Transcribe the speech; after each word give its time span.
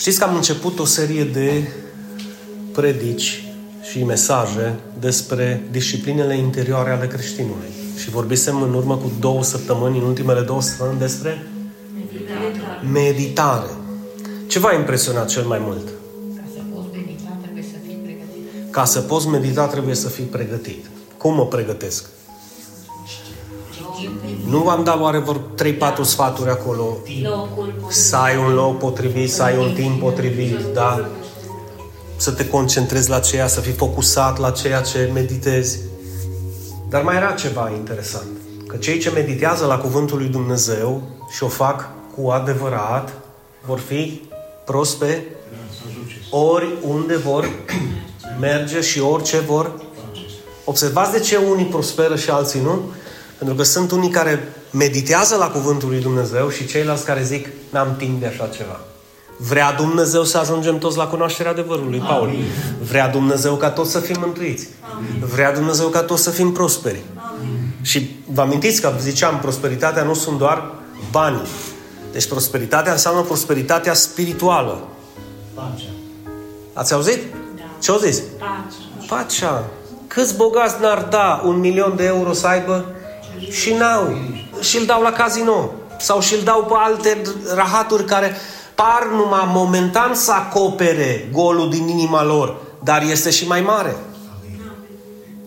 Știți 0.00 0.18
că 0.18 0.24
am 0.24 0.34
început 0.34 0.78
o 0.78 0.84
serie 0.84 1.24
de 1.24 1.68
predici 2.72 3.44
și 3.90 4.04
mesaje 4.04 4.74
despre 5.00 5.62
disciplinele 5.70 6.36
interioare 6.36 6.90
ale 6.90 7.06
creștinului. 7.06 7.68
Și 7.96 8.10
vorbisem 8.10 8.62
în 8.62 8.74
urmă 8.74 8.96
cu 8.96 9.12
două 9.18 9.42
săptămâni, 9.42 9.98
în 9.98 10.04
ultimele 10.04 10.40
două 10.40 10.62
săptămâni, 10.62 10.98
despre 10.98 11.46
meditare. 11.94 12.86
meditare. 12.92 13.70
Ce 14.46 14.58
v-a 14.58 14.74
impresionat 14.74 15.28
cel 15.28 15.44
mai 15.44 15.58
mult? 15.62 15.88
Ca 15.90 16.44
să 16.54 16.60
poți 16.72 16.86
medita, 16.96 17.38
trebuie 17.42 17.62
să 17.62 17.76
fii 17.86 17.98
pregătit. 18.02 18.70
Ca 18.70 18.84
să 18.84 19.00
poți 19.00 19.28
medita, 19.28 19.66
trebuie 19.66 19.94
să 19.94 20.08
fii 20.08 20.24
pregătit. 20.24 20.84
Cum 21.16 21.34
mă 21.34 21.46
pregătesc? 21.46 22.04
Nu 24.50 24.58
v-am 24.58 24.84
dat 24.84 25.00
oare 25.00 25.18
vor 25.18 25.40
3-4 25.40 26.02
sfaturi 26.02 26.50
acolo? 26.50 26.96
Să 27.88 28.16
ai 28.16 28.36
un 28.36 28.54
loc 28.54 28.78
potrivit, 28.78 29.32
să 29.32 29.42
ai 29.42 29.56
un 29.56 29.72
timp 29.74 30.00
potrivit, 30.00 30.58
da? 30.74 31.08
Să 32.16 32.30
te 32.30 32.48
concentrezi 32.48 33.10
la 33.10 33.18
ceea, 33.18 33.46
să 33.46 33.60
fii 33.60 33.72
focusat 33.72 34.38
la 34.38 34.50
ceea 34.50 34.80
ce 34.80 35.10
meditezi. 35.14 35.78
Dar 36.88 37.02
mai 37.02 37.16
era 37.16 37.30
ceva 37.30 37.70
interesant. 37.76 38.28
Că 38.66 38.76
cei 38.76 38.98
ce 38.98 39.10
meditează 39.10 39.66
la 39.66 39.78
Cuvântul 39.78 40.18
lui 40.18 40.28
Dumnezeu 40.28 41.02
și 41.30 41.42
o 41.42 41.48
fac 41.48 41.88
cu 42.16 42.28
adevărat, 42.28 43.12
vor 43.66 43.78
fi 43.78 44.20
prosperi 44.64 45.22
oriunde 46.30 47.16
vor 47.16 47.48
merge 48.40 48.80
și 48.80 49.00
orice 49.00 49.38
vor. 49.38 49.72
Observați 50.64 51.12
de 51.12 51.20
ce 51.20 51.36
unii 51.36 51.64
prosperă 51.64 52.16
și 52.16 52.30
alții 52.30 52.60
nu? 52.60 52.80
Pentru 53.40 53.58
că 53.58 53.64
sunt 53.64 53.90
unii 53.90 54.10
care 54.10 54.52
meditează 54.70 55.36
la 55.36 55.48
Cuvântul 55.48 55.88
lui 55.88 56.00
Dumnezeu 56.00 56.50
și 56.50 56.66
ceilalți 56.66 57.04
care 57.04 57.22
zic, 57.22 57.48
n-am 57.70 57.94
timp 57.96 58.20
de 58.20 58.26
așa 58.26 58.46
ceva. 58.46 58.80
Vrea 59.36 59.72
Dumnezeu 59.72 60.24
să 60.24 60.38
ajungem 60.38 60.78
toți 60.78 60.96
la 60.96 61.06
cunoașterea 61.06 61.50
adevărului, 61.50 61.98
Paul. 61.98 62.28
Amin. 62.28 62.44
Vrea 62.82 63.08
Dumnezeu 63.08 63.56
ca 63.56 63.70
toți 63.70 63.90
să 63.90 63.98
fim 63.98 64.16
mântuiți. 64.18 64.68
Amin. 64.94 65.26
Vrea 65.32 65.52
Dumnezeu 65.52 65.88
ca 65.88 66.02
toți 66.02 66.22
să 66.22 66.30
fim 66.30 66.52
prosperi. 66.52 67.02
Amin. 67.14 67.70
Și 67.82 68.16
vă 68.26 68.40
amintiți 68.40 68.80
că 68.80 68.92
ziceam, 68.98 69.38
prosperitatea 69.38 70.02
nu 70.02 70.14
sunt 70.14 70.38
doar 70.38 70.70
banii. 71.10 71.48
Deci 72.12 72.28
prosperitatea 72.28 72.92
înseamnă 72.92 73.20
prosperitatea 73.20 73.94
spirituală. 73.94 74.88
Pacea. 75.54 75.90
Ați 76.72 76.92
auzit? 76.92 77.18
Da. 77.56 77.62
Ce 77.78 77.90
au 77.90 77.98
zis? 77.98 78.22
Pacea. 78.38 79.14
Pacea. 79.16 79.64
Câți 80.06 80.36
bogați 80.36 80.80
n-ar 80.80 81.06
da 81.10 81.42
un 81.44 81.58
milion 81.58 81.96
de 81.96 82.04
euro 82.04 82.32
să 82.32 82.46
aibă 82.46 82.84
și 83.50 83.72
n-au. 83.72 84.18
Și 84.60 84.78
îl 84.78 84.84
dau 84.84 85.02
la 85.02 85.12
casino. 85.12 85.70
Sau 85.98 86.20
și 86.20 86.34
îl 86.34 86.40
dau 86.44 86.64
pe 86.64 86.74
alte 86.76 87.22
rahaturi 87.54 88.04
care 88.04 88.36
par 88.74 89.06
numai 89.12 89.50
momentan 89.54 90.14
să 90.14 90.32
acopere 90.32 91.28
golul 91.32 91.70
din 91.70 91.88
inima 91.88 92.24
lor, 92.24 92.56
dar 92.84 93.02
este 93.10 93.30
și 93.30 93.46
mai 93.46 93.60
mare. 93.60 93.96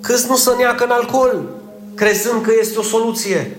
Câți 0.01 0.27
nu 0.27 0.35
să 0.35 0.53
neacă 0.57 0.83
în 0.83 0.91
alcool, 0.91 1.49
crezând 1.95 2.43
că 2.43 2.51
este 2.59 2.79
o 2.79 2.83
soluție? 2.83 3.57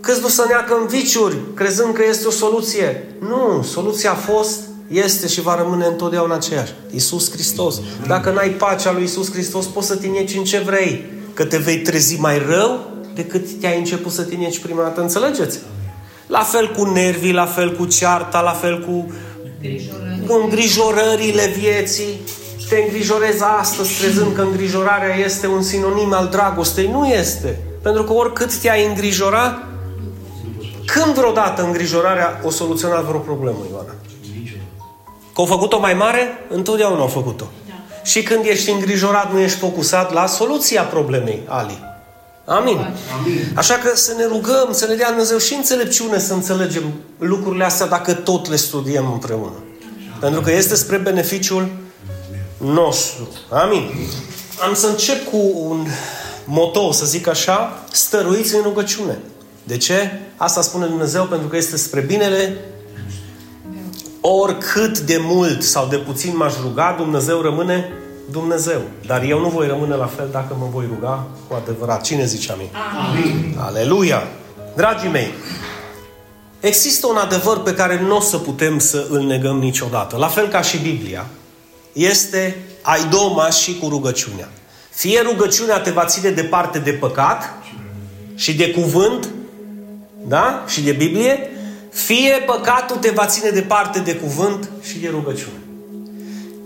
Câți 0.00 0.20
nu 0.20 0.28
să 0.28 0.44
neacă 0.48 0.76
în 0.80 0.86
viciuri, 0.86 1.36
crezând 1.54 1.94
că 1.94 2.02
este 2.08 2.26
o 2.26 2.30
soluție? 2.30 3.14
Nu, 3.20 3.62
soluția 3.62 4.10
a 4.10 4.14
fost, 4.14 4.60
este 4.88 5.26
și 5.26 5.40
va 5.40 5.56
rămâne 5.56 5.86
întotdeauna 5.86 6.34
aceeași. 6.34 6.74
Iisus 6.92 7.30
Hristos. 7.30 7.80
Dacă 8.06 8.30
n-ai 8.30 8.48
pacea 8.48 8.92
lui 8.92 9.00
Iisus 9.00 9.32
Hristos, 9.32 9.66
poți 9.66 9.86
să 9.86 9.96
te 9.96 10.06
în 10.36 10.44
ce 10.44 10.58
vrei. 10.58 11.04
Că 11.34 11.44
te 11.44 11.56
vei 11.56 11.78
trezi 11.78 12.20
mai 12.20 12.38
rău 12.48 12.95
decât 13.16 13.60
te-ai 13.60 13.78
început 13.78 14.12
să 14.12 14.22
te 14.22 14.36
prima 14.62 14.82
dată. 14.82 15.00
Înțelegeți? 15.00 15.58
La 16.26 16.40
fel 16.40 16.72
cu 16.72 16.84
nervii, 16.84 17.32
la 17.32 17.46
fel 17.46 17.76
cu 17.76 17.84
cearta, 17.84 18.40
la 18.40 18.50
fel 18.50 18.84
cu 18.84 19.12
îngrijorările 20.42 21.46
vieții. 21.58 22.20
Te 22.68 22.76
îngrijorezi 22.76 23.42
astăzi 23.58 23.98
crezând 24.00 24.34
că 24.34 24.40
îngrijorarea 24.40 25.16
este 25.16 25.46
un 25.46 25.62
sinonim 25.62 26.12
al 26.12 26.26
dragostei. 26.26 26.86
Nu 26.86 27.06
este. 27.06 27.58
Pentru 27.82 28.04
că 28.04 28.12
oricât 28.12 28.58
te-ai 28.58 28.86
îngrijora, 28.86 29.62
când 30.86 31.14
vreodată 31.14 31.62
îngrijorarea 31.62 32.40
o 32.44 32.50
soluționat 32.50 33.04
vreo 33.04 33.18
problemă, 33.18 33.58
Ioana? 33.70 33.94
Că 35.34 35.42
au 35.42 35.44
făcut-o 35.44 35.80
mai 35.80 35.94
mare? 35.94 36.46
Întotdeauna 36.48 37.00
au 37.00 37.06
făcut-o. 37.06 37.44
Da. 37.68 37.74
Și 38.04 38.22
când 38.22 38.44
ești 38.44 38.70
îngrijorat, 38.70 39.32
nu 39.32 39.40
ești 39.40 39.58
focusat 39.58 40.12
la 40.12 40.26
soluția 40.26 40.82
problemei, 40.82 41.42
Ali. 41.46 41.95
Amin. 42.46 42.76
Amin. 43.20 43.52
Așa 43.54 43.74
că 43.74 43.96
să 43.96 44.12
ne 44.16 44.24
rugăm, 44.24 44.68
să 44.70 44.86
ne 44.86 44.94
dea 44.94 45.08
Dumnezeu 45.08 45.38
și 45.38 45.54
înțelepciune 45.54 46.18
să 46.18 46.32
înțelegem 46.32 46.82
lucrurile 47.18 47.64
astea 47.64 47.86
dacă 47.86 48.12
tot 48.12 48.48
le 48.48 48.56
studiem 48.56 49.12
împreună. 49.12 49.62
Pentru 50.20 50.40
că 50.40 50.52
este 50.52 50.74
spre 50.74 50.96
beneficiul 50.96 51.68
nostru. 52.58 53.28
Amin. 53.50 53.90
Am 54.66 54.74
să 54.74 54.86
încep 54.86 55.28
cu 55.30 55.52
un 55.54 55.86
moto, 56.44 56.92
să 56.92 57.06
zic 57.06 57.26
așa, 57.26 57.84
stăruiți 57.92 58.54
în 58.54 58.62
rugăciune. 58.62 59.18
De 59.64 59.76
ce? 59.76 60.20
Asta 60.36 60.60
spune 60.60 60.86
Dumnezeu 60.86 61.24
pentru 61.24 61.48
că 61.48 61.56
este 61.56 61.76
spre 61.76 62.00
binele 62.00 62.56
oricât 64.20 64.98
de 64.98 65.18
mult 65.20 65.62
sau 65.62 65.86
de 65.86 65.96
puțin 65.96 66.36
m-aș 66.36 66.52
ruga, 66.62 66.94
Dumnezeu 66.98 67.40
rămâne 67.40 67.92
Dumnezeu. 68.30 68.80
Dar 69.06 69.22
eu 69.22 69.40
nu 69.40 69.48
voi 69.48 69.66
rămâne 69.66 69.94
la 69.94 70.06
fel 70.06 70.28
dacă 70.32 70.56
mă 70.58 70.66
voi 70.72 70.84
ruga 70.94 71.26
cu 71.48 71.54
adevărat. 71.54 72.02
Cine 72.02 72.24
zice 72.24 72.52
amin? 72.52 72.68
Amin. 73.08 73.56
Aleluia! 73.58 74.22
Dragii 74.76 75.08
mei, 75.08 75.28
există 76.60 77.06
un 77.06 77.16
adevăr 77.16 77.62
pe 77.62 77.74
care 77.74 78.00
nu 78.00 78.16
o 78.16 78.20
să 78.20 78.36
putem 78.38 78.78
să 78.78 79.06
îl 79.10 79.22
negăm 79.22 79.58
niciodată. 79.58 80.16
La 80.16 80.26
fel 80.26 80.48
ca 80.48 80.60
și 80.60 80.78
Biblia. 80.78 81.26
Este 81.92 82.56
ai 82.82 83.08
doma 83.10 83.50
și 83.50 83.78
cu 83.78 83.88
rugăciunea. 83.88 84.48
Fie 84.90 85.20
rugăciunea 85.20 85.80
te 85.80 85.90
va 85.90 86.04
ține 86.04 86.30
departe 86.30 86.78
de 86.78 86.92
păcat 86.92 87.54
și 88.34 88.54
de 88.54 88.70
cuvânt, 88.70 89.28
da? 90.26 90.64
Și 90.66 90.82
de 90.82 90.92
Biblie, 90.92 91.50
fie 91.92 92.42
păcatul 92.46 92.96
te 92.96 93.10
va 93.10 93.26
ține 93.26 93.50
departe 93.50 93.98
de 93.98 94.14
cuvânt 94.14 94.70
și 94.82 94.98
de 94.98 95.08
rugăciune 95.08 95.65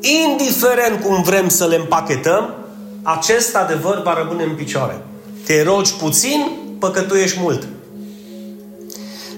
indiferent 0.00 1.02
cum 1.04 1.22
vrem 1.22 1.48
să 1.48 1.66
le 1.66 1.76
împachetăm, 1.76 2.54
acest 3.02 3.56
adevăr 3.56 4.02
va 4.02 4.14
rămâne 4.14 4.42
în 4.42 4.54
picioare. 4.54 5.00
Te 5.46 5.62
rogi 5.62 5.94
puțin, 5.94 6.46
păcătuiești 6.78 7.38
mult. 7.40 7.68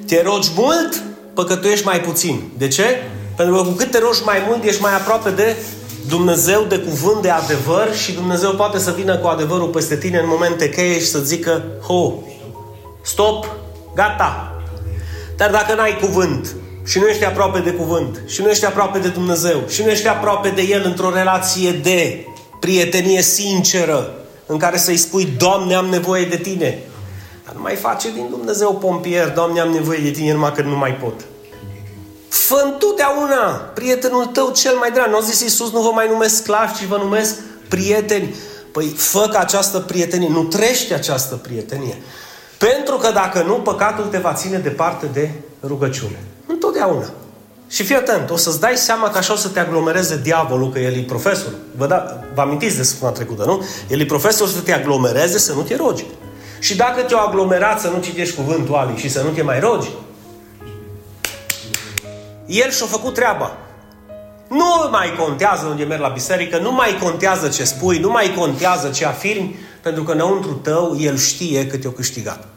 Te 0.07 0.23
rogi 0.23 0.49
mult, 0.57 1.03
păcătuiești 1.35 1.87
mai 1.87 2.01
puțin. 2.01 2.43
De 2.59 2.69
ce? 2.69 2.85
Pentru 3.37 3.55
că 3.55 3.63
cu 3.63 3.71
cât 3.71 3.91
te 3.91 3.99
rogi 3.99 4.23
mai 4.25 4.45
mult, 4.47 4.65
ești 4.65 4.83
mai 4.83 4.95
aproape 4.95 5.31
de 5.31 5.57
Dumnezeu, 6.09 6.65
de 6.69 6.79
cuvânt, 6.79 7.23
de 7.23 7.31
adevăr 7.31 7.95
și 7.95 8.13
Dumnezeu 8.13 8.51
poate 8.51 8.79
să 8.79 8.91
vină 8.91 9.17
cu 9.17 9.27
adevărul 9.27 9.69
peste 9.69 9.97
tine 9.97 10.19
în 10.19 10.29
momente 10.29 10.69
cheie 10.69 10.99
și 10.99 11.07
să 11.07 11.19
zică, 11.19 11.63
ho, 11.87 12.13
stop, 13.03 13.47
gata. 13.95 14.63
Dar 15.37 15.51
dacă 15.51 15.75
n-ai 15.75 15.99
cuvânt, 16.01 16.55
și 16.85 16.99
nu 16.99 17.07
ești 17.07 17.25
aproape 17.25 17.59
de 17.59 17.71
cuvânt, 17.71 18.21
și 18.27 18.43
nu 18.43 18.49
ești 18.49 18.65
aproape 18.65 18.99
de 18.99 19.09
Dumnezeu, 19.09 19.63
și 19.69 19.83
nu 19.83 19.91
ești 19.91 20.09
aproape 20.09 20.49
de 20.49 20.63
El 20.63 20.83
într-o 20.85 21.15
relație 21.15 21.73
de 21.73 22.27
prietenie 22.61 23.23
sinceră, 23.23 24.15
în 24.47 24.59
care 24.59 24.77
să-i 24.77 24.97
spui, 24.97 25.25
Doamne, 25.39 25.75
am 25.75 25.87
nevoie 25.87 26.25
de 26.25 26.37
Tine. 26.37 26.79
Dar 27.45 27.55
nu 27.55 27.61
mai 27.61 27.75
face 27.75 28.11
din 28.13 28.27
Dumnezeu 28.31 28.75
pompier, 28.75 29.29
Doamne, 29.29 29.61
am 29.61 29.71
nevoie 29.71 29.99
de 29.99 30.11
Tine, 30.11 30.33
numai 30.33 30.53
că 30.53 30.63
nu 30.63 30.77
mai 30.77 30.95
pot. 30.95 31.15
Fă 32.29 32.63
întotdeauna 32.65 33.71
prietenul 33.75 34.27
tău 34.27 34.51
cel 34.51 34.75
mai 34.75 34.91
drag. 34.91 35.09
Nu 35.09 35.17
a 35.17 35.21
zis 35.21 35.41
Iisus, 35.41 35.73
nu 35.73 35.81
vă 35.81 35.91
mai 35.95 36.09
numesc 36.09 36.37
sclavi, 36.37 36.79
ci 36.79 36.85
vă 36.85 36.97
numesc 36.97 37.35
prieteni. 37.69 38.35
Păi 38.73 38.87
fă 38.87 39.29
ca 39.33 39.39
această 39.39 39.79
prietenie, 39.79 40.29
nu 40.29 40.43
trește 40.43 40.95
această 40.95 41.35
prietenie. 41.35 42.03
Pentru 42.59 42.97
că 42.97 43.11
dacă 43.11 43.43
nu, 43.43 43.55
păcatul 43.55 44.05
te 44.05 44.19
va 44.19 44.33
ține 44.35 44.59
departe 44.59 45.07
de 45.13 45.31
rugăciune. 45.67 46.19
Întotdeauna. 46.65 47.07
Și 47.69 47.83
fii 47.83 47.95
atent, 47.95 48.31
o 48.31 48.37
să-ți 48.37 48.61
dai 48.61 48.77
seama 48.77 49.11
că 49.11 49.19
așa 49.19 49.33
o 49.33 49.37
să 49.37 49.49
te 49.49 49.61
aglomereze 49.61 50.21
diavolul, 50.23 50.71
că 50.71 50.79
el 50.79 50.93
e 50.93 51.01
profesor. 51.03 51.53
Vă, 51.77 51.87
da, 51.87 52.21
vă 52.35 52.41
amintiți 52.41 52.77
de 52.77 52.83
săptămâna 52.83 53.17
trecută, 53.17 53.45
nu? 53.45 53.65
El 53.89 54.01
e 54.01 54.05
profesor 54.05 54.49
să 54.49 54.61
te 54.61 54.73
aglomereze, 54.73 55.39
să 55.39 55.53
nu 55.53 55.63
te 55.63 55.77
rogi. 55.77 56.05
Și 56.59 56.77
dacă 56.77 57.03
te-o 57.03 57.19
aglomerat 57.19 57.81
să 57.81 57.89
nu 57.89 58.03
citești 58.03 58.35
cuvântul 58.35 58.75
Ali 58.75 58.97
și 58.97 59.09
să 59.09 59.23
nu 59.23 59.29
te 59.29 59.43
mai 59.43 59.61
rogi, 59.61 59.89
el 62.47 62.71
și-a 62.71 62.87
făcut 62.87 63.15
treaba. 63.15 63.57
Nu 64.49 64.89
mai 64.91 65.15
contează 65.19 65.67
unde 65.67 65.85
mergi 65.85 66.03
la 66.03 66.09
biserică, 66.09 66.59
nu 66.59 66.73
mai 66.73 66.99
contează 67.03 67.49
ce 67.49 67.65
spui, 67.65 67.99
nu 67.99 68.11
mai 68.11 68.35
contează 68.37 68.89
ce 68.89 69.07
afirmi, 69.07 69.59
pentru 69.83 70.03
că 70.03 70.13
înăuntru 70.13 70.53
tău 70.53 70.97
el 70.99 71.17
știe 71.17 71.67
cât 71.67 71.81
te-a 71.81 71.91
câștigat. 71.91 72.49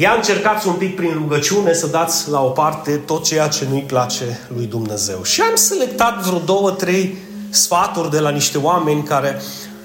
Ia 0.00 0.12
încercați 0.16 0.66
un 0.66 0.74
pic 0.74 0.96
prin 0.96 1.12
rugăciune 1.12 1.72
să 1.72 1.86
dați 1.86 2.30
la 2.30 2.40
o 2.40 2.48
parte 2.48 2.90
tot 2.96 3.24
ceea 3.24 3.48
ce 3.48 3.66
nu-i 3.70 3.82
place 3.82 4.40
lui 4.54 4.66
Dumnezeu. 4.66 5.22
Și 5.22 5.40
am 5.40 5.54
selectat 5.54 6.22
vreo 6.22 6.38
două, 6.38 6.70
trei 6.70 7.16
sfaturi 7.50 8.10
de 8.10 8.18
la 8.18 8.30
niște 8.30 8.58
oameni 8.58 9.02
care 9.02 9.42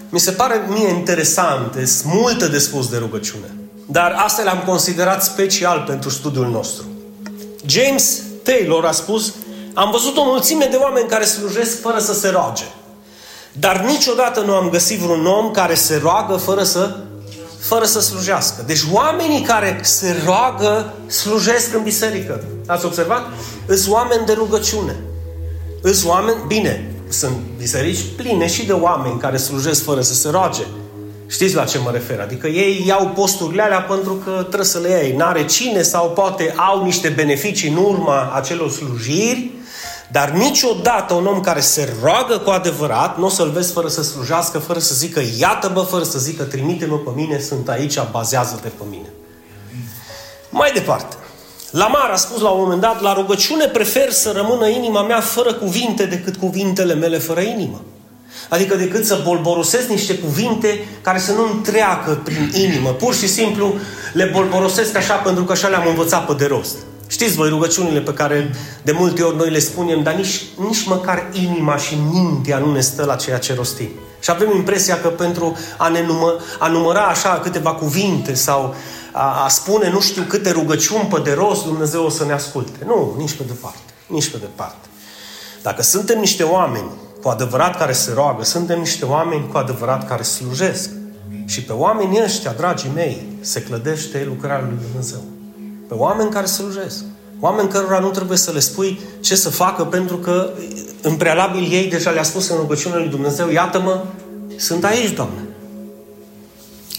mi 0.09 0.19
se 0.19 0.31
pare 0.31 0.65
mie 0.67 0.89
interesante, 0.89 1.85
sunt 1.85 2.13
multe 2.13 2.47
de 2.47 2.57
spus 2.57 2.89
de 2.89 2.97
rugăciune. 2.97 3.55
Dar 3.85 4.15
astea 4.25 4.43
le-am 4.43 4.63
considerat 4.65 5.23
special 5.23 5.83
pentru 5.87 6.09
studiul 6.09 6.47
nostru. 6.47 6.83
James 7.65 8.21
Taylor 8.43 8.85
a 8.85 8.91
spus, 8.91 9.33
am 9.73 9.91
văzut 9.91 10.17
o 10.17 10.23
mulțime 10.23 10.67
de 10.71 10.75
oameni 10.75 11.09
care 11.09 11.23
slujesc 11.23 11.81
fără 11.81 11.99
să 11.99 12.13
se 12.13 12.29
roage. 12.29 12.65
Dar 13.51 13.79
niciodată 13.79 14.39
nu 14.39 14.53
am 14.53 14.69
găsit 14.69 14.99
vreun 14.99 15.25
om 15.25 15.51
care 15.51 15.73
se 15.73 15.99
roagă 16.03 16.35
fără 16.35 16.63
să, 16.63 16.97
fără 17.63 17.85
să 17.85 17.99
slujească. 17.99 18.63
Deci 18.65 18.81
oamenii 18.91 19.41
care 19.41 19.79
se 19.81 20.21
roagă 20.25 20.93
slujesc 21.07 21.73
în 21.75 21.83
biserică. 21.83 22.43
Ați 22.67 22.85
observat? 22.85 23.21
Sunt 23.67 23.93
oameni 23.93 24.25
de 24.25 24.33
rugăciune. 24.33 24.95
Sunt 25.83 26.05
oameni, 26.05 26.37
bine, 26.47 26.91
sunt 27.09 27.33
biserici 27.57 27.99
pline 28.15 28.47
și 28.47 28.65
de 28.65 28.73
oameni 28.73 29.19
care 29.19 29.37
slujesc 29.37 29.83
fără 29.83 30.01
să 30.01 30.13
se 30.13 30.29
roage. 30.29 30.63
Știți 31.27 31.55
la 31.55 31.63
ce 31.63 31.77
mă 31.77 31.91
refer? 31.91 32.19
Adică 32.19 32.47
ei 32.47 32.83
iau 32.87 33.07
posturile 33.07 33.61
alea 33.61 33.81
pentru 33.81 34.13
că 34.13 34.31
trebuie 34.31 34.65
să 34.65 34.79
le 34.79 34.89
iei. 34.89 35.15
N-are 35.15 35.45
cine 35.45 35.81
sau 35.81 36.09
poate 36.09 36.53
au 36.57 36.83
niște 36.83 37.09
beneficii 37.09 37.69
în 37.69 37.75
urma 37.75 38.31
acelor 38.33 38.71
slujiri, 38.71 39.51
dar 40.13 40.29
niciodată 40.29 41.13
un 41.13 41.25
om 41.25 41.39
care 41.39 41.59
se 41.59 41.93
roagă 42.01 42.37
cu 42.37 42.49
adevărat, 42.49 43.17
nu 43.17 43.25
o 43.25 43.29
să-l 43.29 43.49
vezi 43.49 43.71
fără 43.71 43.87
să 43.87 44.03
slujească, 44.03 44.57
fără 44.57 44.79
să 44.79 44.95
zică 44.95 45.21
iată-mă, 45.39 45.81
fără 45.81 46.03
să 46.03 46.19
zică 46.19 46.43
trimite-mă 46.43 46.97
pe 46.97 47.09
mine, 47.15 47.39
sunt 47.39 47.69
aici, 47.69 47.99
bazează-te 48.11 48.67
pe 48.67 48.83
mine. 48.89 49.09
Mai 50.49 50.71
departe. 50.73 51.15
Lamar 51.71 52.09
a 52.09 52.15
spus 52.15 52.41
la 52.41 52.49
un 52.49 52.59
moment 52.61 52.81
dat, 52.81 53.01
la 53.01 53.13
rugăciune 53.13 53.65
prefer 53.65 54.11
să 54.11 54.31
rămână 54.35 54.67
inima 54.67 55.03
mea 55.03 55.19
fără 55.19 55.53
cuvinte 55.53 56.05
decât 56.05 56.35
cuvintele 56.35 56.93
mele 56.93 57.17
fără 57.17 57.39
inimă. 57.41 57.81
Adică 58.49 58.75
decât 58.75 59.05
să 59.05 59.21
bolborosesc 59.23 59.87
niște 59.87 60.17
cuvinte 60.17 60.87
care 61.01 61.19
să 61.19 61.31
nu-mi 61.31 61.61
treacă 61.61 62.21
prin 62.23 62.51
inimă. 62.53 62.89
Pur 62.89 63.15
și 63.15 63.27
simplu 63.27 63.73
le 64.13 64.29
bolborosesc 64.33 64.95
așa 64.95 65.13
pentru 65.13 65.43
că 65.43 65.51
așa 65.51 65.67
le-am 65.67 65.87
învățat 65.87 66.25
pe 66.25 66.33
de 66.33 66.45
rost. 66.45 66.75
Știți 67.07 67.35
voi 67.35 67.49
rugăciunile 67.49 67.99
pe 67.99 68.13
care 68.13 68.51
de 68.83 68.91
multe 68.91 69.21
ori 69.21 69.35
noi 69.35 69.49
le 69.49 69.59
spunem, 69.59 70.03
dar 70.03 70.13
nici, 70.13 70.43
nici 70.67 70.85
măcar 70.85 71.29
inima 71.31 71.77
și 71.77 71.97
mintea 72.11 72.57
nu 72.57 72.71
ne 72.71 72.81
stă 72.81 73.05
la 73.05 73.15
ceea 73.15 73.37
ce 73.37 73.53
rostim. 73.53 73.89
Și 74.19 74.31
avem 74.31 74.51
impresia 74.55 75.01
că 75.01 75.07
pentru 75.07 75.57
a, 75.77 75.87
ne 75.87 76.05
numă, 76.05 76.35
a 76.59 76.67
număra 76.67 77.01
așa 77.01 77.39
câteva 77.39 77.73
cuvinte 77.73 78.33
sau 78.33 78.75
a, 79.11 79.43
a 79.43 79.47
spune 79.47 79.89
nu 79.89 79.99
știu 79.99 80.21
câte 80.21 80.51
rugăciuni 80.51 81.05
pe 81.05 81.19
de 81.23 81.33
rost, 81.33 81.65
Dumnezeu 81.65 82.05
o 82.05 82.09
să 82.09 82.25
ne 82.25 82.33
asculte. 82.33 82.85
Nu, 82.85 83.15
nici 83.17 83.33
pe 83.33 83.43
departe. 83.47 83.93
Nici 84.07 84.29
pe 84.29 84.37
departe. 84.37 84.87
Dacă 85.61 85.81
suntem 85.81 86.19
niște 86.19 86.43
oameni 86.43 86.89
cu 87.21 87.29
adevărat 87.29 87.77
care 87.77 87.91
se 87.91 88.11
roagă, 88.13 88.43
suntem 88.43 88.79
niște 88.79 89.05
oameni 89.05 89.47
cu 89.51 89.57
adevărat 89.57 90.07
care 90.07 90.23
slujesc. 90.23 90.89
Și 91.45 91.63
pe 91.63 91.73
oamenii 91.73 92.23
ăștia, 92.23 92.51
dragii 92.51 92.91
mei, 92.93 93.27
se 93.41 93.61
clădește 93.61 94.23
lucrarea 94.27 94.65
lui 94.67 94.77
Dumnezeu. 94.89 95.32
Pe 95.93 95.99
oameni 95.99 96.29
care 96.31 96.45
slujesc. 96.45 97.03
Oameni 97.39 97.69
cărora 97.69 97.99
nu 97.99 98.09
trebuie 98.09 98.37
să 98.37 98.51
le 98.51 98.59
spui 98.59 98.99
ce 99.19 99.35
să 99.35 99.49
facă 99.49 99.83
pentru 99.83 100.17
că 100.17 100.49
în 101.01 101.15
prealabil 101.15 101.71
ei 101.71 101.85
deja 101.85 102.09
le-a 102.09 102.23
spus 102.23 102.49
în 102.49 102.57
rugăciunea 102.57 102.97
lui 102.97 103.07
Dumnezeu, 103.07 103.49
iată-mă, 103.49 104.03
sunt 104.57 104.83
aici, 104.83 105.09
Doamne. 105.09 105.47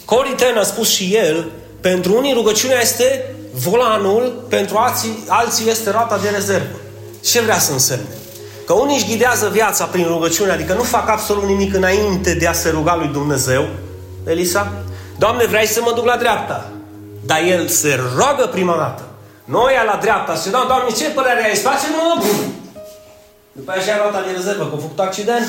Cory 0.05 0.35
Ten 0.37 0.57
a 0.57 0.63
spus 0.63 0.89
și 0.89 1.15
el, 1.15 1.51
pentru 1.81 2.17
unii 2.17 2.33
rugăciunea 2.33 2.81
este 2.81 3.35
volanul, 3.53 4.45
pentru 4.49 4.77
alții, 4.77 5.25
alții 5.29 5.71
este 5.71 5.91
rata 5.91 6.19
de 6.19 6.29
rezervă. 6.29 6.77
Ce 7.21 7.41
vrea 7.41 7.59
să 7.59 7.73
însemne? 7.73 8.15
Că 8.67 8.73
unii 8.73 8.97
își 8.97 9.07
ghidează 9.07 9.49
viața 9.49 9.85
prin 9.85 10.07
rugăciune, 10.07 10.51
adică 10.51 10.75
nu 10.75 10.83
fac 10.83 11.09
absolut 11.09 11.45
nimic 11.45 11.75
înainte 11.75 12.35
de 12.35 12.47
a 12.47 12.53
se 12.53 12.71
ruga 12.71 12.97
lui 12.97 13.09
Dumnezeu. 13.09 13.67
Elisa? 14.27 14.73
Doamne, 15.19 15.47
vrei 15.47 15.67
să 15.67 15.81
mă 15.83 15.93
duc 15.95 16.05
la 16.05 16.17
dreapta? 16.17 16.74
Dar 17.27 17.43
el 17.43 17.69
se 17.69 18.01
roagă 18.17 18.47
prima 18.47 18.77
dată. 18.77 19.03
Noi 19.45 19.73
la 19.87 19.99
dreapta 20.01 20.35
și 20.35 20.49
da, 20.49 20.65
Doamne, 20.69 20.95
ce 20.95 21.11
părere 21.11 21.45
ai? 21.45 21.51
Îți 21.53 21.63
place? 21.63 21.87
Nu? 21.91 22.25
După 23.53 23.73
aceea 23.77 23.97
rota 24.05 24.21
de 24.21 24.31
rezervă, 24.31 24.67
că 24.67 24.75
a 24.75 24.79
făcut 24.81 24.99
accident. 24.99 25.47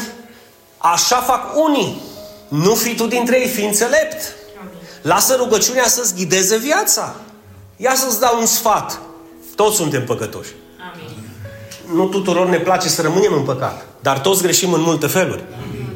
Așa 0.77 1.15
fac 1.15 1.57
unii. 1.57 2.01
Nu 2.47 2.73
fi 2.73 2.95
tu 2.95 3.05
dintre 3.07 3.39
ei, 3.39 3.47
fi 3.47 3.63
înțelept. 3.63 4.33
Lasă 5.01 5.35
rugăciunea 5.35 5.87
să-ți 5.87 6.15
ghideze 6.15 6.57
viața. 6.57 7.15
Ia 7.75 7.93
să-ți 7.95 8.19
dau 8.19 8.39
un 8.39 8.45
sfat. 8.45 8.99
Toți 9.55 9.75
suntem 9.75 10.05
păcătoși 10.05 10.49
nu 11.93 12.05
tuturor 12.05 12.47
ne 12.47 12.57
place 12.57 12.87
să 12.87 13.01
rămânem 13.01 13.33
în 13.33 13.41
păcat, 13.41 13.85
dar 14.01 14.19
toți 14.19 14.41
greșim 14.41 14.73
în 14.73 14.81
multe 14.81 15.07
feluri. 15.07 15.43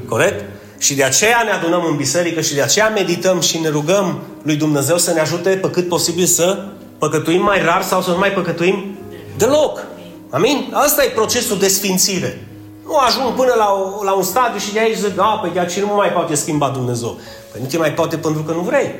Corect? 0.07 0.58
Și 0.79 0.95
de 0.95 1.03
aceea 1.03 1.41
ne 1.45 1.51
adunăm 1.51 1.85
în 1.85 1.95
biserică 1.95 2.41
și 2.41 2.53
de 2.53 2.61
aceea 2.61 2.89
medităm 2.89 3.39
și 3.39 3.57
ne 3.57 3.69
rugăm 3.69 4.19
lui 4.41 4.55
Dumnezeu 4.55 4.97
să 4.97 5.13
ne 5.13 5.19
ajute 5.19 5.49
pe 5.49 5.69
cât 5.69 5.87
posibil 5.87 6.25
să 6.25 6.65
păcătuim 6.97 7.41
mai 7.41 7.61
rar 7.61 7.83
sau 7.83 8.01
să 8.01 8.09
nu 8.09 8.17
mai 8.17 8.31
păcătuim 8.31 8.97
deloc. 9.37 9.85
Amin? 10.29 10.71
Asta 10.73 11.03
e 11.03 11.07
procesul 11.07 11.57
de 11.57 11.67
sfințire. 11.67 12.47
Nu 12.85 12.95
ajung 12.97 13.33
până 13.35 13.53
la, 13.57 13.71
o, 13.71 14.03
la 14.03 14.11
un 14.11 14.23
stadiu 14.23 14.59
și 14.59 14.73
de 14.73 14.79
aici 14.79 14.97
zic, 14.97 15.19
a, 15.19 15.39
păi 15.41 15.51
de 15.53 15.59
aceea 15.59 15.85
nu 15.85 15.95
mai 15.95 16.11
poate 16.11 16.35
schimba 16.35 16.69
Dumnezeu. 16.69 17.19
Păi 17.51 17.61
nu 17.61 17.67
te 17.67 17.77
mai 17.77 17.93
poate 17.93 18.17
pentru 18.17 18.41
că 18.41 18.51
nu 18.51 18.59
vrei. 18.59 18.95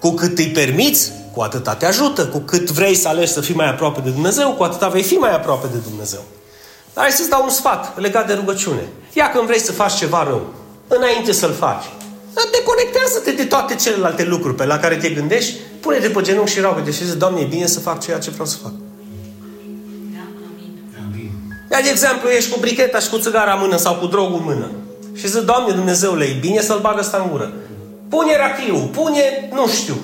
Cu 0.00 0.10
cât 0.10 0.38
îi 0.38 0.46
permiți, 0.48 1.12
cu 1.32 1.40
atâta 1.40 1.74
te 1.74 1.86
ajută. 1.86 2.26
Cu 2.26 2.38
cât 2.38 2.70
vrei 2.70 2.94
să 2.94 3.08
alegi 3.08 3.32
să 3.32 3.40
fii 3.40 3.54
mai 3.54 3.68
aproape 3.68 4.00
de 4.00 4.10
Dumnezeu, 4.10 4.52
cu 4.52 4.62
atâta 4.62 4.88
vei 4.88 5.02
fi 5.02 5.14
mai 5.14 5.34
aproape 5.34 5.66
de 5.72 5.78
Dumnezeu. 5.88 6.22
Dar 6.94 7.04
hai 7.04 7.12
să-ți 7.12 7.28
dau 7.28 7.42
un 7.42 7.50
sfat 7.50 7.98
legat 8.00 8.26
de 8.26 8.32
rugăciune. 8.32 8.88
Ia 9.12 9.30
când 9.30 9.46
vrei 9.46 9.58
să 9.58 9.72
faci 9.72 9.94
ceva 9.94 10.22
rău, 10.22 10.46
înainte 10.96 11.32
să-l 11.32 11.52
faci, 11.52 11.84
deconectează-te 12.56 13.30
de 13.30 13.44
toate 13.44 13.74
celelalte 13.74 14.24
lucruri 14.24 14.54
pe 14.54 14.64
la 14.64 14.78
care 14.78 14.96
te 14.96 15.08
gândești, 15.08 15.54
pune-te 15.80 16.08
pe 16.08 16.22
genunchi 16.22 16.52
și 16.52 16.60
roagă-te 16.60 16.90
și 16.90 17.04
zici, 17.04 17.18
Doamne, 17.18 17.40
e 17.40 17.44
bine 17.44 17.66
să 17.66 17.80
fac 17.80 18.00
ceea 18.00 18.18
ce 18.18 18.30
vreau 18.30 18.46
să 18.46 18.56
fac. 18.62 18.72
Ia 21.70 21.80
de 21.82 21.88
exemplu, 21.90 22.28
ești 22.28 22.50
cu 22.50 22.58
bricheta 22.60 22.98
și 22.98 23.08
cu 23.08 23.18
țigara 23.18 23.52
în 23.52 23.58
mână 23.60 23.76
sau 23.76 23.94
cu 23.94 24.06
drogul 24.06 24.38
în 24.38 24.44
mână. 24.44 24.70
Și 25.14 25.28
zici, 25.28 25.44
Doamne 25.44 25.74
Dumnezeule, 25.74 26.24
e 26.24 26.38
bine 26.40 26.60
să-l 26.60 26.78
bagă 26.78 27.00
ăsta 27.00 27.20
în 27.24 27.30
gură. 27.30 27.52
Pune 28.08 28.36
rachiul, 28.36 28.88
pune, 28.92 29.48
nu 29.52 29.68
știu, 29.68 29.96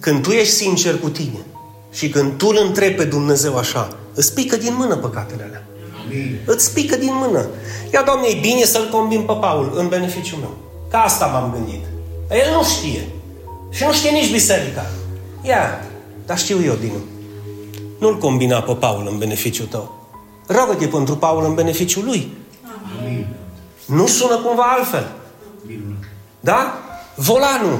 când 0.00 0.22
tu 0.22 0.30
ești 0.30 0.54
sincer 0.54 0.98
cu 0.98 1.08
tine 1.08 1.44
și 1.92 2.08
când 2.08 2.38
tu 2.38 2.46
îl 2.46 2.58
întrebi 2.66 2.94
pe 2.94 3.04
Dumnezeu 3.04 3.56
așa, 3.56 3.88
îți 4.14 4.34
pică 4.34 4.56
din 4.56 4.74
mână 4.74 4.96
păcatele 4.96 5.42
alea. 5.42 5.66
Amin. 6.06 6.38
Îți 6.44 6.72
pică 6.74 6.96
din 6.96 7.12
mână. 7.12 7.46
Ia, 7.92 8.02
Doamne, 8.02 8.26
e 8.28 8.40
bine 8.40 8.64
să-l 8.64 8.88
combin 8.90 9.20
pe 9.20 9.32
Paul 9.40 9.72
în 9.74 9.88
beneficiul 9.88 10.38
meu. 10.38 10.54
Ca 10.90 10.98
asta 10.98 11.26
m-am 11.26 11.52
gândit. 11.52 11.84
El 12.30 12.52
nu 12.54 12.64
știe. 12.64 13.08
Și 13.70 13.84
nu 13.84 13.92
știe 13.92 14.10
nici 14.10 14.30
biserica. 14.30 14.86
Ia, 15.42 15.86
dar 16.26 16.38
știu 16.38 16.62
eu, 16.64 16.74
Dinu. 16.74 16.98
Nu-l 17.98 18.18
combina 18.18 18.60
pe 18.60 18.72
Paul 18.72 19.08
în 19.10 19.18
beneficiul 19.18 19.66
tău. 19.66 20.10
Roagă-te 20.46 20.86
pentru 20.86 21.16
Paul 21.16 21.44
în 21.44 21.54
beneficiul 21.54 22.04
lui. 22.04 22.36
Amin. 23.00 23.26
Nu 23.86 24.06
sună 24.06 24.36
cumva 24.36 24.62
altfel. 24.62 25.12
Da? 26.40 26.78
Volanul. 27.14 27.78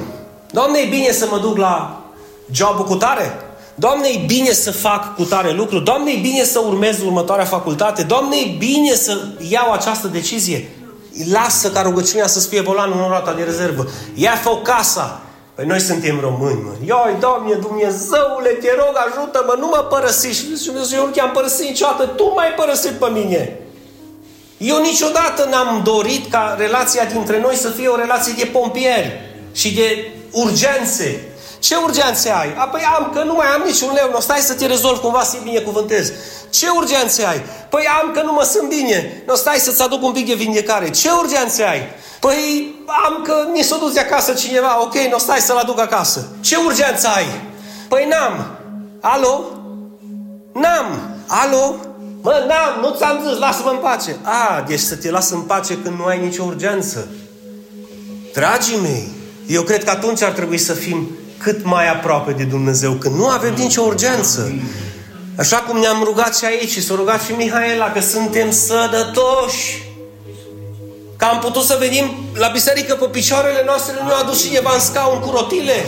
Doamne, 0.51 0.79
e 0.79 0.89
bine 0.89 1.11
să 1.11 1.27
mă 1.31 1.39
duc 1.39 1.57
la 1.57 2.01
jobul 2.51 2.85
cu 2.85 2.95
tare. 2.95 3.31
Doamne, 3.79 4.07
e 4.07 4.25
bine 4.25 4.51
să 4.51 4.71
fac 4.71 5.15
cu 5.15 5.23
tare 5.23 5.51
lucru. 5.51 5.79
Doamne, 5.79 6.11
e 6.11 6.19
bine 6.19 6.43
să 6.43 6.59
urmez 6.59 7.01
următoarea 7.01 7.45
facultate. 7.45 8.03
Doamne, 8.03 8.35
e 8.35 8.55
bine 8.57 8.93
să 8.93 9.17
iau 9.49 9.71
această 9.71 10.07
decizie. 10.07 10.69
Lasă 11.31 11.71
ca 11.71 11.81
rugăciunea 11.81 12.27
să 12.27 12.47
fie 12.47 12.61
volanul 12.61 13.03
în 13.03 13.09
rata 13.09 13.33
de 13.33 13.43
rezervă. 13.43 13.87
Ia 14.13 14.31
fă 14.31 14.57
casa. 14.63 15.21
Păi 15.55 15.65
noi 15.65 15.79
suntem 15.79 16.19
români, 16.19 16.61
mă. 16.63 16.71
Ioi, 16.85 17.15
Doamne, 17.19 17.53
Dumnezeule, 17.53 18.49
te 18.61 18.75
rog, 18.75 18.93
ajută-mă, 19.07 19.55
nu 19.59 19.67
mă 19.67 19.85
părăsi. 19.89 20.27
Și 20.27 20.65
Dumnezeu 20.65 21.05
nu 21.05 21.11
te-am 21.11 21.31
părăsit 21.31 21.67
niciodată, 21.67 22.05
tu 22.05 22.33
m-ai 22.35 22.53
părăsit 22.55 22.91
pe 22.91 23.09
mine. 23.13 23.59
Eu 24.57 24.81
niciodată 24.81 25.47
n-am 25.49 25.81
dorit 25.83 26.31
ca 26.31 26.55
relația 26.57 27.05
dintre 27.05 27.39
noi 27.39 27.55
să 27.55 27.69
fie 27.69 27.87
o 27.87 27.95
relație 27.95 28.33
de 28.37 28.45
pompieri 28.45 29.21
și 29.51 29.73
de 29.73 30.11
urgențe. 30.31 31.26
Ce 31.59 31.75
urgențe 31.75 32.29
ai? 32.29 32.55
Apoi 32.57 32.81
am, 32.97 33.11
că 33.13 33.23
nu 33.23 33.33
mai 33.33 33.47
am 33.47 33.61
niciun 33.65 33.93
leu, 33.93 34.09
nu 34.11 34.19
stai 34.19 34.39
să 34.39 34.53
te 34.53 34.65
rezolv 34.65 34.97
cumva 34.99 35.23
să-i 35.23 35.39
binecuvântez. 35.43 36.11
Ce 36.49 36.69
urgențe 36.69 37.25
ai? 37.25 37.41
Păi 37.69 37.87
am 38.01 38.11
că 38.11 38.21
nu 38.21 38.33
mă 38.33 38.43
sunt 38.43 38.69
bine, 38.69 39.23
nu 39.27 39.35
stai 39.35 39.57
să-ți 39.57 39.81
aduc 39.81 40.03
un 40.03 40.11
pic 40.11 40.27
de 40.27 40.33
vindecare. 40.33 40.89
Ce 40.89 41.09
urgențe 41.11 41.63
ai? 41.63 41.81
Păi 42.19 42.75
am 43.05 43.21
că 43.23 43.47
mi 43.53 43.61
s-a 43.61 43.77
dus 43.77 43.93
de 43.93 43.99
acasă 43.99 44.33
cineva, 44.33 44.81
ok, 44.81 44.95
nu 45.11 45.17
stai 45.17 45.39
să-l 45.39 45.57
aduc 45.57 45.79
acasă. 45.79 46.27
Ce 46.41 46.55
urgență 46.55 47.07
ai? 47.07 47.25
Păi 47.87 48.07
n-am. 48.09 48.47
Alo? 49.01 49.43
N-am. 50.53 51.15
Alo? 51.27 51.75
Mă, 52.21 52.45
n-am, 52.47 52.81
nu 52.81 52.95
ți-am 52.97 53.23
zis, 53.27 53.37
lasă-mă 53.37 53.69
în 53.69 53.77
pace. 53.77 54.15
A, 54.21 54.63
deci 54.67 54.79
să 54.79 54.95
te 54.95 55.11
las 55.11 55.29
în 55.29 55.41
pace 55.41 55.77
când 55.83 55.97
nu 55.97 56.05
ai 56.05 56.19
nicio 56.19 56.43
urgență. 56.43 57.07
Dragii 58.33 58.79
mei, 58.81 59.07
eu 59.47 59.61
cred 59.61 59.83
că 59.83 59.89
atunci 59.89 60.21
ar 60.21 60.31
trebui 60.31 60.57
să 60.57 60.73
fim 60.73 61.07
cât 61.37 61.63
mai 61.63 61.89
aproape 61.89 62.31
de 62.31 62.43
Dumnezeu, 62.43 62.91
când 62.91 63.15
nu 63.15 63.27
avem 63.27 63.53
nicio 63.53 63.81
urgență. 63.81 64.51
Așa 65.37 65.57
cum 65.57 65.79
ne-am 65.79 66.03
rugat 66.03 66.37
și 66.37 66.45
aici 66.45 66.69
și 66.69 66.83
s-a 66.83 66.93
rugat 66.95 67.23
și 67.23 67.31
Mihaela 67.31 67.91
că 67.91 68.01
suntem 68.01 68.51
sădătoși. 68.51 69.85
Că 71.17 71.25
am 71.25 71.39
putut 71.39 71.63
să 71.63 71.75
venim 71.79 72.11
la 72.33 72.47
biserică 72.47 72.95
pe 72.95 73.05
picioarele 73.05 73.61
noastre, 73.65 73.93
nu 74.03 74.11
a 74.11 74.19
adus 74.19 74.43
cineva 74.43 74.71
în 74.73 74.79
scaun 74.79 75.19
cu 75.19 75.31
rotile. 75.31 75.85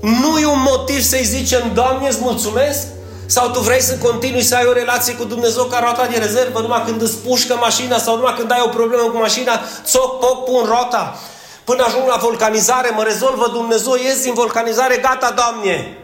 Nu 0.00 0.38
e 0.38 0.46
un 0.46 0.62
motiv 0.62 1.02
să-i 1.02 1.24
zicem, 1.24 1.70
Doamne, 1.74 2.08
îți 2.08 2.18
mulțumesc, 2.20 2.86
Sau 3.26 3.50
tu 3.50 3.60
vrei 3.60 3.82
să 3.82 3.94
continui 3.96 4.42
să 4.42 4.54
ai 4.54 4.64
o 4.64 4.72
relație 4.72 5.14
cu 5.14 5.24
Dumnezeu 5.24 5.64
ca 5.64 5.78
roata 5.78 6.06
de 6.06 6.18
rezervă, 6.18 6.60
numai 6.60 6.82
când 6.86 7.02
îți 7.02 7.16
pușcă 7.16 7.56
mașina 7.60 7.98
sau 7.98 8.16
numai 8.16 8.34
când 8.38 8.50
ai 8.50 8.62
o 8.64 8.68
problemă 8.68 9.02
cu 9.02 9.16
mașina, 9.16 9.60
țoc, 9.84 10.18
poc, 10.18 10.44
pun 10.44 10.64
rota. 10.66 11.18
Până 11.64 11.84
ajung 11.84 12.06
la 12.08 12.18
vulcanizare, 12.22 12.90
mă 12.94 13.02
rezolvă 13.02 13.50
Dumnezeu, 13.52 13.94
ies 13.94 14.22
din 14.22 14.34
vulcanizare, 14.34 14.96
gata, 14.96 15.34
Doamne. 15.36 15.98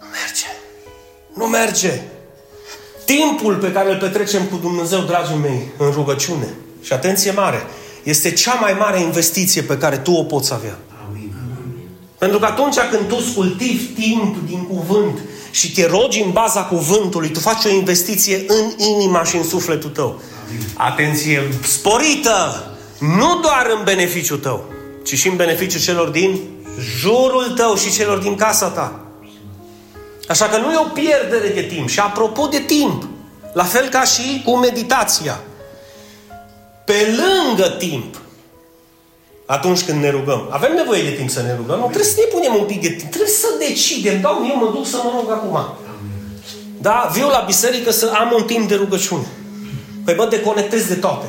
Nu 0.00 0.06
merge. 0.18 0.46
Nu 1.34 1.46
merge. 1.46 2.02
Timpul 3.04 3.54
pe 3.54 3.72
care 3.72 3.90
îl 3.90 3.98
petrecem 3.98 4.42
cu 4.44 4.56
Dumnezeu, 4.56 5.00
dragii 5.00 5.36
mei, 5.36 5.68
în 5.78 5.90
rugăciune, 5.90 6.54
și 6.82 6.92
atenție 6.92 7.30
mare, 7.30 7.66
este 8.02 8.32
cea 8.32 8.54
mai 8.54 8.72
mare 8.72 9.00
investiție 9.00 9.62
pe 9.62 9.78
care 9.78 9.96
tu 9.96 10.12
o 10.12 10.22
poți 10.22 10.52
avea. 10.52 10.78
Amin. 11.08 11.32
Pentru 12.18 12.38
că 12.38 12.44
atunci 12.44 12.78
când 12.90 13.08
tu 13.08 13.16
cultivi 13.34 13.84
timp 13.84 14.36
din 14.46 14.66
cuvânt 14.66 15.18
și 15.50 15.72
te 15.72 15.86
rogi 15.86 16.20
în 16.20 16.30
baza 16.30 16.62
cuvântului, 16.64 17.30
tu 17.30 17.40
faci 17.40 17.64
o 17.64 17.68
investiție 17.68 18.44
în 18.46 18.72
inima 18.76 19.24
și 19.24 19.36
în 19.36 19.44
sufletul 19.44 19.90
tău. 19.90 20.20
Amin. 20.48 20.62
Atenție 20.76 21.48
sporită! 21.62 22.70
Nu 22.98 23.40
doar 23.40 23.66
în 23.78 23.84
beneficiul 23.84 24.38
tău, 24.38 24.64
ci 25.04 25.14
și 25.14 25.28
în 25.28 25.36
beneficiul 25.36 25.80
celor 25.80 26.08
din 26.08 26.40
jurul 26.98 27.48
tău 27.56 27.74
și 27.74 27.92
celor 27.92 28.18
din 28.18 28.34
casa 28.34 28.68
ta. 28.68 29.00
Așa 30.28 30.44
că 30.44 30.56
nu 30.56 30.72
e 30.72 30.76
o 30.78 30.92
pierdere 30.92 31.48
de 31.48 31.62
timp. 31.62 31.88
Și 31.88 32.00
apropo 32.00 32.46
de 32.46 32.58
timp, 32.58 33.08
la 33.52 33.64
fel 33.64 33.88
ca 33.88 34.04
și 34.04 34.42
cu 34.44 34.56
meditația, 34.56 35.40
pe 36.84 37.16
lângă 37.16 37.68
timp, 37.68 38.20
atunci 39.46 39.84
când 39.84 40.00
ne 40.02 40.10
rugăm. 40.10 40.48
Avem 40.50 40.74
nevoie 40.74 41.02
de 41.02 41.10
timp 41.10 41.30
să 41.30 41.42
ne 41.42 41.54
rugăm. 41.56 41.78
Nu, 41.78 41.84
trebuie 41.84 42.10
să 42.10 42.16
ne 42.18 42.32
punem 42.32 42.54
un 42.54 42.66
pic 42.66 42.80
de 42.80 42.88
timp. 42.88 43.10
Trebuie 43.10 43.32
să 43.32 43.46
decidem. 43.58 44.20
Da, 44.20 44.28
eu 44.50 44.56
mă 44.56 44.70
duc 44.74 44.86
să 44.86 44.96
mă 45.04 45.12
rog 45.16 45.30
acum. 45.30 45.58
Da, 46.80 47.10
viu 47.12 47.28
la 47.28 47.42
biserică 47.46 47.90
să 47.90 48.12
am 48.14 48.32
un 48.36 48.42
timp 48.42 48.68
de 48.68 48.74
rugăciune. 48.74 49.26
Păi 50.04 50.14
bă, 50.14 50.26
deconectez 50.30 50.86
de 50.86 50.94
toate. 50.94 51.26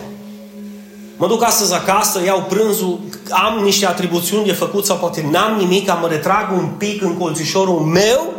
Mă 1.18 1.28
duc 1.28 1.44
astăzi 1.44 1.74
acasă, 1.74 2.24
iau 2.24 2.46
prânzul, 2.50 3.00
am 3.30 3.64
niște 3.64 3.86
atribuțiuni 3.86 4.46
de 4.46 4.52
făcut 4.52 4.86
sau 4.86 4.98
poate 4.98 5.28
n-am 5.32 5.58
nimic, 5.58 5.88
mă 6.02 6.08
retrag 6.08 6.52
un 6.52 6.70
pic 6.78 7.02
în 7.02 7.18
colțișorul 7.18 7.80
meu 7.80 8.34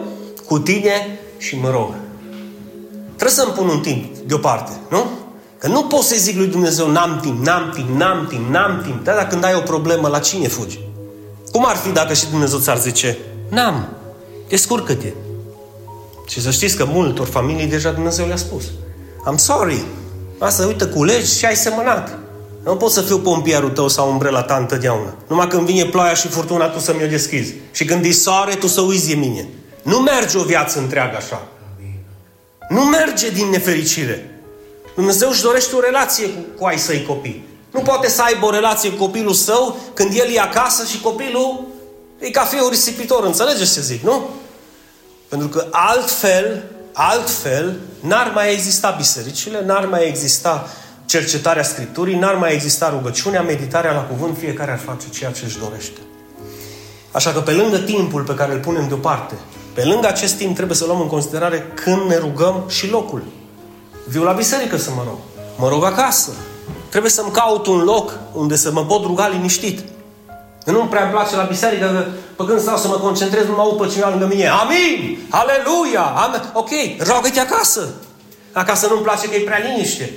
cu 0.44 0.58
tine 0.58 1.18
și 1.38 1.56
mă 1.56 1.70
rog. 1.70 1.94
Trebuie 3.06 3.36
să-mi 3.36 3.52
pun 3.52 3.68
un 3.68 3.80
timp 3.80 4.16
deoparte, 4.26 4.72
nu? 4.90 5.06
Că 5.58 5.66
nu 5.66 5.82
pot 5.82 6.02
să 6.02 6.14
zic 6.18 6.36
lui 6.36 6.46
Dumnezeu, 6.46 6.90
n-am 6.90 7.18
timp, 7.22 7.44
n-am 7.44 7.70
timp, 7.74 7.88
n-am 7.98 8.26
timp, 8.28 8.50
n-am 8.50 8.82
timp. 8.84 9.04
Dar 9.04 9.14
dacă 9.14 9.26
când 9.26 9.44
ai 9.44 9.54
o 9.54 9.60
problemă, 9.60 10.08
la 10.08 10.18
cine 10.18 10.48
fugi? 10.48 10.78
Cum 11.52 11.66
ar 11.66 11.76
fi 11.76 11.90
dacă 11.90 12.12
și 12.12 12.26
Dumnezeu 12.30 12.58
ți-ar 12.58 12.78
zice, 12.78 13.18
n-am, 13.50 13.88
descurcă-te. 14.48 15.12
Și 16.26 16.40
să 16.40 16.50
știți 16.50 16.76
că 16.76 16.84
multor 16.84 17.26
familii 17.26 17.66
deja 17.66 17.90
Dumnezeu 17.90 18.26
le-a 18.26 18.36
spus. 18.36 18.64
I'm 19.32 19.36
sorry. 19.36 19.84
Asta, 20.38 20.66
uite, 20.66 20.84
culegi 20.84 21.38
și 21.38 21.44
ai 21.44 21.56
semănat. 21.56 22.18
Nu 22.64 22.76
pot 22.76 22.90
să 22.90 23.00
fiu 23.00 23.18
pompierul 23.18 23.70
tău 23.70 23.88
sau 23.88 24.10
umbrela 24.10 24.42
ta 24.42 24.56
întotdeauna. 24.56 25.14
Numai 25.26 25.46
când 25.46 25.66
vine 25.66 25.84
ploaia 25.84 26.14
și 26.14 26.28
furtuna, 26.28 26.68
tu 26.68 26.78
să 26.78 26.94
mi-o 26.94 27.06
deschizi. 27.06 27.54
Și 27.70 27.84
când 27.84 28.04
e 28.04 28.10
soare, 28.10 28.54
tu 28.54 28.66
să 28.66 28.80
uiți 28.80 29.08
de 29.08 29.14
mine. 29.14 29.48
Nu 29.82 29.98
merge 29.98 30.38
o 30.38 30.42
viață 30.42 30.78
întreagă 30.78 31.16
așa. 31.16 31.48
Nu 32.68 32.80
merge 32.80 33.30
din 33.30 33.46
nefericire. 33.46 34.40
Dumnezeu 34.94 35.28
își 35.28 35.42
dorește 35.42 35.76
o 35.76 35.80
relație 35.80 36.28
cu, 36.28 36.40
cu 36.58 36.64
ai 36.64 36.78
săi 36.78 37.04
copii. 37.06 37.48
Nu 37.70 37.80
poate 37.80 38.08
să 38.08 38.22
aibă 38.22 38.46
o 38.46 38.50
relație 38.50 38.90
cu 38.90 38.96
copilul 38.96 39.32
său 39.32 39.78
când 39.94 40.10
el 40.14 40.30
e 40.34 40.40
acasă 40.40 40.84
și 40.84 41.00
copilul 41.00 41.66
e 42.18 42.30
ca 42.30 42.44
fiul 42.44 42.68
risipitor. 42.68 43.24
Înțelegeți 43.24 43.72
ce 43.72 43.80
zic, 43.80 44.02
nu? 44.02 44.28
Pentru 45.28 45.48
că 45.48 45.66
altfel, 45.70 46.62
altfel, 46.92 47.76
n-ar 48.00 48.30
mai 48.34 48.52
exista 48.52 48.94
bisericile, 48.96 49.64
n-ar 49.64 49.86
mai 49.86 50.06
exista 50.06 50.68
cercetarea 51.08 51.62
Scripturii, 51.62 52.18
n-ar 52.18 52.34
mai 52.34 52.52
exista 52.52 52.90
rugăciunea, 52.90 53.42
meditarea 53.42 53.92
la 53.92 54.00
cuvânt, 54.00 54.36
fiecare 54.38 54.70
ar 54.70 54.78
face 54.78 55.08
ceea 55.08 55.30
ce 55.30 55.44
își 55.44 55.58
dorește. 55.58 56.00
Așa 57.12 57.30
că 57.30 57.40
pe 57.40 57.50
lângă 57.50 57.78
timpul 57.78 58.22
pe 58.22 58.34
care 58.34 58.52
îl 58.52 58.58
punem 58.58 58.88
deoparte, 58.88 59.34
pe 59.74 59.84
lângă 59.84 60.06
acest 60.06 60.36
timp 60.36 60.54
trebuie 60.54 60.76
să 60.76 60.84
luăm 60.84 61.00
în 61.00 61.06
considerare 61.06 61.72
când 61.74 62.08
ne 62.08 62.16
rugăm 62.16 62.64
și 62.68 62.90
locul. 62.90 63.22
Viu 64.06 64.22
la 64.22 64.32
biserică 64.32 64.76
să 64.76 64.90
mă 64.96 65.02
rog. 65.06 65.18
Mă 65.56 65.68
rog 65.68 65.84
acasă. 65.84 66.30
Trebuie 66.88 67.10
să-mi 67.10 67.30
caut 67.30 67.66
un 67.66 67.78
loc 67.78 68.18
unde 68.32 68.56
să 68.56 68.72
mă 68.72 68.84
pot 68.84 69.04
ruga 69.04 69.28
liniștit. 69.28 69.80
Nu 70.64 70.86
prea 70.86 71.02
îmi 71.02 71.12
place 71.12 71.36
la 71.36 71.42
biserică 71.42 71.86
că 71.86 72.06
pe 72.36 72.48
când 72.48 72.60
stau 72.60 72.76
să 72.76 72.88
mă 72.88 72.94
concentrez, 72.94 73.46
nu 73.46 73.54
mă 73.54 73.60
aud 73.60 73.80
pe 73.80 73.92
cineva 73.92 74.08
lângă 74.08 74.26
mine. 74.26 74.46
Amin! 74.46 75.18
Aleluia! 75.30 76.02
Amin! 76.02 76.40
Ok, 76.52 76.70
rogă-te 76.98 77.40
acasă. 77.40 77.88
Acasă 78.52 78.86
nu-mi 78.86 79.02
place 79.02 79.28
că 79.28 79.34
e 79.34 79.40
prea 79.40 79.58
liniște. 79.58 80.10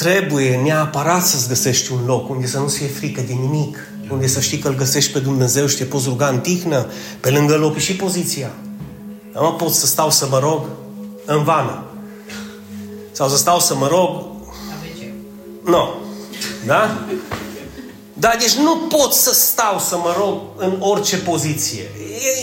Trebuie 0.00 0.56
neapărat 0.56 1.22
să-ți 1.24 1.48
găsești 1.48 1.92
un 1.92 1.98
loc 2.06 2.28
unde 2.28 2.46
să 2.46 2.58
nu-ți 2.58 2.76
fie 2.76 2.86
frică 2.86 3.20
de 3.26 3.32
nimic. 3.32 3.76
Unde 4.10 4.26
să 4.26 4.40
știi 4.40 4.58
că 4.58 4.68
îl 4.68 4.74
găsești 4.74 5.12
pe 5.12 5.18
Dumnezeu 5.18 5.66
și 5.66 5.76
te 5.76 5.84
poți 5.84 6.08
ruga 6.08 6.28
în 6.28 6.38
tihnă, 6.38 6.86
pe 7.20 7.30
lângă 7.30 7.56
loc 7.56 7.78
și 7.78 7.96
poziția. 7.96 8.50
Nu 9.32 9.40
mă 9.40 9.52
pot 9.52 9.72
să 9.72 9.86
stau 9.86 10.10
să 10.10 10.26
mă 10.30 10.38
rog 10.38 10.64
în 11.24 11.44
vană. 11.44 11.84
Sau 13.12 13.28
să 13.28 13.36
stau 13.36 13.60
să 13.60 13.74
mă 13.74 13.88
rog... 13.88 14.24
Nu. 15.64 15.70
No. 15.70 15.88
Da? 16.66 16.98
Da, 18.12 18.32
deci 18.38 18.54
nu 18.54 18.76
pot 18.76 19.12
să 19.12 19.34
stau 19.34 19.78
să 19.78 19.96
mă 19.96 20.14
rog 20.18 20.40
în 20.56 20.76
orice 20.78 21.16
poziție. 21.16 21.82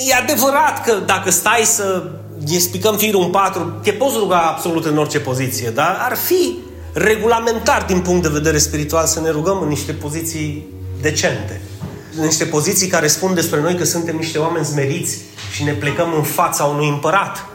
E, 0.05 0.09
e 0.09 0.13
adevărat 0.13 0.85
că 0.85 0.93
dacă 1.05 1.31
stai 1.31 1.61
să 1.63 2.11
explicăm 2.47 2.97
firul 2.97 3.23
în 3.23 3.29
patru, 3.29 3.79
te 3.83 3.91
poți 3.91 4.17
ruga 4.17 4.39
absolut 4.39 4.85
în 4.85 4.97
orice 4.97 5.19
poziție, 5.19 5.69
dar 5.69 5.97
ar 6.09 6.17
fi 6.17 6.65
regulamentar 6.97 7.83
din 7.87 7.99
punct 7.99 8.21
de 8.21 8.29
vedere 8.29 8.57
spiritual 8.57 9.05
să 9.05 9.19
ne 9.19 9.29
rugăm 9.29 9.61
în 9.61 9.67
niște 9.67 9.91
poziții 9.91 10.67
decente. 11.01 11.61
În 12.17 12.23
niște 12.23 12.45
poziții 12.45 12.87
care 12.87 13.07
spun 13.07 13.33
despre 13.33 13.61
noi 13.61 13.75
că 13.75 13.83
suntem 13.83 14.15
niște 14.15 14.37
oameni 14.37 14.65
zmeriți 14.65 15.17
și 15.51 15.63
ne 15.63 15.71
plecăm 15.71 16.13
în 16.15 16.23
fața 16.23 16.63
unui 16.63 16.87
împărat. 16.87 17.45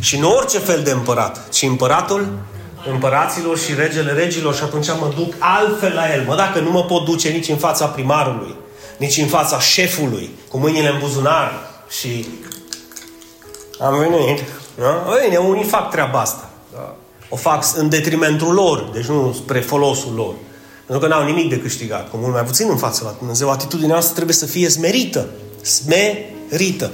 Și 0.00 0.18
nu 0.18 0.30
orice 0.30 0.58
fel 0.58 0.82
de 0.82 0.90
împărat, 0.90 1.48
ci 1.48 1.62
împăratul 1.62 2.28
împăraților 2.90 3.58
și 3.58 3.74
regele 3.74 4.12
regilor 4.12 4.54
și 4.54 4.62
atunci 4.62 4.86
mă 4.86 5.12
duc 5.16 5.34
altfel 5.38 5.94
la 5.94 6.14
el. 6.14 6.24
Mă, 6.26 6.36
dacă 6.36 6.60
nu 6.60 6.70
mă 6.70 6.84
pot 6.84 7.04
duce 7.04 7.28
nici 7.28 7.48
în 7.48 7.56
fața 7.56 7.86
primarului, 7.86 8.54
nici 8.96 9.16
în 9.16 9.26
fața 9.26 9.60
șefului, 9.60 10.30
cu 10.48 10.58
mâinile 10.58 10.88
în 10.88 10.98
buzunar 10.98 11.70
și 11.88 12.28
am 13.80 13.98
venit, 13.98 14.44
da? 14.78 15.04
Bine, 15.24 15.36
unii 15.36 15.64
fac 15.64 15.90
treaba 15.90 16.20
asta. 16.20 16.47
Da? 17.28 17.34
O 17.34 17.36
fac 17.36 17.64
în 17.76 17.88
detrimentul 17.88 18.52
lor, 18.52 18.90
deci 18.92 19.04
nu 19.04 19.32
spre 19.42 19.60
folosul 19.60 20.12
lor. 20.14 20.34
Pentru 20.86 21.08
că 21.08 21.14
n-au 21.14 21.24
nimic 21.24 21.48
de 21.48 21.58
câștigat, 21.58 22.10
cu 22.10 22.16
mult 22.16 22.32
mai 22.32 22.44
puțin 22.44 22.66
în 22.70 22.76
fața 22.76 23.00
la 23.04 23.14
Dumnezeu. 23.18 23.50
Atitudinea 23.50 23.92
noastră 23.92 24.14
trebuie 24.14 24.34
să 24.34 24.46
fie 24.46 24.68
smerită. 24.68 25.28
Smerită. 25.62 26.90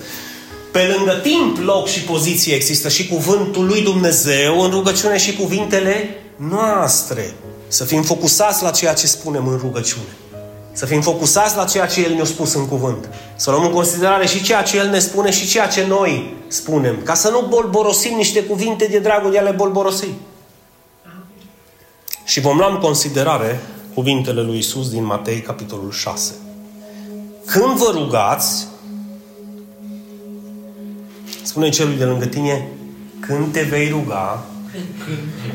Pe 0.73 0.95
lângă 0.97 1.13
timp, 1.13 1.59
loc 1.65 1.89
și 1.89 2.01
poziție 2.01 2.55
există 2.55 2.89
și 2.89 3.09
cuvântul 3.09 3.67
lui 3.67 3.83
Dumnezeu 3.83 4.61
în 4.61 4.71
rugăciune 4.71 5.19
și 5.19 5.37
cuvintele 5.37 6.09
noastre. 6.37 7.35
Să 7.69 7.85
fim 7.85 8.03
focusați 8.03 8.63
la 8.63 8.71
ceea 8.71 8.93
ce 8.93 9.07
spunem 9.07 9.47
în 9.47 9.57
rugăciune. 9.57 10.17
Să 10.77 10.87
fim 10.87 11.01
focusați 11.01 11.57
la 11.57 11.65
ceea 11.65 11.87
ce 11.87 12.03
El 12.03 12.15
ne-a 12.15 12.25
spus 12.25 12.55
în 12.55 12.69
cuvânt. 12.69 13.09
Să 13.37 13.51
luăm 13.51 13.65
în 13.65 13.73
considerare 13.73 14.27
și 14.27 14.43
ceea 14.43 14.63
ce 14.63 14.77
El 14.77 14.89
ne 14.89 14.99
spune 14.99 15.31
și 15.31 15.47
ceea 15.47 15.67
ce 15.67 15.87
noi 15.87 16.35
spunem. 16.49 16.97
Ca 17.03 17.15
să 17.15 17.31
nu 17.31 17.47
bolborosim 17.49 18.17
niște 18.17 18.43
cuvinte 18.43 18.87
de 18.87 18.99
dragul 18.99 19.31
de 19.31 19.39
a 19.39 19.43
le 19.43 19.51
bolborosi. 19.51 20.09
Și 22.25 22.41
vom 22.41 22.57
lua 22.57 22.69
în 22.73 22.79
considerare 22.79 23.61
cuvintele 23.95 24.43
lui 24.43 24.59
Isus 24.59 24.91
din 24.91 25.05
Matei, 25.05 25.41
capitolul 25.41 25.91
6. 25.91 26.33
Când 27.45 27.77
vă 27.77 27.91
rugați, 27.93 28.67
spune 31.43 31.69
celui 31.69 31.97
de 31.97 32.05
lângă 32.05 32.25
tine, 32.25 32.69
când 33.21 33.53
te 33.53 33.63
vei 33.63 33.89
ruga, 33.89 34.45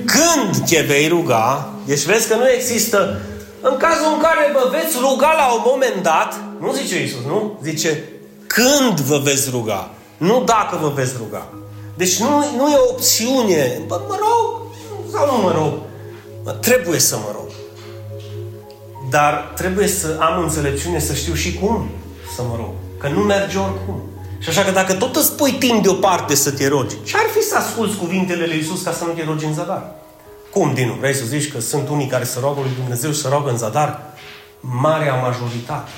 când 0.05 0.69
te 0.69 0.81
vei 0.81 1.07
ruga, 1.07 1.73
deci 1.85 2.03
vezi 2.03 2.27
că 2.27 2.35
nu 2.35 2.49
există, 2.49 3.21
în 3.61 3.77
cazul 3.77 4.11
în 4.13 4.21
care 4.21 4.51
vă 4.53 4.69
veți 4.71 4.97
ruga 4.99 5.31
la 5.37 5.53
un 5.53 5.61
moment 5.65 6.03
dat, 6.03 6.39
nu 6.59 6.73
zice 6.73 7.03
Isus, 7.03 7.23
nu? 7.25 7.59
Zice, 7.63 8.03
când 8.47 8.99
vă 8.99 9.17
veți 9.23 9.49
ruga, 9.49 9.89
nu 10.17 10.43
dacă 10.45 10.77
vă 10.81 10.91
veți 10.95 11.13
ruga. 11.17 11.47
Deci 11.95 12.19
nu, 12.19 12.29
nu 12.57 12.71
e 12.71 12.75
o 12.75 12.89
opțiune, 12.89 13.81
bă, 13.87 14.01
mă 14.07 14.17
rog, 14.19 14.61
sau 15.11 15.25
nu 15.25 15.43
mă 15.43 15.51
rog, 15.51 15.73
mă, 16.43 16.51
trebuie 16.51 16.99
să 16.99 17.15
mă 17.15 17.31
rog. 17.33 17.47
Dar 19.09 19.51
trebuie 19.55 19.87
să 19.87 20.17
am 20.19 20.41
înțelepciune 20.41 20.99
să 20.99 21.13
știu 21.13 21.33
și 21.33 21.53
cum 21.53 21.89
să 22.35 22.41
mă 22.41 22.55
rog. 22.55 22.69
Că 22.99 23.07
nu 23.07 23.19
merge 23.19 23.57
oricum. 23.57 24.01
Și 24.39 24.49
așa 24.49 24.63
că 24.63 24.71
dacă 24.71 24.93
tot 24.93 25.15
îți 25.15 25.35
pui 25.35 25.51
timp 25.51 25.83
deoparte 25.83 26.35
să 26.35 26.51
te 26.51 26.67
rogi, 26.67 26.95
ce 27.03 27.17
ar 27.17 27.25
fi 27.35 27.41
să 27.41 27.55
asculți 27.57 27.97
cuvintele 27.97 28.45
lui 28.45 28.55
Iisus 28.55 28.81
ca 28.81 28.91
să 28.91 29.03
nu 29.03 29.11
te 29.11 29.23
rogi 29.23 29.45
în 29.45 29.53
zadar? 29.53 29.95
Cum, 30.59 30.73
Dinu? 30.73 30.93
Vrei 30.93 31.13
să 31.13 31.25
zici 31.25 31.51
că 31.51 31.59
sunt 31.59 31.89
unii 31.89 32.07
care 32.07 32.23
se 32.23 32.39
roagă 32.39 32.59
lui 32.59 32.71
Dumnezeu 32.75 33.11
și 33.11 33.21
se 33.21 33.27
roagă 33.27 33.49
în 33.49 33.57
zadar? 33.57 34.01
Marea 34.59 35.15
majoritate. 35.15 35.89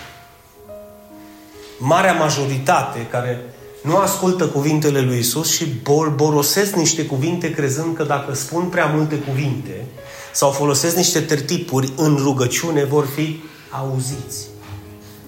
Marea 1.77 2.13
majoritate 2.13 3.08
care 3.12 3.41
nu 3.84 3.98
ascultă 3.98 4.48
cuvintele 4.48 5.00
lui 5.00 5.18
Isus 5.18 5.51
și 5.51 5.65
bolborosesc 5.65 6.75
niște 6.75 7.06
cuvinte 7.06 7.51
crezând 7.51 7.96
că 7.96 8.03
dacă 8.03 8.34
spun 8.34 8.63
prea 8.63 8.86
multe 8.86 9.15
cuvinte 9.15 9.86
sau 10.34 10.51
folosesc 10.51 10.96
niște 10.96 11.20
tertipuri 11.20 11.94
în 11.96 12.15
rugăciune 12.15 12.84
vor 12.84 13.06
fi 13.15 13.44
auziți. 13.70 14.48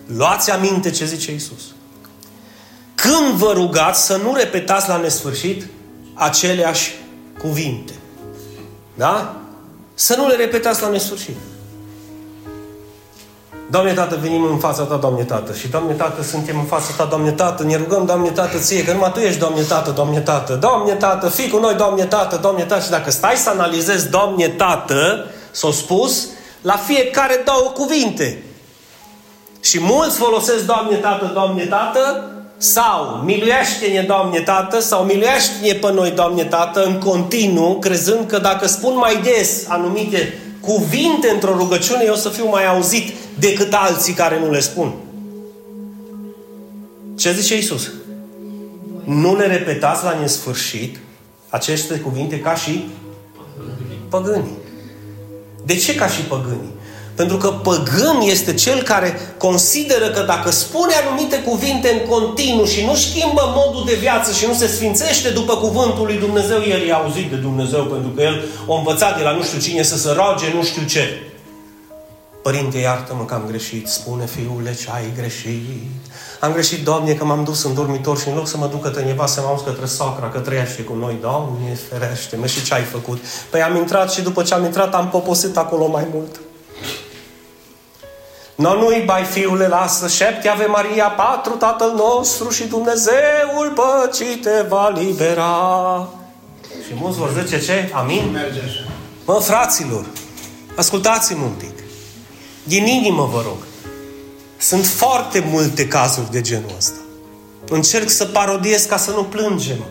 Luați 0.05 0.51
aminte 0.51 0.89
ce 0.89 1.05
zice 1.05 1.33
Isus. 1.33 1.61
Când 2.95 3.33
vă 3.37 3.51
rugați 3.53 4.05
să 4.05 4.19
nu 4.23 4.35
repetați 4.35 4.89
la 4.89 4.97
nesfârșit 4.97 5.65
aceleași 6.13 6.91
cuvinte. 7.39 7.93
Da? 8.93 9.35
Să 9.93 10.15
nu 10.17 10.27
le 10.27 10.35
repetați 10.35 10.81
la 10.81 10.89
nesfârșit. 10.89 11.35
Doamne 13.69 13.93
Tată, 13.93 14.17
venim 14.21 14.43
în 14.43 14.57
fața 14.57 14.83
Ta, 14.83 14.95
Doamne 14.95 15.23
Tată. 15.23 15.53
Și 15.53 15.67
Doamne 15.67 15.93
Tată, 15.93 16.23
suntem 16.23 16.59
în 16.59 16.65
fața 16.65 16.93
Ta, 16.97 17.05
Doamne 17.05 17.31
Tată. 17.31 17.63
Ne 17.63 17.75
rugăm, 17.75 18.05
Doamne 18.05 18.29
Tată, 18.29 18.57
Ție, 18.57 18.83
că 18.83 18.91
numai 18.91 19.11
Tu 19.11 19.19
ești, 19.19 19.39
Doamne 19.39 19.61
Tată, 19.61 19.91
Doamne 19.91 20.19
Tată. 20.19 20.53
Doamne 20.53 20.93
Tată, 20.93 21.29
fii 21.29 21.49
cu 21.49 21.57
noi, 21.57 21.73
Doamne 21.73 22.05
Tată, 22.05 22.35
Doamne 22.35 22.63
Tată. 22.63 22.83
Și 22.83 22.89
dacă 22.89 23.11
stai 23.11 23.35
să 23.35 23.49
analizezi 23.49 24.09
Doamne 24.09 24.47
Tată, 24.47 25.25
s-o 25.51 25.71
spus, 25.71 26.27
la 26.61 26.75
fiecare 26.75 27.41
două 27.45 27.69
cuvinte. 27.69 28.43
Și 29.59 29.79
mulți 29.81 30.17
folosesc 30.17 30.65
Doamne 30.65 30.95
Tată, 30.95 31.31
Doamne 31.33 31.65
Tată, 31.65 32.32
sau 32.63 33.21
miluiește-ne, 33.25 34.01
Doamne 34.01 34.39
Tată, 34.39 34.79
sau 34.79 35.03
miluiește-ne 35.03 35.73
pe 35.73 35.91
noi, 35.91 36.11
Doamne 36.11 36.43
Tată, 36.43 36.83
în 36.83 36.99
continuu, 36.99 37.79
crezând 37.79 38.27
că 38.27 38.37
dacă 38.37 38.67
spun 38.67 38.95
mai 38.95 39.21
des 39.21 39.65
anumite 39.67 40.37
cuvinte 40.59 41.29
într-o 41.29 41.55
rugăciune, 41.55 42.03
eu 42.05 42.13
o 42.13 42.15
să 42.15 42.29
fiu 42.29 42.49
mai 42.49 42.67
auzit 42.67 43.13
decât 43.39 43.73
alții 43.73 44.13
care 44.13 44.39
nu 44.39 44.51
le 44.51 44.59
spun. 44.59 44.93
Ce 47.15 47.33
zice 47.33 47.57
Isus? 47.57 47.91
Nu 49.03 49.35
le 49.35 49.45
repetați 49.45 50.03
la 50.03 50.17
nesfârșit 50.19 50.99
aceste 51.49 51.95
cuvinte 51.95 52.39
ca 52.39 52.55
și 52.55 52.87
păgânii. 54.09 54.57
De 55.65 55.75
ce 55.75 55.95
ca 55.95 56.07
și 56.07 56.21
păgânii? 56.21 56.73
Pentru 57.15 57.37
că 57.37 57.47
păgân 57.47 58.17
este 58.21 58.53
cel 58.53 58.81
care 58.81 59.35
consideră 59.37 60.09
că 60.09 60.21
dacă 60.21 60.51
spune 60.51 60.93
anumite 60.93 61.37
cuvinte 61.37 61.89
în 61.91 62.09
continuu 62.09 62.65
și 62.65 62.85
nu 62.85 62.95
schimbă 62.95 63.53
modul 63.55 63.83
de 63.85 63.93
viață 63.93 64.33
și 64.33 64.45
nu 64.47 64.53
se 64.53 64.67
sfințește 64.67 65.29
după 65.29 65.55
cuvântul 65.55 66.05
lui 66.05 66.17
Dumnezeu, 66.17 66.61
el 66.69 66.87
e 66.87 66.93
auzit 66.93 67.29
de 67.29 67.35
Dumnezeu 67.35 67.83
pentru 67.83 68.09
că 68.09 68.21
el 68.21 68.43
a 68.69 68.77
învățat 68.77 69.17
de 69.17 69.23
la 69.23 69.31
nu 69.31 69.43
știu 69.43 69.59
cine 69.59 69.81
să 69.81 69.97
se 69.97 70.11
roage, 70.11 70.45
nu 70.55 70.63
știu 70.63 70.83
ce. 70.87 71.33
Părinte, 72.43 72.77
iartă-mă 72.77 73.25
că 73.25 73.33
am 73.33 73.45
greșit. 73.47 73.87
Spune, 73.87 74.25
fiule, 74.25 74.75
ce 74.75 74.87
ai 74.93 75.13
greșit. 75.17 75.81
Am 76.39 76.51
greșit, 76.51 76.83
Doamne, 76.83 77.13
că 77.13 77.25
m-am 77.25 77.43
dus 77.43 77.63
în 77.63 77.73
dormitor 77.73 78.19
și 78.19 78.27
în 78.27 78.35
loc 78.35 78.47
să 78.47 78.57
mă 78.57 78.67
duc 78.67 78.81
către 78.81 79.03
nevastă, 79.03 79.41
m-am 79.41 79.55
dus 79.55 79.65
către 79.65 79.85
sacra, 79.85 80.29
că 80.29 80.39
trăiește 80.39 80.81
cu 80.81 80.93
noi. 80.93 81.17
Doamne, 81.21 81.77
ferește-mă 81.89 82.47
și 82.47 82.63
ce 82.63 82.73
ai 82.73 82.83
făcut? 82.83 83.19
Păi 83.49 83.61
am 83.61 83.75
intrat 83.75 84.11
și 84.11 84.21
după 84.21 84.43
ce 84.43 84.53
am 84.53 84.63
intrat 84.63 84.93
am 84.93 85.09
poposit 85.09 85.57
acolo 85.57 85.87
mai 85.87 86.07
mult. 86.13 86.39
No, 88.55 88.75
nu-i, 88.75 89.03
bai 89.05 89.23
fiule, 89.23 89.67
lasă, 89.67 90.07
șepte 90.07 90.47
Ave 90.47 90.65
Maria, 90.65 91.07
patru 91.07 91.53
Tatăl 91.53 91.93
nostru 91.95 92.49
și 92.49 92.63
Dumnezeul 92.63 93.73
păcii 93.75 94.35
te 94.35 94.65
va 94.67 94.89
libera. 94.89 96.09
Și 96.87 96.93
mulți 96.95 97.17
vor 97.17 97.31
zice 97.43 97.65
ce? 97.65 97.91
Amin? 97.93 98.37
Mă, 99.25 99.33
fraților, 99.33 100.05
ascultați-mă 100.75 101.43
un 101.43 101.51
pic. 101.57 101.83
Din 102.63 102.85
inimă 102.85 103.29
vă 103.33 103.41
rog. 103.45 103.57
Sunt 104.57 104.85
foarte 104.85 105.43
multe 105.51 105.87
cazuri 105.87 106.31
de 106.31 106.41
genul 106.41 106.71
ăsta. 106.77 106.99
Încerc 107.69 108.09
să 108.09 108.25
parodiez 108.25 108.83
ca 108.83 108.97
să 108.97 109.11
nu 109.11 109.23
plângem. 109.23 109.83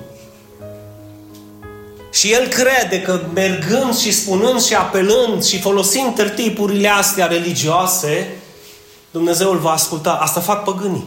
Și 2.13 2.33
el 2.33 2.47
crede 2.47 3.03
că 3.03 3.21
mergând 3.35 3.97
și 3.97 4.13
spunând 4.13 4.63
și 4.63 4.75
apelând 4.75 5.45
și 5.45 5.61
folosind 5.61 6.15
tertipurile 6.15 6.89
astea 6.89 7.27
religioase, 7.27 8.37
Dumnezeu 9.13 9.51
îl 9.51 9.59
va 9.59 9.71
asculta. 9.71 10.13
Asta 10.13 10.41
fac 10.41 10.65
păgânii. 10.65 11.05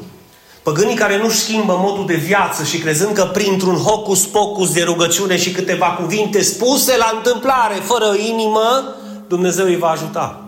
Păgânii 0.63 0.95
care 0.95 1.17
nu 1.17 1.29
schimbă 1.29 1.77
modul 1.79 2.05
de 2.05 2.15
viață 2.15 2.63
și 2.63 2.77
crezând 2.77 3.15
că 3.15 3.23
printr-un 3.23 3.75
hocus-pocus 3.75 4.73
de 4.73 4.83
rugăciune 4.83 5.37
și 5.37 5.51
câteva 5.51 5.85
cuvinte 5.85 6.41
spuse 6.41 6.97
la 6.97 7.11
întâmplare, 7.15 7.75
fără 7.83 8.15
inimă, 8.29 8.95
Dumnezeu 9.27 9.65
îi 9.65 9.77
va 9.77 9.87
ajuta. 9.87 10.45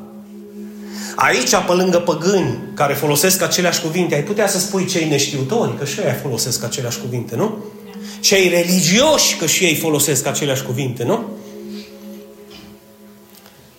Aici, 1.15 1.49
pe 1.49 1.71
lângă 1.73 1.97
păgâni 1.97 2.57
care 2.73 2.93
folosesc 2.93 3.41
aceleași 3.41 3.81
cuvinte, 3.81 4.15
ai 4.15 4.23
putea 4.23 4.47
să 4.47 4.59
spui 4.59 4.85
cei 4.85 5.07
neștiutori, 5.07 5.77
că 5.77 5.85
și 5.85 5.99
ei 5.99 6.17
folosesc 6.21 6.63
aceleași 6.63 6.99
cuvinte, 6.99 7.35
nu? 7.35 7.57
Cei 8.19 8.49
religioși, 8.49 9.35
că 9.37 9.45
și 9.45 9.63
ei 9.63 9.75
folosesc 9.75 10.25
aceleași 10.25 10.63
cuvinte, 10.63 11.03
nu? 11.03 11.25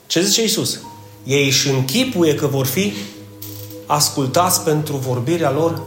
Ce 0.06 0.22
zice 0.22 0.40
Iisus? 0.40 0.80
Ei 1.24 1.46
își 1.46 1.68
închipuie 1.68 2.34
că 2.34 2.46
vor 2.46 2.66
fi 2.66 2.92
ascultați 3.88 4.62
pentru 4.62 4.96
vorbirea 4.96 5.50
lor 5.50 5.80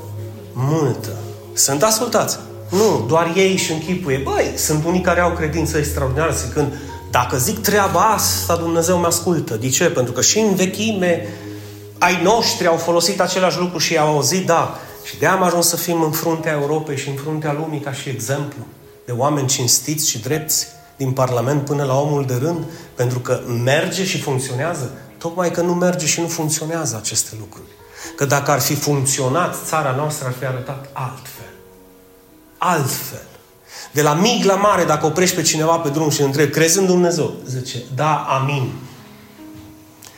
multă. 0.53 1.09
Sunt 1.53 1.83
ascultați. 1.83 2.37
Nu, 2.69 3.05
doar 3.07 3.33
ei 3.35 3.51
își 3.51 3.71
închipuie. 3.71 4.17
Băi, 4.17 4.53
sunt 4.55 4.85
unii 4.85 5.01
care 5.01 5.19
au 5.19 5.31
credință 5.31 5.77
extraordinară 5.77 6.31
zicând, 6.31 6.73
dacă 7.11 7.37
zic 7.37 7.59
treaba 7.59 7.99
asta, 7.99 8.55
Dumnezeu 8.55 8.97
mă 8.97 9.05
ascultă. 9.05 9.55
De 9.55 9.69
ce? 9.69 9.85
Pentru 9.85 10.13
că 10.13 10.21
și 10.21 10.39
în 10.39 10.55
vechime 10.55 11.27
ai 11.97 12.19
noștri 12.23 12.67
au 12.67 12.75
folosit 12.75 13.21
același 13.21 13.59
lucru 13.59 13.77
și 13.77 13.93
i-au 13.93 14.07
auzit, 14.07 14.45
da. 14.45 14.79
Și 15.03 15.17
de 15.17 15.25
am 15.25 15.43
ajuns 15.43 15.67
să 15.67 15.75
fim 15.75 16.01
în 16.01 16.11
fruntea 16.11 16.51
Europei 16.51 16.97
și 16.97 17.09
în 17.09 17.15
fruntea 17.15 17.53
lumii 17.53 17.79
ca 17.79 17.93
și 17.93 18.09
exemplu 18.09 18.65
de 19.05 19.11
oameni 19.11 19.47
cinstiți 19.47 20.09
și 20.09 20.19
drepți 20.19 20.67
din 20.97 21.11
Parlament 21.11 21.65
până 21.65 21.83
la 21.83 21.99
omul 21.99 22.25
de 22.25 22.35
rând, 22.35 22.65
pentru 22.95 23.19
că 23.19 23.39
merge 23.63 24.03
și 24.03 24.21
funcționează. 24.21 24.91
Tocmai 25.17 25.51
că 25.51 25.61
nu 25.61 25.73
merge 25.73 26.05
și 26.05 26.21
nu 26.21 26.27
funcționează 26.27 26.95
aceste 26.95 27.35
lucruri. 27.39 27.67
Că 28.15 28.25
dacă 28.25 28.51
ar 28.51 28.59
fi 28.59 28.75
funcționat, 28.75 29.55
țara 29.65 29.93
noastră 29.97 30.27
ar 30.27 30.33
fi 30.39 30.45
arătat 30.45 30.89
altfel. 30.93 31.53
Altfel. 32.57 33.25
De 33.91 34.01
la 34.01 34.13
mic 34.13 34.45
la 34.45 34.55
mare, 34.55 34.83
dacă 34.83 35.05
oprești 35.05 35.35
pe 35.35 35.41
cineva 35.41 35.75
pe 35.75 35.89
drum 35.89 36.09
și 36.09 36.19
îl 36.19 36.25
întrebi, 36.25 36.51
crezi 36.51 36.77
în 36.77 36.85
Dumnezeu? 36.85 37.33
Zice, 37.45 37.77
da, 37.95 38.25
amin. 38.29 38.71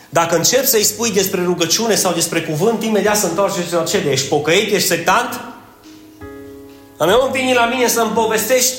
Dacă 0.10 0.36
începi 0.36 0.68
să-i 0.68 0.84
spui 0.84 1.12
despre 1.12 1.44
rugăciune 1.44 1.96
sau 1.96 2.14
despre 2.14 2.42
cuvânt, 2.42 2.84
imediat 2.84 3.18
să 3.18 3.26
întoarce 3.26 3.62
și 3.62 3.74
la 3.74 3.84
cele. 3.84 4.12
Ești 4.12 4.28
pocăit? 4.28 4.74
Ești 4.74 4.88
sectant? 4.88 5.42
Dar 6.98 7.08
nu 7.08 7.30
vine 7.32 7.54
la 7.54 7.66
mine 7.66 7.88
să-mi 7.88 8.12
povestești? 8.12 8.74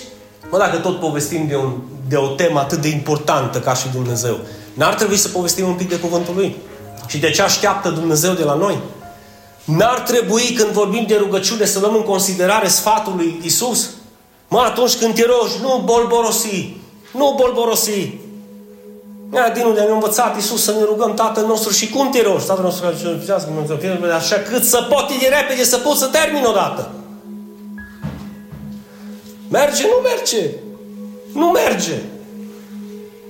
Mă, 0.50 0.58
dacă 0.58 0.76
tot 0.76 1.00
povestim 1.00 1.46
de, 1.46 1.56
un, 1.56 1.72
de 2.08 2.16
o 2.16 2.26
temă 2.26 2.58
atât 2.58 2.80
de 2.80 2.88
importantă 2.88 3.60
ca 3.60 3.74
și 3.74 3.88
Dumnezeu, 3.92 4.38
n-ar 4.74 4.94
trebui 4.94 5.16
să 5.16 5.28
povestim 5.28 5.66
un 5.66 5.74
pic 5.74 5.88
de 5.88 5.98
cuvântul 5.98 6.34
Lui? 6.34 6.56
Și 7.06 7.18
de 7.18 7.30
ce 7.30 7.42
așteaptă 7.42 7.88
Dumnezeu 7.88 8.32
de 8.32 8.42
la 8.42 8.54
noi? 8.54 8.78
N-ar 9.64 10.00
trebui 10.00 10.42
când 10.42 10.70
vorbim 10.70 11.04
de 11.06 11.16
rugăciune 11.16 11.64
să 11.64 11.78
luăm 11.78 11.94
în 11.94 12.02
considerare 12.02 12.68
sfatul 12.68 13.12
lui 13.16 13.40
Isus? 13.42 13.90
Mă, 14.48 14.58
atunci 14.58 14.96
când 14.96 15.14
te 15.14 15.24
rogi, 15.24 15.54
nu 15.62 15.82
bolborosi. 15.84 16.76
Nu 17.12 17.34
bolborosi. 17.38 18.18
Ia, 19.34 19.50
din 19.50 19.64
unde 19.64 19.80
am 19.80 19.92
învățat 19.92 20.34
Iisus 20.36 20.62
să 20.62 20.72
ne 20.72 20.84
rugăm 20.84 21.14
Tatăl 21.14 21.46
nostru 21.46 21.72
și 21.72 21.90
cum 21.90 22.10
te 22.10 22.22
rogi? 22.22 22.46
Tatăl 22.46 22.64
nostru 22.64 22.82
care 22.84 22.96
ce 22.96 23.02
Dumnezeu, 23.92 24.16
așa 24.16 24.36
cât 24.36 24.64
să 24.64 24.86
poți 24.90 25.18
de 25.18 25.28
repede 25.40 25.64
să 25.64 25.78
poți 25.78 25.98
să 25.98 26.06
termin 26.06 26.44
odată. 26.44 26.90
Merge? 29.48 29.82
Nu 29.82 30.00
merge. 30.02 30.50
Nu 31.32 31.46
merge. 31.46 32.02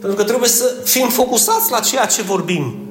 Pentru 0.01 0.19
că 0.19 0.25
trebuie 0.25 0.49
să 0.49 0.75
fim 0.85 1.09
focusați 1.09 1.71
la 1.71 1.81
ceea 1.81 2.07
ce 2.07 2.23
vorbim. 2.23 2.84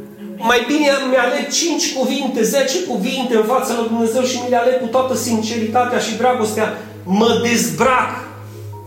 Mai 0.45 0.63
bine 0.67 0.89
mi-aleg 1.09 1.51
5 1.51 1.93
cuvinte, 1.93 2.43
10 2.43 2.83
cuvinte 2.83 3.35
în 3.35 3.43
fața 3.43 3.73
lui 3.77 3.87
Dumnezeu 3.87 4.23
și 4.23 4.39
mi 4.43 4.49
le 4.49 4.55
aleg 4.55 4.79
cu 4.79 4.87
toată 4.87 5.15
sinceritatea 5.15 5.99
și 5.99 6.15
dragostea. 6.15 6.77
Mă 7.03 7.39
dezbrac 7.43 8.09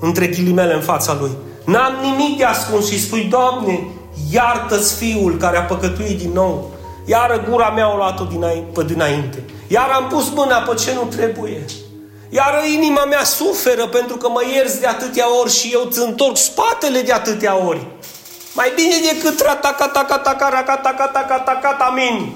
între 0.00 0.26
ghilimele 0.26 0.74
în 0.74 0.80
fața 0.80 1.16
Lui. 1.20 1.30
N-am 1.64 1.94
nimic 2.02 2.38
de 2.38 2.44
ascuns 2.44 2.90
și 2.90 3.02
spui, 3.02 3.26
Doamne, 3.30 3.86
iartă-ți 4.32 4.96
fiul 4.96 5.36
care 5.36 5.56
a 5.56 5.62
păcătuit 5.62 6.18
din 6.18 6.30
nou. 6.34 6.70
Iară 7.04 7.44
gura 7.50 7.70
mea 7.70 7.92
o 7.92 7.96
luat-o 7.96 8.24
pe 8.74 8.84
dinainte. 8.84 9.42
Iar 9.66 9.88
am 9.90 10.06
pus 10.08 10.30
mâna 10.34 10.56
pe 10.56 10.74
ce 10.74 10.94
nu 10.94 11.08
trebuie. 11.16 11.64
Iar 12.28 12.52
inima 12.74 13.04
mea 13.04 13.24
suferă 13.24 13.86
pentru 13.86 14.16
că 14.16 14.28
mă 14.28 14.42
ierzi 14.54 14.80
de 14.80 14.86
atâtea 14.86 15.38
ori 15.40 15.52
și 15.52 15.70
eu 15.72 15.82
îți 15.88 16.02
întorc 16.02 16.36
spatele 16.36 17.00
de 17.00 17.12
atâtea 17.12 17.66
ori. 17.66 17.86
Mai 18.56 18.72
bine 18.74 18.94
decât 19.12 19.40
rataca, 19.40 19.88
taca, 19.88 20.18
taca, 20.18 20.48
raca, 20.48 20.76
taca, 20.76 21.06
taca, 21.06 21.38
taca, 21.38 21.84
amin. 21.84 22.32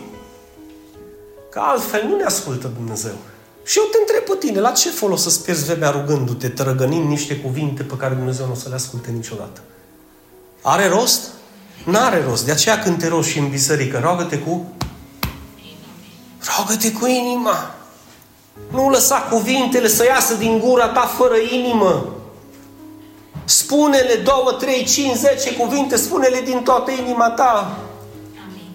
Că 1.51 1.61
altfel 1.63 2.07
nu 2.09 2.17
ne 2.17 2.25
ascultă 2.25 2.71
Dumnezeu. 2.77 3.15
Și 3.65 3.79
eu 3.79 3.85
te 3.85 3.97
întreb 4.01 4.23
pe 4.23 4.47
tine, 4.47 4.61
la 4.61 4.71
ce 4.71 4.91
folos 4.91 5.23
să-ți 5.23 5.43
pierzi 5.45 5.65
vremea 5.65 5.91
rugându-te, 5.91 6.49
trăgănind 6.49 7.09
niște 7.09 7.37
cuvinte 7.37 7.83
pe 7.83 7.97
care 7.97 8.15
Dumnezeu 8.15 8.47
nu 8.47 8.53
o 8.53 8.55
să 8.55 8.69
le 8.69 8.75
asculte 8.75 9.11
niciodată? 9.11 9.61
Are 10.63 10.89
rost? 10.89 11.21
N-are 11.85 12.25
rost. 12.29 12.45
De 12.45 12.51
aceea 12.51 12.79
când 12.79 12.99
te 12.99 13.09
rogi 13.09 13.29
și 13.29 13.39
în 13.39 13.49
biserică, 13.49 13.99
roagă-te 14.03 14.39
cu... 14.39 14.73
Roagă-te 16.57 16.93
cu 16.93 17.07
inima. 17.07 17.75
Nu 18.71 18.91
lăsa 18.91 19.17
cuvintele 19.17 19.89
să 19.89 20.05
iasă 20.05 20.35
din 20.35 20.59
gura 20.59 20.89
ta 20.89 21.01
fără 21.01 21.37
inimă. 21.51 22.10
Spune-le 23.51 24.15
două, 24.25 24.53
trei, 24.53 24.85
cinci, 24.85 25.17
zece 25.17 25.55
cuvinte, 25.55 25.97
spune-le 25.97 26.41
din 26.45 26.61
toată 26.63 26.91
inima 26.91 27.31
ta. 27.31 27.79
Amin. 28.49 28.71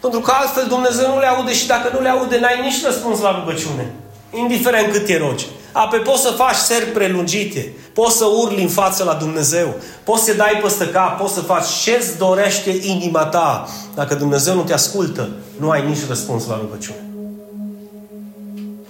Pentru 0.00 0.20
că 0.20 0.32
altfel 0.34 0.66
Dumnezeu 0.68 1.08
nu 1.14 1.18
le 1.18 1.26
aude 1.26 1.52
și 1.52 1.66
dacă 1.66 1.90
nu 1.92 2.00
le 2.00 2.08
aude, 2.08 2.38
n-ai 2.38 2.60
nici 2.62 2.84
răspuns 2.84 3.20
la 3.20 3.40
rugăciune. 3.40 3.92
Indiferent 4.30 4.92
cât 4.92 5.06
te 5.06 5.18
rogi. 5.18 5.46
Apoi 5.72 5.98
poți 5.98 6.22
să 6.22 6.28
faci 6.28 6.54
seri 6.54 6.84
prelungite, 6.84 7.72
poți 7.92 8.16
să 8.16 8.24
urli 8.24 8.62
în 8.62 8.68
față 8.68 9.04
la 9.04 9.14
Dumnezeu, 9.14 9.74
poți 10.04 10.24
să 10.24 10.34
dai 10.34 10.60
peste 10.62 10.88
cap, 10.88 11.18
poți 11.18 11.34
să 11.34 11.40
faci 11.40 11.66
ce-ți 11.82 12.18
dorește 12.18 12.70
inima 12.82 13.24
ta. 13.24 13.68
Dacă 13.94 14.14
Dumnezeu 14.14 14.54
nu 14.54 14.62
te 14.62 14.72
ascultă, 14.72 15.28
nu 15.58 15.70
ai 15.70 15.86
nici 15.86 16.08
răspuns 16.08 16.46
la 16.46 16.56
rugăciune. 16.60 17.13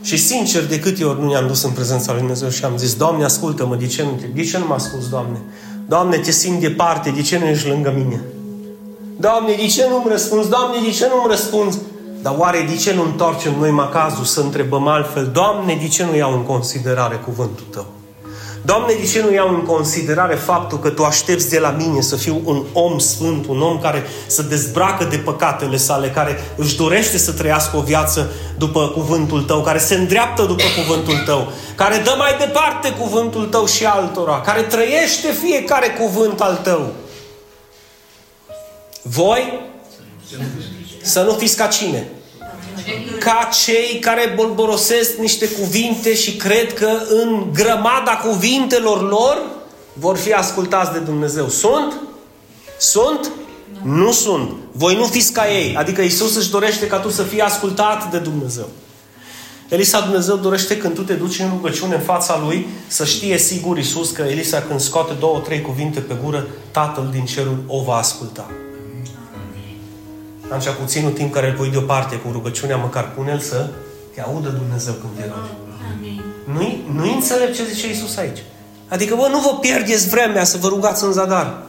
Și 0.05 0.17
sincer, 0.17 0.67
de 0.67 0.79
câte 0.79 1.05
ori 1.05 1.21
nu 1.21 1.29
ne-am 1.29 1.47
dus 1.47 1.63
în 1.63 1.71
prezența 1.71 2.11
lui 2.11 2.21
Dumnezeu 2.21 2.49
și 2.49 2.65
am 2.65 2.77
zis, 2.77 2.95
Doamne, 2.95 3.25
ascultă-mă, 3.25 3.77
de 3.77 3.87
ce 3.87 4.03
nu, 4.03 4.11
te, 4.21 4.27
de 4.27 4.43
ce 4.43 4.59
nu 4.59 4.67
mă 4.67 4.75
asculți, 4.75 5.11
Doamne? 5.11 5.43
Doamne, 5.89 6.17
te 6.17 6.31
simt 6.31 6.61
departe, 6.61 7.11
de 7.11 7.23
ce 7.23 7.39
nu 7.39 7.45
ești 7.45 7.69
lângă 7.69 7.93
mine? 7.97 8.23
Doamne, 9.17 9.55
de 9.55 9.67
ce 9.67 9.87
nu-mi 9.89 10.09
răspunzi? 10.09 10.49
Doamne, 10.49 10.77
de 10.85 10.91
ce 10.91 11.07
nu-mi 11.09 11.29
răspunzi? 11.29 11.79
Dar 12.23 12.35
oare 12.39 12.67
de 12.71 12.77
ce 12.77 12.95
nu 12.95 13.03
întoarcem 13.03 13.55
noi 13.59 13.71
macazul 13.71 14.25
să 14.25 14.41
întrebăm 14.41 14.87
altfel? 14.87 15.31
Doamne, 15.33 15.79
de 15.81 15.89
ce 15.89 16.05
nu 16.05 16.17
iau 16.17 16.33
în 16.33 16.43
considerare 16.43 17.17
cuvântul 17.17 17.65
Tău? 17.71 17.87
Doamne, 18.65 18.95
de 18.95 19.07
ce 19.07 19.23
nu 19.23 19.33
iau 19.33 19.49
în 19.49 19.63
considerare 19.63 20.35
faptul 20.35 20.79
că 20.79 20.91
Tu 20.91 21.05
aștepți 21.05 21.49
de 21.49 21.59
la 21.59 21.71
mine 21.71 22.01
să 22.01 22.17
fiu 22.17 22.41
un 22.45 22.65
om 22.73 22.99
sfânt, 22.99 23.47
un 23.47 23.63
om 23.63 23.79
care 23.79 24.03
să 24.27 24.43
dezbracă 24.43 25.05
de 25.05 25.17
păcatele 25.17 25.77
sale, 25.77 26.11
care 26.11 26.39
își 26.57 26.77
dorește 26.77 27.19
să 27.19 27.33
trăiască 27.33 27.77
o 27.77 27.81
viață 27.81 28.31
după 28.59 28.89
cuvântul 28.89 29.43
Tău, 29.43 29.63
care 29.63 29.79
se 29.79 29.95
îndreaptă 29.95 30.43
după 30.43 30.63
cuvântul 30.77 31.23
Tău, 31.25 31.53
care 31.75 31.97
dă 32.05 32.15
mai 32.19 32.37
departe 32.39 32.91
cuvântul 32.91 33.47
Tău 33.47 33.67
și 33.67 33.85
altora, 33.85 34.41
care 34.41 34.63
trăiește 34.63 35.33
fiecare 35.33 35.89
cuvânt 35.89 36.41
al 36.41 36.61
Tău. 36.63 36.93
Voi 39.03 39.61
să 41.03 41.23
nu 41.23 41.33
fiți 41.33 41.57
ca 41.57 41.67
cine? 41.67 42.09
Ca 43.19 43.49
cei 43.65 43.99
care 43.99 44.33
bolborosesc 44.37 45.17
niște 45.17 45.49
cuvinte 45.49 46.15
și 46.15 46.37
cred 46.37 46.75
că 46.75 47.03
în 47.09 47.47
grămada 47.53 48.17
cuvintelor 48.17 49.09
lor 49.11 49.43
vor 49.93 50.17
fi 50.17 50.33
ascultați 50.33 50.93
de 50.93 50.99
Dumnezeu. 50.99 51.49
Sunt? 51.49 51.95
Sunt? 52.79 53.31
Nu 53.83 54.13
sunt. 54.13 54.51
Voi 54.73 54.95
nu 54.95 55.05
fiți 55.05 55.33
ca 55.33 55.53
ei. 55.53 55.77
Adică 55.77 56.03
Isus 56.03 56.37
își 56.37 56.51
dorește 56.51 56.87
ca 56.87 56.99
tu 56.99 57.09
să 57.09 57.23
fii 57.23 57.41
ascultat 57.41 58.11
de 58.11 58.19
Dumnezeu. 58.19 58.69
Elisa 59.69 60.01
Dumnezeu 60.01 60.37
dorește 60.37 60.77
când 60.77 60.95
tu 60.95 61.03
te 61.03 61.13
duci 61.13 61.39
în 61.39 61.49
rugăciune 61.49 61.95
în 61.95 62.01
fața 62.01 62.43
Lui 62.47 62.67
să 62.87 63.05
știe 63.05 63.39
sigur 63.39 63.79
Isus 63.79 64.11
că 64.11 64.23
Elisa 64.23 64.63
când 64.63 64.81
scoate 64.81 65.13
două, 65.19 65.39
trei 65.39 65.61
cuvinte 65.61 66.01
pe 66.01 66.17
gură, 66.23 66.47
Tatăl 66.71 67.09
din 67.13 67.25
cerul 67.25 67.65
o 67.67 67.83
va 67.83 67.95
asculta. 67.97 68.51
Atunci 70.49 70.75
puținul 70.81 71.11
timp 71.11 71.33
care 71.33 71.49
îl 71.49 71.55
pui 71.57 71.71
deoparte 71.71 72.17
cu 72.17 72.29
rugăciunea, 72.33 72.77
măcar 72.77 73.13
pune-l 73.15 73.39
să 73.39 73.69
te 74.15 74.21
audă 74.21 74.49
Dumnezeu 74.49 74.93
când 74.93 75.13
te 75.17 75.31
rogi. 75.35 75.51
Nu-i, 76.53 76.85
nu 76.95 77.13
înțeleg 77.13 77.55
ce 77.55 77.65
zice 77.73 77.87
Iisus 77.87 78.17
aici. 78.17 78.39
Adică, 78.89 79.15
bă, 79.15 79.29
nu 79.31 79.39
vă 79.39 79.59
pierdeți 79.61 80.09
vremea 80.09 80.45
să 80.45 80.57
vă 80.61 80.69
rugați 80.69 81.05
în 81.05 81.13
zadar. 81.13 81.63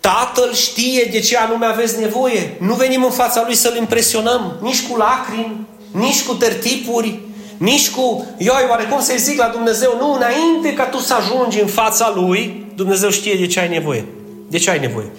Tatăl 0.00 0.52
știe 0.54 1.08
de 1.12 1.20
ce 1.20 1.36
anume 1.36 1.66
aveți 1.66 2.00
nevoie. 2.00 2.56
Nu 2.60 2.74
venim 2.74 3.04
în 3.04 3.10
fața 3.10 3.42
Lui 3.46 3.54
să-L 3.54 3.76
impresionăm, 3.76 4.58
nici 4.60 4.88
cu 4.88 4.96
lacrimi, 4.96 5.66
nici 5.90 6.24
cu 6.24 6.34
tertipuri, 6.34 7.20
nici 7.56 7.90
cu, 7.90 8.26
ioi, 8.38 8.66
oare 8.70 8.84
cum 8.84 9.00
să-i 9.00 9.18
zic 9.18 9.38
la 9.38 9.48
Dumnezeu? 9.48 9.96
Nu, 9.98 10.12
înainte 10.12 10.72
ca 10.74 10.84
tu 10.84 10.98
să 10.98 11.14
ajungi 11.14 11.60
în 11.60 11.66
fața 11.66 12.12
Lui, 12.14 12.66
Dumnezeu 12.74 13.10
știe 13.10 13.34
de 13.34 13.46
ce 13.46 13.60
ai 13.60 13.68
nevoie. 13.68 14.04
De 14.48 14.58
ce 14.58 14.70
ai 14.70 14.78
nevoie? 14.78 15.12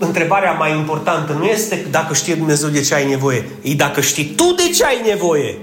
Întrebarea 0.00 0.52
mai 0.52 0.76
importantă 0.76 1.32
nu 1.32 1.44
este 1.44 1.86
dacă 1.90 2.14
știe 2.14 2.34
Dumnezeu 2.34 2.68
de 2.68 2.80
ce 2.80 2.94
ai 2.94 3.08
nevoie, 3.08 3.48
e 3.62 3.74
dacă 3.74 4.00
știi 4.00 4.24
tu 4.36 4.54
de 4.56 4.70
ce 4.76 4.84
ai 4.84 5.00
nevoie. 5.06 5.58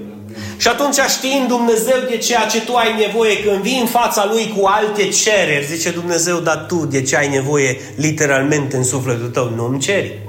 Și 0.57 0.67
atunci 0.67 0.95
știind 1.09 1.47
Dumnezeu 1.47 1.95
de 2.09 2.17
ceea 2.17 2.45
ce 2.45 2.61
tu 2.61 2.75
ai 2.75 3.05
nevoie, 3.07 3.43
când 3.43 3.61
vii 3.61 3.79
în 3.79 3.85
fața 3.85 4.29
Lui 4.31 4.55
cu 4.57 4.65
alte 4.65 5.09
cereri, 5.09 5.65
zice 5.65 5.91
Dumnezeu, 5.91 6.39
dar 6.39 6.65
tu 6.67 6.85
de 6.85 7.01
ce 7.01 7.17
ai 7.17 7.29
nevoie 7.29 7.79
literalmente 7.95 8.77
în 8.77 8.83
sufletul 8.83 9.27
tău, 9.27 9.49
nu 9.55 9.65
îmi 9.65 9.79
ceri. 9.79 10.19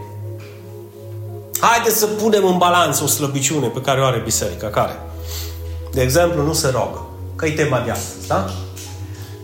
Haideți 1.60 1.98
să 1.98 2.06
punem 2.06 2.44
în 2.46 2.58
balanță 2.58 3.04
o 3.04 3.06
slăbiciune 3.06 3.66
pe 3.66 3.80
care 3.80 4.00
o 4.00 4.04
are 4.04 4.20
biserica. 4.24 4.66
Care? 4.66 4.98
De 5.92 6.02
exemplu, 6.02 6.42
nu 6.42 6.52
se 6.52 6.70
rogă. 6.72 7.06
Că 7.36 7.46
e 7.46 7.50
tema 7.50 7.80
de 7.80 7.90
astăzi, 7.90 8.26
da? 8.26 8.50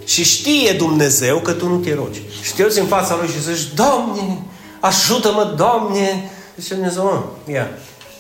Și 0.04 0.24
știe 0.24 0.72
Dumnezeu 0.72 1.38
că 1.38 1.52
tu 1.52 1.68
nu 1.68 1.76
te 1.76 1.94
rogi. 1.94 2.22
Și 2.42 2.54
te 2.54 2.80
în 2.80 2.86
fața 2.86 3.16
Lui 3.20 3.28
și 3.28 3.42
zici, 3.42 3.74
Doamne, 3.74 4.38
ajută-mă, 4.86 5.52
Doamne! 5.56 6.30
Zice 6.56 6.74
Dumnezeu, 6.74 7.02
mă, 7.02 7.52
ia. 7.52 7.68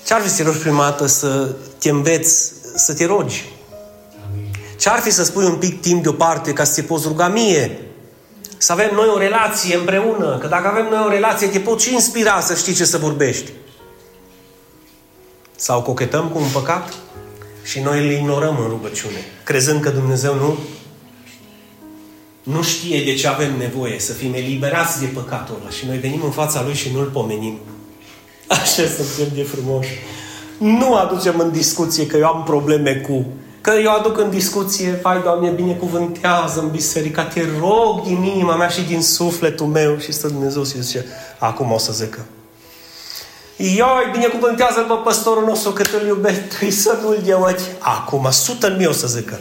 Ce-ar 0.04 0.20
fi 0.20 0.28
să 0.28 0.36
te 0.36 0.42
rogi 0.42 0.58
prima 0.58 0.82
dată 0.82 1.06
să 1.06 1.54
te 1.78 1.90
înveți 1.90 2.52
să 2.74 2.94
te 2.94 3.06
rogi? 3.06 3.44
Ce-ar 4.78 4.98
fi 4.98 5.10
să 5.10 5.24
spui 5.24 5.44
un 5.44 5.56
pic 5.56 5.80
timp 5.80 6.02
deoparte 6.02 6.52
ca 6.52 6.64
să 6.64 6.74
te 6.74 6.82
poți 6.82 7.06
ruga 7.06 7.28
mie? 7.28 7.78
Să 8.56 8.72
avem 8.72 8.90
noi 8.94 9.08
o 9.08 9.18
relație 9.18 9.76
împreună. 9.76 10.38
Că 10.38 10.46
dacă 10.46 10.68
avem 10.68 10.86
noi 10.90 11.04
o 11.06 11.08
relație, 11.08 11.46
te 11.46 11.58
pot 11.58 11.80
și 11.80 11.92
inspira 11.92 12.40
să 12.40 12.54
știi 12.54 12.74
ce 12.74 12.84
să 12.84 12.98
vorbești. 12.98 13.50
Sau 15.56 15.82
cochetăm 15.82 16.28
cu 16.28 16.38
un 16.38 16.48
păcat 16.52 16.92
și 17.62 17.80
noi 17.80 17.98
îl 17.98 18.10
ignorăm 18.10 18.58
în 18.60 18.68
rugăciune, 18.68 19.24
crezând 19.44 19.80
că 19.80 19.90
Dumnezeu 19.90 20.34
nu 20.34 20.58
nu 22.44 22.62
știe 22.62 23.04
de 23.04 23.14
ce 23.14 23.28
avem 23.28 23.56
nevoie, 23.58 23.98
să 23.98 24.12
fim 24.12 24.34
eliberați 24.34 25.00
de 25.00 25.06
păcatul 25.06 25.56
ăla. 25.60 25.70
Și 25.70 25.86
noi 25.86 25.96
venim 25.96 26.22
în 26.24 26.30
fața 26.30 26.62
Lui 26.62 26.74
și 26.74 26.90
nu-L 26.94 27.04
pomenim. 27.04 27.58
Așa 28.48 28.82
suntem 28.96 29.34
de 29.34 29.42
frumoși. 29.42 29.88
Nu 30.58 30.94
aducem 30.94 31.38
în 31.38 31.52
discuție 31.52 32.06
că 32.06 32.16
eu 32.16 32.26
am 32.26 32.42
probleme 32.42 32.94
cu... 32.94 33.26
Că 33.60 33.72
eu 33.82 33.92
aduc 33.92 34.18
în 34.18 34.30
discuție, 34.30 34.98
vai, 35.02 35.20
Doamne, 35.22 35.50
binecuvântează 35.50 36.60
în 36.60 36.70
biserica, 36.70 37.24
te 37.24 37.42
rog 37.58 38.02
din 38.02 38.22
inima 38.22 38.56
mea 38.56 38.68
și 38.68 38.82
din 38.82 39.02
sufletul 39.02 39.66
meu. 39.66 39.98
Și 39.98 40.12
stă 40.12 40.28
Dumnezeu 40.28 40.64
și 40.64 40.82
zice, 40.82 41.04
acum 41.38 41.72
o 41.72 41.78
să 41.78 41.92
zică. 41.92 42.24
Ioi, 43.56 44.10
binecuvântează-l 44.12 44.84
pe 44.84 44.94
păstorul 45.04 45.44
nostru 45.44 45.70
că 45.70 45.82
îl 46.00 46.06
iubești, 46.06 46.70
să 46.82 46.98
nu-l 47.02 47.22
iau 47.26 47.54
Acum, 47.78 48.28
sută 48.30 48.66
în 48.66 48.76
mie 48.76 48.86
o 48.86 48.92
să 48.92 49.06
zică. 49.06 49.40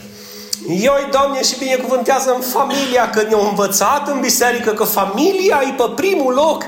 Ioi, 0.67 1.07
Doamne, 1.11 1.43
și 1.43 1.57
binecuvântează 1.57 2.33
în 2.35 2.41
familia, 2.41 3.09
că 3.09 3.21
ne-au 3.27 3.47
învățat 3.47 4.07
în 4.07 4.19
biserică 4.19 4.71
că 4.71 4.83
familia 4.83 5.61
e 5.69 5.73
pe 5.77 5.91
primul 5.95 6.33
loc. 6.33 6.63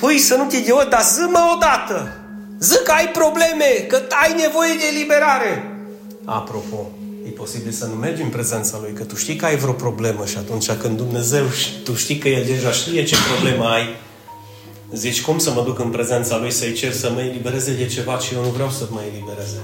Păi 0.00 0.18
să 0.18 0.34
nu 0.34 0.44
te 0.44 0.56
iau, 0.56 0.86
dar 0.90 1.02
zi-mă 1.02 1.52
odată. 1.54 2.16
Zi 2.58 2.76
că 2.84 2.92
ai 2.92 3.08
probleme, 3.08 3.64
că 3.88 4.02
ai 4.22 4.34
nevoie 4.36 4.74
de 4.78 4.96
eliberare. 4.96 5.76
Apropo, 6.24 6.90
e 7.26 7.28
posibil 7.30 7.72
să 7.72 7.86
nu 7.86 7.94
mergi 7.94 8.22
în 8.22 8.28
prezența 8.28 8.78
Lui, 8.80 8.92
că 8.92 9.04
tu 9.04 9.16
știi 9.16 9.36
că 9.36 9.44
ai 9.44 9.56
vreo 9.56 9.72
problemă 9.72 10.24
și 10.26 10.36
atunci 10.36 10.70
când 10.70 10.96
Dumnezeu, 10.96 11.44
tu 11.84 11.94
știi 11.94 12.18
că 12.18 12.28
El 12.28 12.44
deja 12.44 12.70
știe 12.70 13.04
ce 13.04 13.16
problemă 13.34 13.64
ai, 13.64 13.96
zici, 14.92 15.22
cum 15.22 15.38
să 15.38 15.50
mă 15.50 15.62
duc 15.62 15.78
în 15.78 15.88
prezența 15.88 16.38
Lui 16.38 16.50
să-i 16.50 16.72
cer 16.72 16.92
să 16.92 17.10
mă 17.14 17.20
elibereze 17.20 17.72
de 17.72 17.86
ceva 17.86 18.18
și 18.18 18.34
eu 18.34 18.42
nu 18.42 18.48
vreau 18.48 18.70
să 18.70 18.84
mă 18.90 19.00
elibereze. 19.12 19.60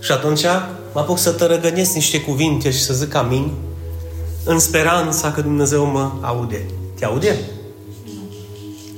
Și 0.00 0.12
atunci 0.12 0.42
mă 0.92 1.00
apuc 1.00 1.18
să 1.18 1.30
tărăgănesc 1.30 1.94
niște 1.94 2.20
cuvinte 2.20 2.70
și 2.70 2.80
să 2.80 2.94
zic 2.94 3.14
amin 3.14 3.50
în 4.44 4.58
speranța 4.58 5.32
că 5.32 5.40
Dumnezeu 5.40 5.84
mă 5.84 6.12
aude. 6.20 6.66
Te 6.98 7.04
aude? 7.04 7.38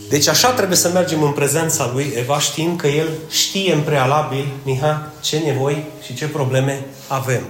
Deci 0.09 0.29
așa 0.29 0.51
trebuie 0.53 0.77
să 0.77 0.89
mergem 0.89 1.23
în 1.23 1.31
prezența 1.31 1.91
Lui, 1.93 2.13
Eva, 2.17 2.39
știind 2.39 2.81
că 2.81 2.87
El 2.87 3.09
știe 3.29 3.73
în 3.73 3.81
prealabil, 3.81 4.47
Miha, 4.65 5.13
ce 5.21 5.39
nevoi 5.39 5.85
și 6.05 6.15
ce 6.15 6.29
probleme 6.29 6.87
avem. 7.07 7.43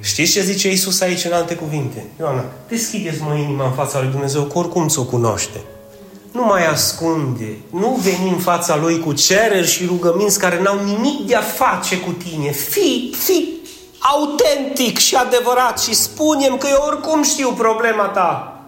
Știți 0.00 0.32
ce 0.32 0.42
zice 0.42 0.70
Isus 0.70 1.00
aici 1.00 1.24
în 1.24 1.32
alte 1.32 1.54
cuvinte? 1.54 2.04
Ioana, 2.18 2.44
deschideți-mă 2.68 3.34
inima 3.34 3.66
în 3.66 3.72
fața 3.72 4.00
lui 4.00 4.10
Dumnezeu, 4.10 4.42
că 4.42 4.58
oricum 4.58 4.88
ți-o 4.88 5.04
cunoaște 5.04 5.60
nu 6.34 6.44
mai 6.44 6.66
ascunde, 6.66 7.58
nu 7.70 8.00
veni 8.02 8.30
în 8.30 8.38
fața 8.38 8.76
Lui 8.76 9.00
cu 9.00 9.12
cereri 9.12 9.66
și 9.66 9.86
rugăminți 9.86 10.38
care 10.38 10.60
n-au 10.62 10.78
nimic 10.84 11.26
de 11.26 11.34
a 11.34 11.40
face 11.40 11.96
cu 11.96 12.10
tine. 12.10 12.50
Fii, 12.50 13.14
fii 13.24 13.60
autentic 13.98 14.98
și 14.98 15.14
adevărat 15.14 15.80
și 15.80 15.94
spunem 15.94 16.56
că 16.56 16.66
eu 16.70 16.84
oricum 16.86 17.22
știu 17.22 17.50
problema 17.50 18.04
ta. 18.04 18.58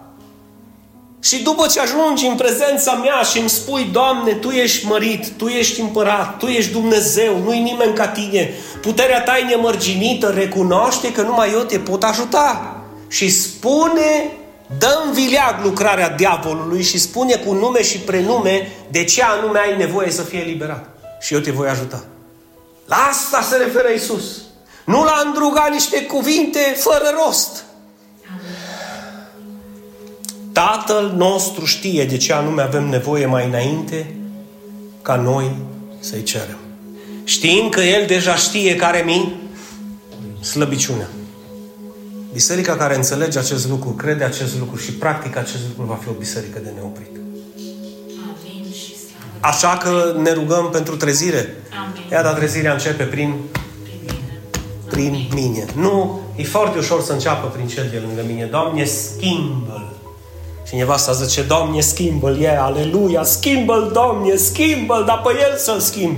Și 1.21 1.43
după 1.43 1.67
ce 1.67 1.81
ajungi 1.81 2.27
în 2.27 2.35
prezența 2.35 2.93
mea 2.93 3.23
și 3.23 3.39
îmi 3.39 3.49
spui, 3.49 3.89
Doamne, 3.93 4.33
Tu 4.33 4.49
ești 4.49 4.87
mărit, 4.87 5.29
Tu 5.29 5.47
ești 5.47 5.81
împărat, 5.81 6.39
Tu 6.39 6.47
ești 6.47 6.73
Dumnezeu, 6.73 7.39
nu-i 7.45 7.61
nimeni 7.61 7.95
ca 7.95 8.09
Tine, 8.09 8.51
puterea 8.83 9.23
Ta 9.23 9.39
e 9.39 9.45
nemărginită, 9.45 10.31
recunoaște 10.31 11.13
că 11.13 11.23
numai 11.23 11.53
eu 11.53 11.61
te 11.61 11.79
pot 11.79 12.03
ajuta. 12.03 12.77
Și 13.09 13.29
spune 13.29 14.31
dă 14.79 15.03
în 15.07 15.13
vileag 15.13 15.65
lucrarea 15.65 16.09
diavolului 16.09 16.83
și 16.83 16.99
spune 16.99 17.35
cu 17.35 17.53
nume 17.53 17.83
și 17.83 17.99
prenume 17.99 18.69
de 18.91 19.05
ce 19.05 19.23
anume 19.23 19.59
ai 19.59 19.77
nevoie 19.77 20.11
să 20.11 20.23
fie 20.23 20.39
eliberat. 20.39 20.89
Și 21.21 21.35
eu 21.35 21.41
te 21.41 21.51
voi 21.51 21.69
ajuta. 21.69 22.05
La 22.87 22.97
asta 22.97 23.43
se 23.43 23.57
referă 23.57 23.89
Isus. 23.95 24.43
Nu 24.85 25.05
la 25.05 25.23
îndruga 25.25 25.69
niște 25.71 26.03
cuvinte 26.03 26.77
fără 26.77 27.13
rost. 27.25 27.65
Tatăl 30.53 31.13
nostru 31.17 31.65
știe 31.65 32.05
de 32.05 32.17
ce 32.17 32.33
anume 32.33 32.63
avem 32.63 32.89
nevoie 32.89 33.27
mai 33.27 33.47
înainte 33.47 34.17
ca 35.03 35.15
noi 35.15 35.57
să-i 35.99 36.23
cerem. 36.23 36.59
Știm 37.25 37.69
că 37.69 37.81
El 37.81 38.07
deja 38.07 38.35
știe 38.35 38.77
care 38.77 39.03
mi 39.07 39.35
slăbiciunea. 40.41 41.09
Biserica 42.37 42.77
care 42.77 42.95
înțelege 42.95 43.39
acest 43.39 43.69
lucru, 43.69 43.89
crede 43.89 44.25
acest 44.25 44.59
lucru 44.59 44.77
și 44.77 44.93
practică 44.93 45.39
acest 45.39 45.63
lucru 45.69 45.85
va 45.85 45.99
fi 46.03 46.09
o 46.09 46.13
biserică 46.13 46.59
de 46.63 46.73
neoprit. 46.75 47.17
Așa 49.41 49.77
că 49.77 50.15
ne 50.19 50.33
rugăm 50.33 50.69
pentru 50.71 50.97
trezire. 50.97 51.57
Ia, 52.11 52.23
dar 52.23 52.35
trezirea 52.35 52.73
începe 52.73 53.05
prin 53.05 53.35
prin 54.91 55.29
mine. 55.35 55.65
Nu, 55.75 56.21
e 56.37 56.45
foarte 56.45 56.79
ușor 56.79 57.03
să 57.03 57.13
înceapă 57.13 57.47
prin 57.47 57.67
cel 57.67 57.89
de 57.91 58.03
lângă 58.07 58.23
mine. 58.27 58.45
Doamne, 58.45 58.85
schimbă-l. 58.85 59.97
Și 60.69 60.75
nevasta 60.75 61.13
zice, 61.13 61.43
Doamne, 61.43 61.81
schimbă-l, 61.81 62.41
e, 62.41 62.59
aleluia, 62.59 63.23
schimbă-l, 63.23 63.91
Doamne, 63.93 64.37
schimbă-l, 64.37 65.05
dar 65.05 65.21
pe 65.25 65.31
el 65.51 65.57
să-l 65.57 65.81
schimb. 65.81 66.17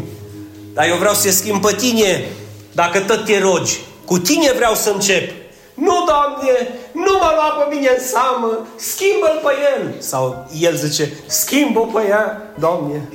Dar 0.75 0.89
eu 0.89 0.97
vreau 0.97 1.15
să-i 1.15 1.31
schimb 1.31 1.67
pe 1.67 1.75
tine, 1.75 2.25
dacă 2.73 3.01
tot 3.01 3.25
te 3.25 3.39
rogi. 3.39 3.79
Cu 4.05 4.19
tine 4.19 4.53
vreau 4.57 4.75
să 4.75 4.91
încep. 4.91 5.31
Nu, 5.79 6.05
Doamne, 6.07 6.55
nu 6.93 7.13
mă 7.21 7.33
lua 7.35 7.51
pe 7.59 7.75
mine 7.75 7.89
în 7.99 8.05
seamă, 8.05 8.67
schimbă-l 8.77 9.41
pe 9.43 9.53
el. 9.75 9.95
Sau 9.99 10.49
el 10.59 10.77
zice, 10.77 11.13
schimbă 11.27 11.81
pe 11.81 12.09
ea, 12.09 12.53
Doamne. 12.59 13.09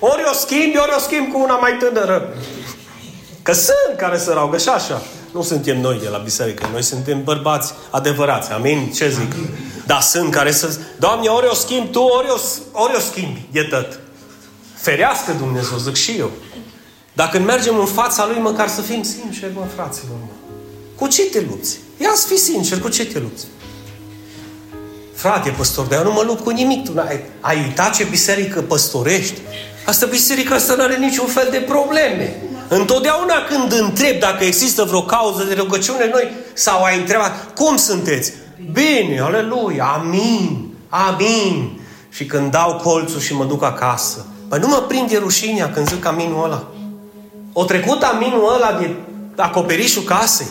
Ori 0.00 0.22
o 0.30 0.32
schimb, 0.32 0.74
ori 0.82 0.94
o 0.96 0.98
schimb 0.98 1.32
cu 1.32 1.40
una 1.40 1.56
mai 1.56 1.76
tânără. 1.78 2.34
Că 3.42 3.52
sunt 3.52 3.96
care 3.96 4.18
se 4.18 4.32
roagă 4.32 4.58
și 4.58 4.68
așa. 4.68 5.02
Nu 5.32 5.42
suntem 5.42 5.80
noi 5.80 5.98
de 6.02 6.08
la 6.08 6.18
biserică, 6.18 6.68
noi 6.72 6.82
suntem 6.82 7.24
bărbați 7.24 7.74
adevărați. 7.90 8.52
Amin? 8.52 8.92
Ce 8.92 9.08
zic? 9.08 9.32
Dar 9.86 10.00
sunt 10.00 10.30
care 10.30 10.52
să... 10.52 10.78
Doamne, 10.98 11.28
ori 11.28 11.46
o 11.50 11.54
schimb 11.54 11.90
tu, 11.90 12.00
ori 12.00 12.26
o, 12.30 12.38
ori 12.72 12.96
o 12.96 13.00
schimbi. 13.00 13.48
E 13.52 13.62
tot. 13.62 13.98
Ferească 14.74 15.32
Dumnezeu, 15.32 15.78
zic 15.78 15.94
și 15.94 16.16
eu. 16.18 16.30
Dacă 17.12 17.38
mergem 17.38 17.78
în 17.78 17.86
fața 17.86 18.26
Lui, 18.26 18.38
măcar 18.38 18.68
să 18.68 18.80
fim 18.80 19.02
sinceri, 19.02 19.52
mă, 19.54 19.64
fraților, 19.74 20.16
mă. 20.20 20.32
Cu 20.96 21.08
ce 21.08 21.22
te 21.22 21.40
lupți? 21.40 21.78
Ia 21.96 22.12
să 22.14 22.26
fii 22.26 22.38
sincer, 22.38 22.80
cu 22.80 22.88
ce 22.88 23.06
te 23.06 23.18
lupți? 23.18 23.46
Frate, 25.14 25.50
păstor, 25.50 25.86
dar 25.86 25.98
eu 25.98 26.04
nu 26.04 26.12
mă 26.12 26.22
lupt 26.26 26.44
cu 26.44 26.50
nimic. 26.50 26.84
Tu 26.84 27.00
ai, 27.00 27.20
ai 27.40 27.62
uitat 27.66 27.94
ce 27.94 28.04
biserică 28.04 28.60
păstorești? 28.60 29.40
Asta 29.86 30.06
biserica 30.06 30.54
asta 30.54 30.74
nu 30.74 30.82
are 30.82 30.96
niciun 30.96 31.26
fel 31.26 31.48
de 31.50 31.58
probleme. 31.58 32.42
Întotdeauna 32.68 33.34
când 33.48 33.72
întreb 33.72 34.18
dacă 34.18 34.44
există 34.44 34.84
vreo 34.84 35.02
cauză 35.02 35.44
de 35.44 35.54
rugăciune, 35.54 36.08
noi 36.12 36.28
sau 36.52 36.82
ai 36.82 36.98
întrebat, 36.98 37.54
cum 37.54 37.76
sunteți? 37.76 38.32
Bine, 38.72 39.20
aleluia, 39.20 39.84
amin, 39.84 40.74
amin. 40.88 41.80
Și 42.10 42.26
când 42.26 42.50
dau 42.50 42.74
colțul 42.82 43.20
și 43.20 43.34
mă 43.34 43.44
duc 43.44 43.62
acasă, 43.62 44.26
păi 44.48 44.58
nu 44.58 44.68
mă 44.68 44.84
prinde 44.88 45.16
rușinea 45.16 45.70
când 45.70 45.88
zic 45.88 46.06
aminul 46.06 46.44
ăla. 46.44 46.66
O 47.52 47.64
trecut 47.64 48.02
aminul 48.02 48.52
ăla 48.54 48.78
de 48.78 48.94
acoperișul 49.36 50.02
casei. 50.02 50.46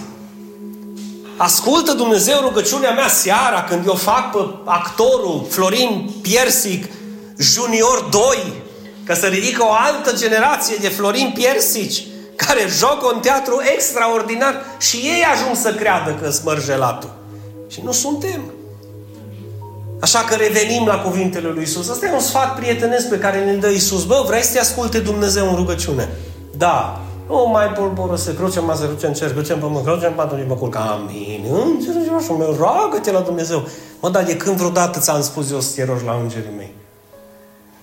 Ascultă 1.37 1.93
Dumnezeu 1.93 2.39
rugăciunea 2.41 2.91
mea 2.91 3.07
seara 3.07 3.63
când 3.63 3.87
eu 3.87 3.93
fac 3.93 4.31
pe 4.31 4.39
actorul 4.65 5.45
Florin 5.49 6.09
Piersic 6.21 6.85
Junior 7.37 8.07
2 8.11 8.21
că 9.05 9.13
se 9.13 9.27
ridică 9.27 9.63
o 9.63 9.71
altă 9.71 10.15
generație 10.15 10.75
de 10.81 10.87
Florin 10.87 11.31
Piersici 11.33 12.03
care 12.35 12.59
joacă 12.77 13.11
un 13.13 13.19
teatru 13.19 13.61
extraordinar 13.75 14.65
și 14.79 14.97
ei 14.97 15.23
ajung 15.33 15.55
să 15.55 15.73
creadă 15.73 16.19
că 16.21 16.29
smărgelatul. 16.29 17.13
Și 17.67 17.81
nu 17.83 17.91
suntem. 17.91 18.41
Așa 19.99 20.19
că 20.19 20.35
revenim 20.35 20.85
la 20.85 21.01
cuvintele 21.01 21.47
lui 21.47 21.63
Isus. 21.63 21.89
Asta 21.89 22.05
e 22.05 22.13
un 22.13 22.19
sfat 22.19 22.55
prietenesc 22.55 23.09
pe 23.09 23.19
care 23.19 23.45
ne 23.45 23.53
dă 23.53 23.69
Isus. 23.69 24.03
Bă, 24.03 24.23
vrei 24.27 24.41
să 24.41 24.51
te 24.53 24.59
asculte 24.59 24.99
Dumnezeu 24.99 25.49
în 25.49 25.55
rugăciune? 25.55 26.09
Da. 26.57 27.04
Nu 27.27 27.49
mai 27.51 27.67
polboră 27.67 28.15
să 28.15 28.33
crucem, 28.33 28.65
mai 28.65 28.75
să 28.75 28.85
crucem 28.85 29.13
cer, 29.13 29.31
crucem 29.31 29.59
pe 29.59 29.65
mă, 29.65 29.81
crucem 29.81 30.13
patru 30.13 30.45
mă 30.47 30.55
culc. 30.55 30.75
Amin. 30.75 31.45
Înțelegi 31.65 32.09
așa, 32.09 32.33
meu, 32.33 32.55
roagă-te 32.59 33.11
la 33.11 33.19
Dumnezeu. 33.19 33.67
Mă, 33.99 34.09
dar 34.09 34.23
de 34.23 34.37
când 34.37 34.55
vreodată 34.55 34.99
ți-am 34.99 35.21
spus 35.21 35.51
eu 35.51 35.59
să 35.59 35.71
te 35.75 35.85
rogi 35.85 36.05
la 36.05 36.19
îngerii 36.21 36.53
mei? 36.57 36.73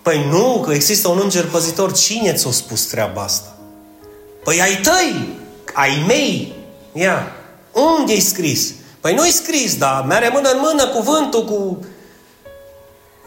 Păi 0.03 0.27
nu, 0.31 0.63
că 0.65 0.73
există 0.73 1.09
un 1.09 1.21
înger 1.23 1.47
păzitor. 1.47 1.93
Cine 1.93 2.33
ți-a 2.33 2.51
spus 2.51 2.87
treaba 2.87 3.23
asta? 3.23 3.57
Păi 4.45 4.61
ai 4.61 4.81
tăi, 4.83 5.29
ai 5.73 6.05
mei. 6.07 6.53
Ia, 6.93 7.33
unde-i 7.73 8.21
scris? 8.21 8.75
Păi 9.01 9.15
nu-i 9.15 9.31
scris, 9.31 9.77
dar 9.77 10.05
mere 10.09 10.31
mână 10.33 10.49
în 10.51 10.59
mână 10.61 10.87
cuvântul 10.87 11.45
cu... 11.45 11.79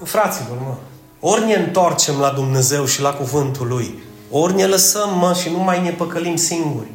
Fraților, 0.04 0.58
mă, 0.58 0.76
ori 1.20 1.46
ne 1.46 1.54
întoarcem 1.54 2.20
la 2.20 2.30
Dumnezeu 2.30 2.86
și 2.86 3.02
la 3.02 3.14
cuvântul 3.14 3.68
Lui, 3.68 4.04
ori 4.30 4.56
ne 4.56 4.66
lăsăm, 4.66 5.18
mă, 5.20 5.38
și 5.42 5.50
nu 5.50 5.58
mai 5.58 5.82
ne 5.82 5.90
păcălim 5.90 6.36
singuri. 6.36 6.88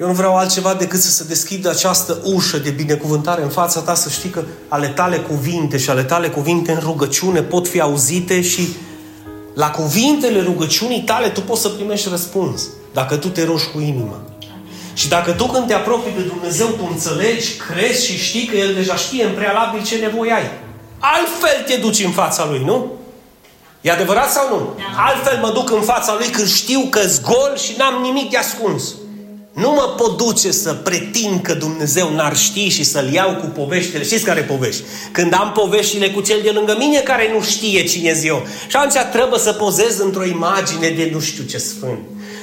Eu 0.00 0.06
nu 0.06 0.12
vreau 0.12 0.36
altceva 0.36 0.74
decât 0.74 1.00
să 1.00 1.10
se 1.10 1.24
deschidă 1.24 1.70
această 1.70 2.22
ușă 2.24 2.58
de 2.58 2.70
binecuvântare 2.70 3.42
în 3.42 3.48
fața 3.48 3.80
ta, 3.80 3.94
să 3.94 4.08
știi 4.08 4.30
că 4.30 4.44
ale 4.68 4.88
tale 4.88 5.16
cuvinte 5.16 5.78
și 5.78 5.90
ale 5.90 6.02
tale 6.02 6.28
cuvinte 6.28 6.72
în 6.72 6.78
rugăciune 6.82 7.42
pot 7.42 7.68
fi 7.68 7.80
auzite 7.80 8.42
și 8.42 8.68
la 9.54 9.70
cuvintele 9.70 10.42
rugăciunii 10.42 11.02
tale 11.02 11.28
tu 11.28 11.40
poți 11.40 11.60
să 11.60 11.68
primești 11.68 12.08
răspuns. 12.08 12.68
Dacă 12.92 13.16
tu 13.16 13.28
te 13.28 13.44
rogi 13.44 13.70
cu 13.72 13.80
inima. 13.80 14.20
Și 14.94 15.08
dacă 15.08 15.32
tu 15.32 15.44
când 15.44 15.66
te 15.66 15.72
apropii 15.72 16.12
de 16.16 16.22
Dumnezeu, 16.22 16.66
tu 16.66 16.88
înțelegi, 16.90 17.56
crezi 17.56 18.06
și 18.06 18.18
știi 18.18 18.46
că 18.46 18.56
El 18.56 18.74
deja 18.74 18.96
știe 18.96 19.24
în 19.24 19.34
prealabil 19.34 19.82
ce 19.82 19.96
nevoie 19.96 20.32
ai. 20.32 20.50
Altfel 20.98 21.64
te 21.66 21.80
duci 21.80 22.04
în 22.04 22.10
fața 22.10 22.46
Lui, 22.50 22.62
nu? 22.64 22.92
E 23.86 23.90
adevărat 23.90 24.30
sau 24.30 24.48
nu? 24.48 24.74
Da. 24.78 25.02
Altfel 25.02 25.38
mă 25.42 25.50
duc 25.50 25.70
în 25.70 25.80
fața 25.80 26.14
Lui 26.18 26.26
când 26.26 26.48
știu 26.48 26.80
că 26.90 27.00
gol 27.22 27.56
și 27.56 27.74
n-am 27.78 28.02
nimic 28.02 28.30
de 28.30 28.36
ascuns. 28.36 28.94
Nu 29.52 29.70
mă 29.70 29.94
pot 29.96 30.16
duce 30.16 30.50
să 30.50 30.72
pretind 30.72 31.40
că 31.42 31.52
Dumnezeu 31.54 32.14
n-ar 32.14 32.36
ști 32.36 32.68
și 32.68 32.84
să-L 32.84 33.12
iau 33.12 33.34
cu 33.34 33.46
poveștile. 33.46 34.02
Știți 34.02 34.24
care 34.24 34.40
povești? 34.40 34.82
Când 35.12 35.32
am 35.34 35.52
poveștile 35.52 36.10
cu 36.10 36.20
cel 36.20 36.40
de 36.42 36.50
lângă 36.50 36.76
mine 36.78 36.98
care 36.98 37.30
nu 37.32 37.42
știe 37.42 37.84
cine 37.84 38.20
eu. 38.22 38.46
Și 38.68 38.76
atunci 38.76 39.04
trebuie 39.12 39.40
să 39.40 39.52
pozez 39.52 39.98
într-o 39.98 40.24
imagine 40.24 40.88
de 40.88 41.10
nu 41.12 41.20
știu 41.20 41.44
ce 41.44 41.58
sfânt 41.58 41.98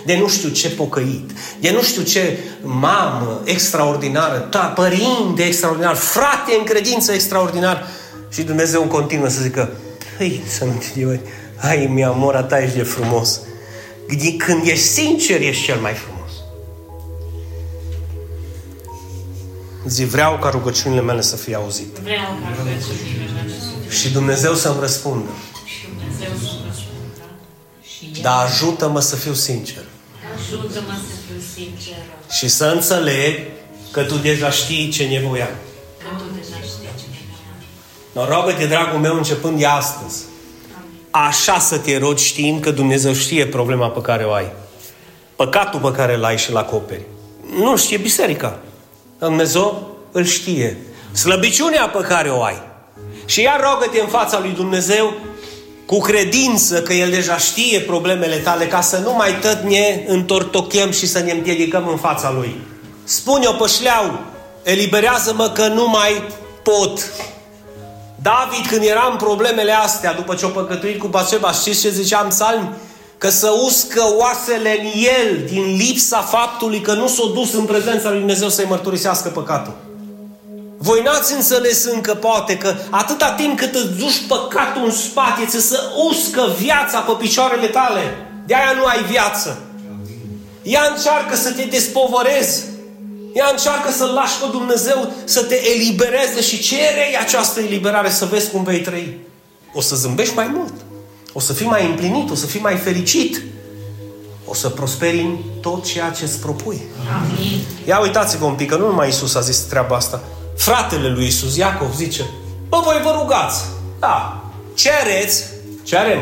de 0.05 0.17
nu 0.17 0.27
știu 0.27 0.49
ce 0.49 0.69
pocăit, 0.69 1.29
de 1.59 1.71
nu 1.71 1.81
știu 1.81 2.01
ce 2.01 2.39
mamă 2.61 3.41
extraordinară, 3.43 4.37
ta, 4.37 4.59
părinte 4.59 5.43
extraordinar, 5.43 5.95
frate 5.95 6.55
în 6.57 6.63
credință 6.63 7.11
extraordinar. 7.11 7.87
Și 8.29 8.41
Dumnezeu 8.41 8.81
continuă 8.81 9.27
să 9.27 9.41
zică, 9.41 9.71
Hăi, 10.17 10.41
să 10.47 10.65
nu 10.65 10.71
te 10.71 11.19
hai 11.57 11.85
mi 11.85 12.03
amora 12.03 12.43
ta 12.43 12.59
ești 12.59 12.75
de 12.75 12.83
frumos. 12.83 13.39
Când 14.37 14.67
ești 14.67 14.85
sincer, 14.85 15.41
ești 15.41 15.63
cel 15.63 15.79
mai 15.79 15.93
frumos. 15.93 16.31
Zi, 19.87 20.05
vreau 20.05 20.37
ca 20.37 20.49
rugăciunile 20.49 21.01
mele 21.01 21.21
să 21.21 21.35
fie 21.35 21.55
auzite. 21.55 21.99
Vreau 22.01 22.37
ca 22.41 22.55
rugăciunile 22.57 23.31
mele 23.35 23.53
să 23.89 23.95
Și 23.95 24.11
Dumnezeu 24.11 24.53
să-mi 24.53 24.79
răspundă. 24.79 25.29
Și 25.65 25.85
Dumnezeu 25.87 26.29
să-mi 26.47 26.61
răspundă. 26.67 28.21
Dar 28.21 28.45
ajută-mă 28.45 28.99
să 28.99 29.15
fiu 29.15 29.33
sincer. 29.33 29.83
Ajută-mă 30.35 30.97
să 31.07 31.15
fiu 31.27 31.41
sincer. 31.55 31.97
Și 32.29 32.47
să 32.47 32.65
înțeleg 32.65 33.39
că 33.91 34.03
Tu 34.03 34.17
deja 34.17 34.49
știi 34.49 34.89
ce 34.89 35.03
nevoie 35.03 35.41
am. 35.41 35.72
Nevoie 38.13 38.33
am. 38.33 38.39
Rogă-te, 38.39 38.65
dragul 38.65 38.99
meu, 38.99 39.15
începând 39.15 39.59
de 39.59 39.65
astăzi. 39.65 40.23
Așa 41.11 41.59
să 41.59 41.77
te 41.77 41.97
rogi 41.97 42.25
știind 42.25 42.61
că 42.61 42.71
Dumnezeu 42.71 43.13
știe 43.13 43.45
problema 43.45 43.89
pe 43.89 44.01
care 44.01 44.23
o 44.23 44.31
ai. 44.31 44.51
Păcatul 45.35 45.79
pe 45.79 45.91
care 45.91 46.15
îl 46.15 46.23
ai 46.23 46.37
și-l 46.37 46.57
acoperi. 46.57 47.05
Nu 47.57 47.77
știe 47.77 47.97
biserica. 47.97 48.59
Dumnezeu 49.19 49.97
îl 50.11 50.23
știe. 50.23 50.77
Slăbiciunea 51.11 51.87
pe 51.87 51.99
care 51.99 52.29
o 52.29 52.43
ai. 52.43 52.61
Și 53.25 53.41
iar 53.41 53.59
rogă-te 53.59 53.99
în 53.99 54.07
fața 54.07 54.39
lui 54.39 54.51
Dumnezeu 54.51 55.13
cu 55.85 55.99
credință 55.99 56.81
că 56.81 56.93
El 56.93 57.09
deja 57.09 57.37
știe 57.37 57.79
problemele 57.79 58.35
tale 58.35 58.67
ca 58.67 58.81
să 58.81 58.97
nu 58.97 59.13
mai 59.13 59.39
tot 59.41 59.59
ne 59.61 60.03
întortochem 60.07 60.91
și 60.91 61.07
să 61.07 61.19
ne 61.19 61.31
împiedicăm 61.31 61.87
în 61.87 61.97
fața 61.97 62.31
Lui. 62.31 62.55
Spune-o 63.03 63.51
pășleau, 63.51 64.19
eliberează-mă 64.63 65.49
că 65.49 65.67
nu 65.67 65.87
mai 65.87 66.23
pot. 66.63 67.11
David, 68.23 68.65
când 68.67 68.83
era 68.83 69.07
în 69.11 69.17
problemele 69.17 69.71
astea, 69.71 70.13
după 70.13 70.35
ce 70.35 70.45
o 70.45 70.49
păcătuit 70.49 70.99
cu 70.99 71.07
Baceba, 71.07 71.51
știți 71.51 71.81
ce 71.81 71.89
ziceam 71.89 72.27
psalmi? 72.27 72.69
că 73.23 73.29
să 73.29 73.49
uscă 73.65 74.03
oasele 74.17 74.79
în 74.79 75.01
el 75.01 75.45
din 75.45 75.75
lipsa 75.75 76.21
faptului 76.21 76.81
că 76.81 76.93
nu 76.93 77.07
s-a 77.07 77.23
dus 77.33 77.53
în 77.53 77.65
prezența 77.65 78.09
lui 78.09 78.17
Dumnezeu 78.17 78.49
să-i 78.49 78.65
mărturisească 78.65 79.29
păcatul. 79.29 79.73
Voi 80.77 81.01
n-ați 81.03 81.33
înțeles 81.33 81.83
încă 81.83 82.13
poate 82.13 82.57
că 82.57 82.75
atâta 82.89 83.31
timp 83.31 83.57
cât 83.57 83.75
îți 83.75 83.97
duci 83.97 84.27
păcatul 84.27 84.83
în 84.85 84.91
spate, 84.91 85.45
ți 85.45 85.67
să 85.67 85.79
uscă 86.09 86.55
viața 86.59 86.99
pe 86.99 87.11
picioarele 87.19 87.67
tale. 87.67 88.01
De 88.45 88.55
aia 88.55 88.73
nu 88.77 88.85
ai 88.85 89.03
viață. 89.03 89.57
Ea 90.61 90.93
încearcă 90.95 91.35
să 91.35 91.51
te 91.51 91.63
despovărezi. 91.63 92.63
Ea 93.33 93.47
încearcă 93.51 93.91
să-L 93.91 94.13
lași 94.13 94.39
pe 94.39 94.45
Dumnezeu 94.51 95.13
să 95.23 95.43
te 95.43 95.71
elibereze 95.73 96.41
și 96.41 96.59
cere 96.59 97.17
această 97.21 97.59
eliberare 97.59 98.09
să 98.09 98.25
vezi 98.25 98.51
cum 98.51 98.63
vei 98.63 98.79
trăi. 98.79 99.17
O 99.73 99.81
să 99.81 99.95
zâmbești 99.95 100.35
mai 100.35 100.47
mult. 100.53 100.73
O 101.33 101.39
să 101.39 101.53
fii 101.53 101.65
mai 101.65 101.85
împlinit, 101.85 102.29
o 102.29 102.35
să 102.35 102.45
fii 102.45 102.59
mai 102.59 102.75
fericit. 102.75 103.41
O 104.45 104.53
să 104.53 104.69
prosperi 104.69 105.19
în 105.19 105.37
tot 105.61 105.85
ceea 105.85 106.09
ce 106.09 106.23
îți 106.23 106.39
propui. 106.39 106.81
Amin. 107.21 107.59
Ia 107.85 107.99
uitați-vă 107.99 108.45
un 108.45 108.55
pic, 108.55 108.69
că 108.69 108.75
nu 108.75 108.87
numai 108.87 109.07
Isus 109.07 109.35
a 109.35 109.39
zis 109.39 109.57
treaba 109.57 109.95
asta. 109.95 110.21
Fratele 110.57 111.09
lui 111.09 111.25
Isus, 111.25 111.55
Iacov, 111.55 111.95
zice, 111.95 112.25
bă, 112.69 112.81
voi 112.83 112.99
vă 113.03 113.15
rugați. 113.21 113.61
Da, 113.99 114.43
cereți, 114.73 115.43
cerem, 115.83 116.19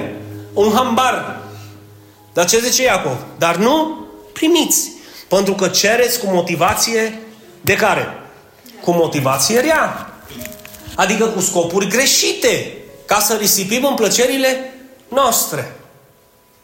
un 0.54 0.71
hambar. 0.74 1.41
Dar 2.34 2.45
ce 2.45 2.60
zice 2.60 2.84
Iacov? 2.84 3.17
Dar 3.38 3.56
nu 3.56 3.97
primiți. 4.34 4.91
Pentru 5.32 5.54
că 5.54 5.67
cereți 5.67 6.20
cu 6.20 6.26
motivație 6.34 7.20
de 7.62 7.76
care? 7.76 8.08
Cu 8.84 8.91
motivație 8.91 9.60
rea. 9.60 10.13
Adică 10.96 11.26
cu 11.26 11.39
scopuri 11.39 11.88
greșite. 11.88 12.74
Ca 13.06 13.20
să 13.20 13.36
risipim 13.36 13.86
în 13.86 13.96
plăcerile 13.96 14.74
noastre. 15.08 15.76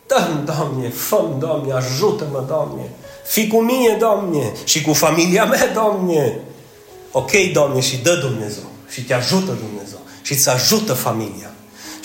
Dăm, 0.07 0.43
Doamne, 0.45 0.89
fă 0.89 1.25
Doamne, 1.39 1.73
ajută-mă, 1.73 2.43
Doamne. 2.47 2.89
Fii 3.25 3.47
cu 3.47 3.61
mine, 3.61 3.95
Doamne, 3.99 4.51
și 4.63 4.81
cu 4.81 4.93
familia 4.93 5.45
mea, 5.45 5.67
Doamne. 5.73 6.39
Ok, 7.11 7.31
Doamne, 7.53 7.79
și 7.79 7.97
dă 7.97 8.15
Dumnezeu. 8.15 8.69
Și 8.89 9.03
te 9.03 9.13
ajută 9.13 9.51
Dumnezeu. 9.51 9.99
Și 10.21 10.31
îți 10.31 10.49
ajută 10.49 10.93
familia. 10.93 11.51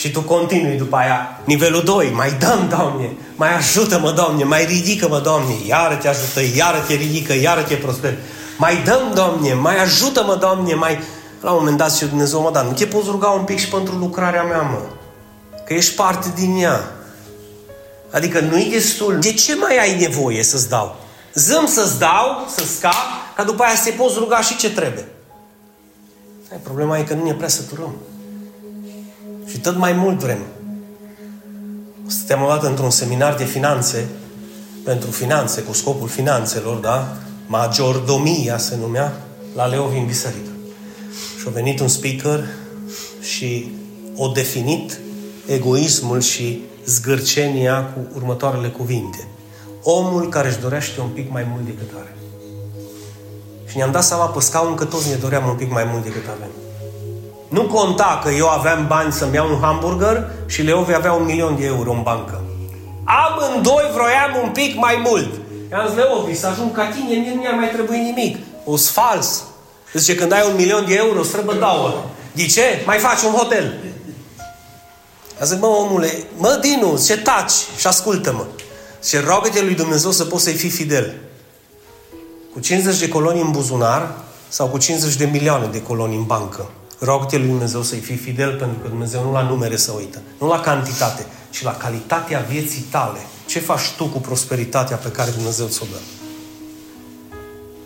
Și 0.03 0.11
tu 0.11 0.21
continui 0.21 0.77
după 0.77 0.97
aia, 0.97 1.41
nivelul 1.45 1.83
2, 1.83 2.11
mai 2.15 2.33
dăm, 2.33 2.67
Doamne, 2.69 3.13
mai 3.37 3.57
ajută-mă, 3.57 4.11
Doamne, 4.11 4.45
mai 4.45 4.65
ridică-mă, 4.65 5.19
Doamne, 5.19 5.55
iară 5.67 5.95
te 5.95 6.09
ajută, 6.09 6.41
iară 6.57 6.79
te 6.87 6.95
ridică, 6.95 7.33
iară 7.33 7.63
te 7.63 7.75
prosper. 7.75 8.15
Mai 8.59 8.83
dăm, 8.85 9.11
Doamne, 9.15 9.55
mai 9.55 9.83
ajută-mă, 9.83 10.37
Doamne, 10.41 10.75
mai... 10.75 10.99
La 11.41 11.51
un 11.51 11.57
moment 11.59 11.77
dat 11.77 11.95
și 11.95 12.05
Dumnezeu 12.05 12.41
mă, 12.41 12.51
dar 12.51 12.65
nu 12.65 12.73
te 12.73 12.87
poți 12.87 13.09
ruga 13.11 13.29
un 13.29 13.45
pic 13.45 13.59
și 13.59 13.69
pentru 13.69 13.95
lucrarea 13.95 14.43
mea, 14.43 14.61
mă. 14.61 14.81
Că 15.67 15.75
ești 15.75 15.95
parte 15.95 16.33
din 16.35 16.57
ea. 16.57 16.93
Adică 18.11 18.41
nu-i 18.41 18.71
destul. 18.71 19.19
De 19.21 19.33
ce 19.33 19.57
mai 19.57 19.77
ai 19.79 20.01
nevoie 20.01 20.43
să-ți 20.43 20.69
dau? 20.69 20.97
Zâm 21.35 21.67
să-ți 21.67 21.99
dau, 21.99 22.47
să 22.57 22.65
scap, 22.77 23.35
ca 23.37 23.45
după 23.45 23.63
aia 23.63 23.75
să 23.75 23.85
te 23.85 23.91
poți 23.91 24.19
ruga 24.19 24.41
și 24.41 24.57
ce 24.57 24.73
trebuie. 24.73 25.09
Hai, 26.49 26.59
problema 26.63 26.99
e 26.99 27.03
că 27.03 27.15
nu 27.15 27.25
ne 27.25 27.35
prea 27.35 27.49
săturăm. 27.49 27.95
Și 29.53 29.59
tot 29.59 29.77
mai 29.77 29.93
mult 29.93 30.19
vrem. 30.19 30.39
Stăteam 32.07 32.43
o 32.43 32.49
dată 32.49 32.67
într-un 32.67 32.91
seminar 32.91 33.35
de 33.35 33.45
finanțe, 33.45 34.09
pentru 34.85 35.11
finanțe, 35.11 35.61
cu 35.61 35.73
scopul 35.73 36.09
finanțelor, 36.09 36.77
da? 36.77 37.17
Majordomia 37.47 38.59
se 38.59 38.77
numea, 38.77 39.13
la 39.55 39.67
Leovi 39.67 39.99
în 39.99 40.07
biserică. 40.07 40.51
Și 41.39 41.45
a 41.47 41.51
venit 41.51 41.81
un 41.81 41.89
speaker 41.89 42.45
și 43.21 43.73
o 44.17 44.29
definit 44.29 45.01
egoismul 45.47 46.21
și 46.21 46.63
zgârcenia 46.87 47.85
cu 47.85 48.01
următoarele 48.15 48.69
cuvinte. 48.69 49.27
Omul 49.83 50.29
care 50.29 50.49
își 50.49 50.61
dorește 50.61 51.01
un 51.01 51.09
pic 51.09 51.31
mai 51.31 51.47
mult 51.51 51.65
decât 51.65 51.91
are. 51.99 52.17
Și 53.67 53.77
ne-am 53.77 53.91
dat 53.91 54.05
seama 54.05 54.27
pe 54.27 54.41
scaun 54.41 54.75
că 54.75 54.85
toți 54.85 55.09
ne 55.09 55.15
doream 55.15 55.49
un 55.49 55.57
pic 55.57 55.71
mai 55.71 55.85
mult 55.85 56.03
decât 56.03 56.25
avem. 56.37 56.62
Nu 57.53 57.63
conta 57.63 58.21
că 58.25 58.31
eu 58.31 58.49
aveam 58.49 58.87
bani 58.87 59.13
să-mi 59.13 59.35
iau 59.35 59.49
un 59.55 59.61
hamburger 59.61 60.31
și 60.47 60.63
Leovi 60.63 60.95
avea 60.95 61.13
un 61.13 61.25
milion 61.25 61.57
de 61.59 61.65
euro 61.65 61.91
în 61.91 62.03
bancă. 62.03 62.41
Amândoi 63.05 63.91
vroiam 63.93 64.41
un 64.43 64.51
pic 64.51 64.77
mai 64.77 65.03
mult. 65.05 65.31
I-am 65.71 65.87
zis, 65.87 65.97
Leovi, 65.97 66.35
să 66.35 66.47
ajung 66.47 66.73
ca 66.73 66.87
tine, 66.87 67.21
mie 67.21 67.33
nu 67.35 67.41
mi-ar 67.41 67.55
mai 67.55 67.69
trebui 67.69 67.99
nimic. 67.99 68.37
O 68.65 68.77
fals. 68.77 69.43
Zice, 69.93 70.15
când 70.15 70.33
ai 70.33 70.47
un 70.51 70.57
milion 70.57 70.85
de 70.87 70.95
euro, 70.95 71.23
străbă 71.23 71.55
două. 71.55 72.05
De 72.33 72.47
ce? 72.47 72.83
Mai 72.87 72.99
faci 72.99 73.23
un 73.23 73.33
hotel. 73.33 73.75
A 75.41 75.45
zic, 75.45 75.61
mă, 75.61 75.67
omule, 75.67 76.25
mă, 76.37 76.59
Dinu, 76.61 77.01
ce 77.07 77.19
taci 77.19 77.53
și 77.79 77.87
ascultă-mă. 77.87 78.45
Și 79.05 79.17
rogă-te 79.17 79.63
lui 79.63 79.75
Dumnezeu 79.75 80.11
să 80.11 80.25
poți 80.25 80.43
să-i 80.43 80.55
fii 80.55 80.71
fidel. 80.71 81.15
Cu 82.53 82.61
50 82.61 82.99
de 82.99 83.09
coloni 83.09 83.41
în 83.41 83.51
buzunar 83.51 84.11
sau 84.49 84.67
cu 84.67 84.79
50 84.79 85.15
de 85.15 85.25
milioane 85.25 85.67
de 85.67 85.83
coloni 85.83 86.17
în 86.17 86.25
bancă. 86.25 86.71
Rog-te 87.05 87.39
lui 87.39 87.47
Dumnezeu 87.47 87.83
să-i 87.83 87.99
fii 87.99 88.17
fidel, 88.17 88.57
pentru 88.57 88.79
că 88.79 88.89
Dumnezeu 88.89 89.23
nu 89.23 89.33
la 89.33 89.43
numere 89.43 89.77
să 89.77 89.93
uită, 89.97 90.21
nu 90.39 90.49
la 90.49 90.61
cantitate, 90.61 91.27
ci 91.51 91.63
la 91.63 91.77
calitatea 91.77 92.47
vieții 92.49 92.85
tale. 92.91 93.19
Ce 93.47 93.59
faci 93.59 93.91
tu 93.97 94.05
cu 94.05 94.19
prosperitatea 94.19 94.97
pe 94.97 95.11
care 95.11 95.31
Dumnezeu 95.31 95.67
ți-o 95.67 95.87
dă? 95.91 95.99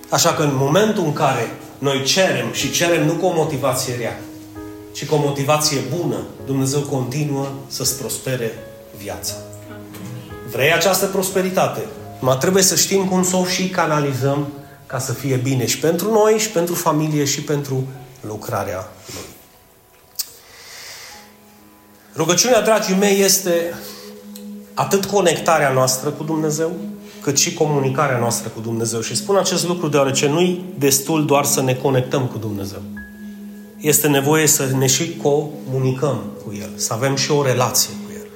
Așa 0.09 0.33
că 0.33 0.43
în 0.43 0.53
momentul 0.55 1.05
în 1.05 1.13
care 1.13 1.51
noi 1.79 2.03
cerem 2.03 2.53
și 2.53 2.71
cerem 2.71 3.07
nu 3.07 3.13
cu 3.13 3.27
o 3.27 3.35
motivație 3.35 3.95
rea, 3.95 4.21
ci 4.93 5.07
cu 5.07 5.15
o 5.15 5.19
motivație 5.19 5.81
bună, 5.99 6.17
Dumnezeu 6.47 6.81
continuă 6.81 7.49
să-ți 7.67 7.99
prospere 7.99 8.53
viața. 8.99 9.35
Vrei 10.51 10.73
această 10.73 11.07
prosperitate? 11.07 11.81
Mai 12.21 12.37
trebuie 12.37 12.63
să 12.63 12.75
știm 12.75 13.05
cum 13.05 13.25
să 13.25 13.37
o 13.37 13.45
și 13.45 13.69
canalizăm 13.69 14.49
ca 14.87 14.99
să 14.99 15.13
fie 15.13 15.37
bine 15.37 15.67
și 15.67 15.79
pentru 15.79 16.13
noi, 16.13 16.39
și 16.39 16.51
pentru 16.51 16.75
familie, 16.75 17.25
și 17.25 17.43
pentru 17.43 17.87
lucrarea 18.21 18.89
Lui. 19.15 19.35
Rugăciunea, 22.17 22.63
dragii 22.63 22.95
mei, 22.95 23.21
este 23.21 23.75
atât 24.75 25.05
conectarea 25.05 25.73
noastră 25.73 26.11
cu 26.11 26.23
Dumnezeu, 26.23 26.73
cât 27.21 27.39
și 27.39 27.55
comunicarea 27.55 28.19
noastră 28.19 28.49
cu 28.49 28.61
Dumnezeu. 28.61 29.01
Și 29.01 29.17
spun 29.17 29.37
acest 29.37 29.67
lucru 29.67 29.89
deoarece 29.89 30.29
nu-i 30.29 30.65
destul 30.79 31.27
doar 31.27 31.45
să 31.45 31.63
ne 31.63 31.75
conectăm 31.75 32.27
cu 32.27 32.39
Dumnezeu. 32.39 32.83
Este 33.77 34.09
nevoie 34.09 34.47
să 34.47 34.69
ne 34.79 34.87
și 34.87 35.17
comunicăm 35.23 36.23
cu 36.45 36.55
El, 36.61 36.71
să 36.75 36.93
avem 36.93 37.17
și 37.17 37.31
o 37.31 37.43
relație 37.43 37.91
cu 38.07 38.13
El. 38.15 38.27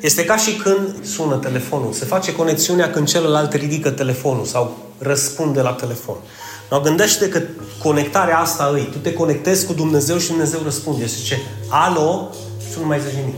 Este 0.00 0.24
ca 0.24 0.36
și 0.36 0.52
când 0.52 1.04
sună 1.04 1.36
telefonul. 1.36 1.92
Se 1.92 2.04
face 2.04 2.34
conexiunea 2.34 2.90
când 2.90 3.08
celălalt 3.08 3.52
ridică 3.52 3.90
telefonul 3.90 4.44
sau 4.44 4.76
răspunde 4.98 5.60
la 5.60 5.72
telefon. 5.72 6.16
Dar 6.68 6.80
gândește 6.80 7.28
că 7.28 7.42
conectarea 7.82 8.38
asta 8.38 8.70
îi. 8.72 8.88
Tu 8.92 8.98
te 8.98 9.12
conectezi 9.12 9.66
cu 9.66 9.72
Dumnezeu 9.72 10.18
și 10.18 10.28
Dumnezeu 10.28 10.60
răspunde. 10.62 11.06
Și 11.06 11.14
zice, 11.14 11.40
alo, 11.68 12.30
și 12.66 12.72
tu 12.72 12.80
nu 12.80 12.86
mai 12.86 13.00
zici 13.00 13.18
nimic. 13.18 13.34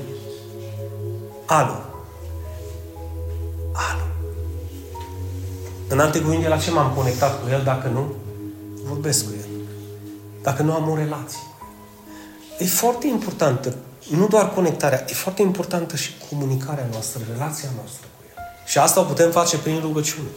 Alo. 1.46 1.80
Alo. 3.72 4.02
În 5.88 5.98
alte 5.98 6.20
cuvinte, 6.20 6.48
la 6.48 6.56
ce 6.56 6.70
m-am 6.70 6.92
conectat 6.94 7.42
cu 7.42 7.48
El 7.50 7.62
dacă 7.64 7.88
nu 7.88 8.12
vorbesc 8.84 9.24
cu 9.24 9.30
El? 9.38 9.48
Dacă 10.42 10.62
nu 10.62 10.72
am 10.72 10.90
o 10.90 10.96
relație. 10.96 11.40
E 12.58 12.64
foarte 12.64 13.06
importantă, 13.06 13.74
nu 14.08 14.26
doar 14.28 14.50
conectarea, 14.50 15.04
e 15.08 15.12
foarte 15.12 15.42
importantă 15.42 15.96
și 15.96 16.10
comunicarea 16.30 16.88
noastră, 16.90 17.20
relația 17.32 17.68
noastră 17.76 18.06
cu 18.16 18.24
El. 18.28 18.42
Și 18.66 18.78
asta 18.78 19.00
o 19.00 19.04
putem 19.04 19.30
face 19.30 19.58
prin 19.58 19.80
rugăciune 19.80 20.28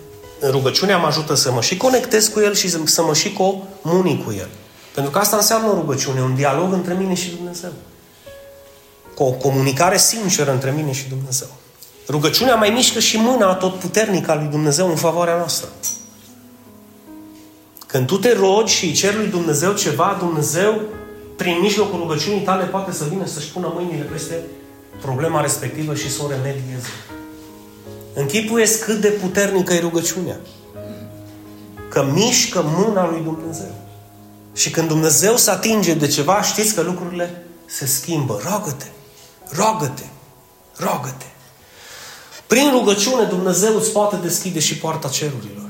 rugăciunea 0.50 0.98
mă 0.98 1.06
ajută 1.06 1.34
să 1.34 1.52
mă 1.52 1.62
și 1.62 1.78
conectez 1.78 2.28
cu 2.28 2.40
El 2.40 2.54
și 2.54 2.70
să 2.86 3.04
mă 3.04 3.14
și 3.14 3.34
comunic 3.34 4.24
cu 4.24 4.32
El. 4.32 4.50
Pentru 4.94 5.12
că 5.12 5.20
asta 5.20 5.36
înseamnă 5.36 5.74
rugăciune, 5.74 6.22
un 6.22 6.36
dialog 6.36 6.74
între 6.74 6.94
mine 6.94 7.14
și 7.14 7.30
Dumnezeu. 7.36 7.72
Cu 9.16 9.24
o 9.24 9.32
comunicare 9.32 9.98
sinceră 9.98 10.52
între 10.52 10.72
mine 10.72 10.92
și 10.92 11.10
Dumnezeu. 11.10 11.48
Rugăciunea 12.08 12.56
mai 12.56 12.70
mișcă 12.70 13.00
și 13.00 13.18
mâna 13.18 13.54
tot 13.54 13.80
puternică 13.80 14.32
a 14.32 14.36
lui 14.36 14.48
Dumnezeu 14.48 14.90
în 14.90 14.96
favoarea 14.96 15.38
noastră. 15.38 15.68
Când 17.88 18.08
tu 18.08 18.18
te 18.18 18.34
rogi 18.34 18.74
și 18.74 18.94
ceri 18.94 19.16
lui 19.16 19.28
Dumnezeu 19.28 19.74
ceva, 19.74 20.16
Dumnezeu, 20.20 20.82
prin 21.38 21.58
mijlocul 21.62 22.00
rugăciunii 22.00 22.42
tale, 22.42 22.64
poate 22.64 22.92
să 22.92 23.04
vină 23.10 23.26
să-și 23.26 23.52
pună 23.52 23.72
mâinile 23.76 24.04
peste 24.04 24.40
problema 25.02 25.42
respectivă 25.42 25.96
și 25.96 26.12
să 26.12 26.24
o 26.24 26.30
remedieze. 26.30 26.88
Închipuiesc 28.14 28.86
cât 28.86 29.02
de 29.02 29.08
puternică 29.08 29.74
e 29.74 29.80
rugăciunea. 29.80 30.38
Că 31.90 32.06
mișcă 32.14 32.64
mâna 32.66 33.10
lui 33.10 33.22
Dumnezeu. 33.24 33.76
Și 34.54 34.70
când 34.70 34.88
Dumnezeu 34.88 35.36
se 35.36 35.52
atinge 35.52 35.94
de 35.94 36.08
ceva, 36.08 36.42
știți 36.42 36.74
că 36.76 36.82
lucrurile 36.82 37.46
se 37.66 37.86
schimbă. 37.86 38.40
Rogă-te, 38.44 38.86
rogă-te, 39.50 40.04
rogă-te. 40.76 41.26
Prin 42.48 42.72
rugăciune 42.72 43.24
Dumnezeu 43.24 43.76
îți 43.76 43.92
poate 43.92 44.16
deschide 44.16 44.60
și 44.60 44.78
poarta 44.78 45.08
cerurilor. 45.08 45.70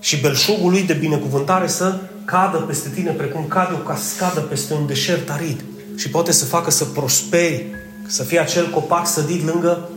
Și 0.00 0.20
belșugul 0.20 0.70
lui 0.70 0.82
de 0.82 0.92
binecuvântare 0.92 1.66
să 1.66 2.00
cadă 2.24 2.58
peste 2.58 2.88
tine 2.88 3.10
precum 3.10 3.44
cade 3.48 3.74
o 3.74 3.88
cascadă 3.88 4.40
peste 4.40 4.74
un 4.74 4.86
deșert 4.86 5.30
arid. 5.30 5.64
Și 5.96 6.08
poate 6.08 6.32
să 6.32 6.44
facă 6.44 6.70
să 6.70 6.84
prosperi, 6.84 7.66
să 8.06 8.22
fie 8.22 8.38
acel 8.38 8.70
copac 8.70 9.06
sădit 9.06 9.44
lângă 9.44 9.90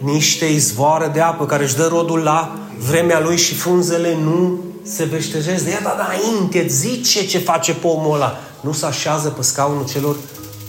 niște 0.00 0.44
izvoare 0.44 1.10
de 1.12 1.20
apă 1.20 1.46
care 1.46 1.64
își 1.64 1.76
dă 1.76 1.86
rodul 1.86 2.18
la 2.18 2.58
vremea 2.88 3.20
lui 3.20 3.36
și 3.36 3.54
frunzele 3.54 4.14
nu 4.14 4.58
se 4.82 5.04
veștejesc 5.04 5.64
de 5.64 5.70
ea, 5.70 5.80
dar 5.80 5.96
înainte 6.08 6.66
zice 6.68 7.26
ce 7.26 7.38
face 7.38 7.72
pomul 7.72 8.14
ăla. 8.14 8.40
Nu 8.60 8.72
se 8.72 8.86
așează 8.86 9.28
pe 9.28 9.42
scaunul 9.42 9.86
celor 9.92 10.16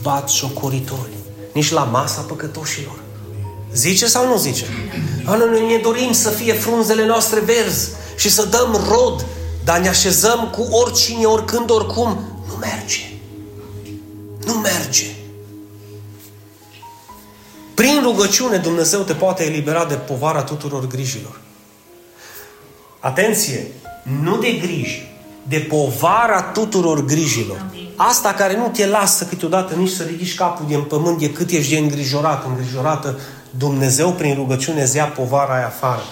bat 0.02 0.30
șocoritori, 0.30 1.10
nici 1.54 1.72
la 1.72 1.84
masa 1.84 2.22
păcătoșilor. 2.22 3.00
Zice 3.74 4.08
sau 4.08 4.28
nu 4.28 4.38
zice? 4.38 4.66
Noi 5.26 5.68
ne 5.68 5.78
dorim 5.78 6.12
să 6.12 6.30
fie 6.30 6.54
frunzele 6.54 7.06
noastre 7.06 7.40
verzi 7.40 7.90
și 8.18 8.30
să 8.30 8.46
dăm 8.46 8.80
rod, 8.90 9.26
dar 9.64 9.80
ne 9.80 9.88
așezăm 9.88 10.50
cu 10.52 10.62
oricine, 10.62 11.26
oricând, 11.26 11.70
oricum. 11.70 12.20
Nu 12.48 12.54
merge. 12.60 13.20
Nu 14.46 14.54
merge. 14.54 15.06
Prin 17.82 18.02
rugăciune 18.04 18.58
Dumnezeu 18.58 19.02
te 19.02 19.14
poate 19.14 19.44
elibera 19.44 19.86
de 19.86 19.94
povara 19.94 20.44
tuturor 20.44 20.88
grijilor. 20.88 21.40
Atenție! 23.00 23.68
Nu 24.22 24.38
de 24.38 24.52
griji, 24.52 25.12
de 25.48 25.58
povara 25.58 26.42
tuturor 26.42 27.06
grijilor. 27.06 27.66
Asta 27.96 28.34
care 28.34 28.58
nu 28.58 28.68
te 28.68 28.88
lasă 28.88 29.26
câteodată 29.26 29.76
nici 29.76 29.90
să 29.90 30.04
ridici 30.04 30.36
capul 30.36 30.66
din 30.68 30.82
pământ 30.82 31.20
de 31.20 31.32
cât 31.32 31.50
ești 31.50 31.74
de 31.74 31.80
îngrijorat, 31.80 32.46
îngrijorată, 32.46 33.20
Dumnezeu 33.50 34.12
prin 34.12 34.36
rugăciune 34.36 34.82
îți 34.82 34.96
ia 34.96 35.06
povara 35.06 35.56
aia 35.56 35.66
afară. 35.66 36.04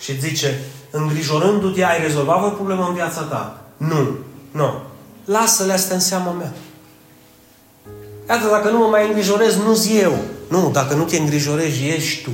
Și 0.00 0.20
zice, 0.20 0.60
îngrijorându-te, 0.90 1.84
ai 1.84 2.02
rezolvat 2.02 2.44
o 2.44 2.48
problemă 2.48 2.86
în 2.88 2.94
viața 2.94 3.20
ta? 3.20 3.58
Nu. 3.76 4.16
Nu. 4.50 4.82
Lasă-le 5.24 5.72
astea 5.72 5.94
în 5.94 6.00
seama 6.00 6.30
mea. 6.30 6.52
Iată, 8.28 8.48
dacă 8.48 8.70
nu 8.70 8.78
mă 8.78 8.86
mai 8.86 9.06
îngrijorez, 9.06 9.56
nu-zi 9.56 9.98
eu. 9.98 10.14
Nu, 10.48 10.70
dacă 10.72 10.94
nu 10.94 11.02
te 11.02 11.16
îngrijorezi, 11.16 11.84
ești 11.96 12.22
tu. 12.22 12.30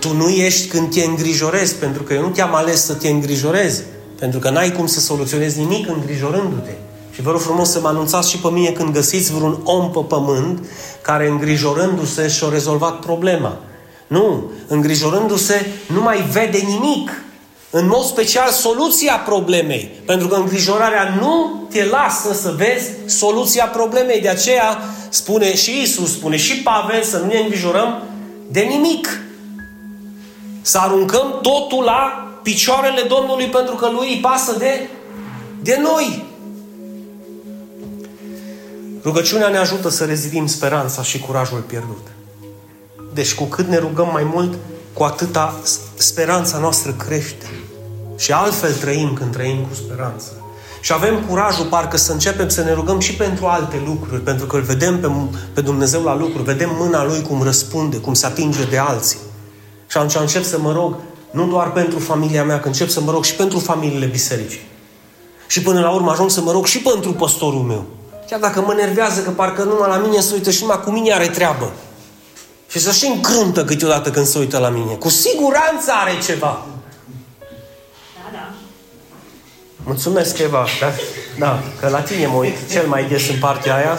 Tu 0.00 0.14
nu 0.14 0.28
ești 0.28 0.68
când 0.68 0.94
te 0.94 1.04
îngrijorezi, 1.04 1.74
pentru 1.74 2.02
că 2.02 2.12
eu 2.12 2.22
nu 2.22 2.28
te-am 2.28 2.54
ales 2.54 2.84
să 2.84 2.94
te 2.94 3.08
îngrijorezi. 3.08 3.82
Pentru 4.18 4.38
că 4.38 4.50
n-ai 4.50 4.72
cum 4.72 4.86
să 4.86 5.00
soluționezi 5.00 5.58
nimic 5.58 5.88
îngrijorându-te. 5.88 6.72
Și 7.14 7.22
vă 7.22 7.30
rog 7.30 7.40
frumos 7.40 7.70
să 7.70 7.80
mă 7.80 7.88
anunțați 7.88 8.30
și 8.30 8.38
pe 8.38 8.48
mine 8.48 8.70
când 8.70 8.92
găsiți 8.92 9.32
vreun 9.32 9.60
om 9.64 9.90
pe 9.90 10.00
pământ 10.08 10.64
care 11.02 11.28
îngrijorându-se 11.28 12.28
și-a 12.28 12.48
rezolvat 12.48 12.98
problema. 12.98 13.58
Nu, 14.06 14.50
îngrijorându-se 14.66 15.66
nu 15.86 16.00
mai 16.00 16.24
vede 16.32 16.58
nimic. 16.58 17.22
În 17.70 17.86
mod 17.86 18.04
special 18.04 18.50
soluția 18.50 19.14
problemei. 19.14 20.00
Pentru 20.04 20.28
că 20.28 20.34
îngrijorarea 20.34 21.16
nu 21.20 21.62
te 21.70 21.84
lasă 21.84 22.32
să 22.32 22.54
vezi 22.56 22.90
soluția 23.18 23.64
problemei. 23.64 24.20
De 24.20 24.28
aceea 24.28 24.82
spune 25.08 25.56
și 25.56 25.80
Isus, 25.80 26.12
spune 26.12 26.36
și 26.36 26.62
Pavel 26.62 27.02
să 27.02 27.18
nu 27.18 27.26
ne 27.26 27.38
îngrijorăm 27.38 28.02
de 28.50 28.60
nimic. 28.60 29.20
Să 30.60 30.78
aruncăm 30.78 31.38
totul 31.42 31.84
la 31.84 32.28
picioarele 32.42 33.02
Domnului 33.08 33.46
pentru 33.46 33.74
că 33.74 33.90
Lui 33.90 34.08
îi 34.08 34.20
pasă 34.20 34.58
de, 34.58 34.88
de 35.62 35.78
noi. 35.82 36.24
Rugăciunea 39.02 39.48
ne 39.48 39.56
ajută 39.56 39.88
să 39.88 40.04
rezidim 40.04 40.46
speranța 40.46 41.02
și 41.02 41.18
curajul 41.18 41.60
pierdut. 41.60 42.06
Deci 43.14 43.34
cu 43.34 43.44
cât 43.44 43.66
ne 43.68 43.78
rugăm 43.78 44.08
mai 44.12 44.24
mult, 44.24 44.54
cu 44.92 45.02
atâta 45.02 45.60
speranța 45.94 46.58
noastră 46.58 46.92
crește. 46.92 47.46
Și 48.18 48.32
altfel 48.32 48.72
trăim 48.72 49.12
când 49.12 49.32
trăim 49.32 49.64
cu 49.64 49.74
speranță. 49.74 50.32
Și 50.80 50.92
avem 50.92 51.24
curajul 51.28 51.64
parcă 51.64 51.96
să 51.96 52.12
începem 52.12 52.48
să 52.48 52.62
ne 52.62 52.72
rugăm 52.72 52.98
și 52.98 53.14
pentru 53.14 53.46
alte 53.46 53.82
lucruri, 53.86 54.20
pentru 54.20 54.46
că 54.46 54.56
îl 54.56 54.62
vedem 54.62 55.00
pe, 55.00 55.10
pe 55.52 55.60
Dumnezeu 55.60 56.02
la 56.02 56.16
lucruri, 56.16 56.44
vedem 56.44 56.70
mâna 56.78 57.04
Lui 57.04 57.22
cum 57.22 57.42
răspunde, 57.42 57.96
cum 57.96 58.14
se 58.14 58.26
atinge 58.26 58.64
de 58.64 58.78
alții. 58.78 59.18
Și 59.86 59.96
atunci 59.96 60.14
încep 60.14 60.44
să 60.44 60.58
mă 60.58 60.72
rog 60.72 60.94
nu 61.30 61.46
doar 61.46 61.72
pentru 61.72 61.98
familia 61.98 62.44
mea, 62.44 62.60
că 62.60 62.66
încep 62.66 62.88
să 62.88 63.00
mă 63.00 63.10
rog 63.10 63.24
și 63.24 63.34
pentru 63.34 63.58
familiile 63.58 64.06
bisericii. 64.06 64.66
Și 65.46 65.62
până 65.62 65.80
la 65.80 65.90
urmă 65.90 66.10
ajung 66.10 66.30
să 66.30 66.40
mă 66.40 66.52
rog 66.52 66.66
și 66.66 66.78
pentru 66.78 67.12
păstorul 67.12 67.62
meu. 67.62 67.84
Chiar 68.30 68.40
dacă 68.40 68.60
mă 68.60 68.72
nervează 68.72 69.20
că 69.20 69.30
parcă 69.30 69.62
numai 69.62 69.88
la 69.88 69.96
mine 69.96 70.20
se 70.20 70.34
uită 70.34 70.50
și 70.50 70.60
numai 70.60 70.80
cu 70.84 70.90
mine 70.90 71.12
are 71.12 71.28
treabă. 71.28 71.72
Și 72.68 72.78
să 72.78 72.90
și 72.90 73.06
încruntă 73.06 73.64
câteodată 73.64 74.10
când 74.10 74.26
se 74.26 74.38
uită 74.38 74.58
la 74.58 74.68
mine. 74.68 74.92
Cu 74.92 75.08
siguranță 75.08 75.90
are 76.02 76.18
ceva. 76.24 76.66
Mulțumesc, 79.84 80.38
Eva. 80.38 80.66
Da, 80.80 80.92
da, 81.38 81.62
că 81.80 81.88
la 81.88 82.00
tine 82.00 82.26
mă 82.26 82.36
uit 82.36 82.70
cel 82.70 82.86
mai 82.86 83.04
des 83.04 83.28
în 83.28 83.38
partea 83.38 83.74
aia. 83.74 83.98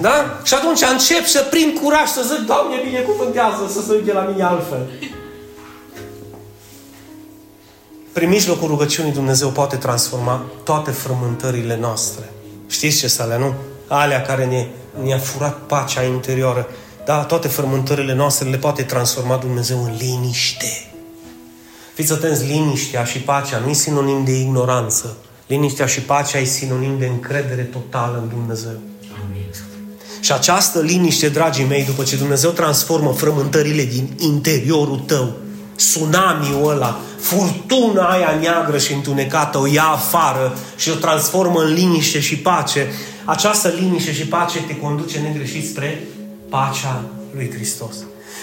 Da? 0.00 0.40
Și 0.44 0.54
atunci 0.54 0.80
încep 0.92 1.26
să 1.26 1.46
prind 1.50 1.78
curaj 1.78 2.08
să 2.08 2.22
zic, 2.22 2.46
Doamne, 2.46 2.76
binecuvântează 2.84 3.70
să 3.72 3.80
se 3.86 3.92
uite 3.92 4.12
la 4.12 4.20
mine 4.20 4.42
altfel. 4.42 4.88
Prin 8.12 8.28
mijlocul 8.28 8.68
rugăciunii 8.68 9.12
Dumnezeu 9.12 9.48
poate 9.48 9.76
transforma 9.76 10.44
toate 10.64 10.90
frământările 10.90 11.76
noastre. 11.76 12.32
Știți 12.66 12.98
ce 12.98 13.08
să 13.08 13.22
alea, 13.22 13.36
nu? 13.36 13.54
Alea 13.86 14.22
care 14.22 14.44
ne, 14.44 14.66
ne-a 15.02 15.18
furat 15.18 15.58
pacea 15.58 16.02
interioară. 16.02 16.68
Da, 17.04 17.24
toate 17.24 17.48
frământările 17.48 18.14
noastre 18.14 18.48
le 18.48 18.56
poate 18.56 18.82
transforma 18.82 19.36
Dumnezeu 19.36 19.84
în 19.84 19.96
liniște. 19.98 20.91
Fiți 22.02 22.14
atenți, 22.14 22.44
liniștea 22.44 23.04
și 23.04 23.18
pacea 23.18 23.58
nu 23.58 23.70
e 23.70 23.72
sinonim 23.72 24.24
de 24.24 24.40
ignoranță. 24.40 25.16
Liniștea 25.46 25.86
și 25.86 26.00
pacea 26.00 26.38
e 26.38 26.44
sinonim 26.44 26.98
de 26.98 27.06
încredere 27.06 27.62
totală 27.62 28.18
în 28.22 28.28
Dumnezeu. 28.28 28.78
Amin. 29.24 29.50
Și 30.20 30.32
această 30.32 30.80
liniște, 30.80 31.28
dragii 31.28 31.64
mei, 31.64 31.84
după 31.84 32.02
ce 32.02 32.16
Dumnezeu 32.16 32.50
transformă 32.50 33.12
frământările 33.12 33.84
din 33.84 34.08
interiorul 34.18 34.98
tău, 34.98 35.32
tsunamiul 35.76 36.70
ăla, 36.70 37.00
furtuna 37.18 38.08
aia 38.08 38.38
neagră 38.40 38.78
și 38.78 38.92
întunecată 38.92 39.58
o 39.58 39.66
ia 39.66 39.84
afară 39.84 40.56
și 40.76 40.90
o 40.90 40.94
transformă 40.94 41.60
în 41.60 41.72
liniște 41.72 42.20
și 42.20 42.36
pace, 42.36 42.86
această 43.24 43.68
liniște 43.68 44.12
și 44.12 44.26
pace 44.26 44.62
te 44.62 44.76
conduce 44.76 45.18
negreșit 45.18 45.68
spre 45.68 46.02
pacea 46.48 47.04
lui 47.34 47.50
Hristos. 47.54 47.94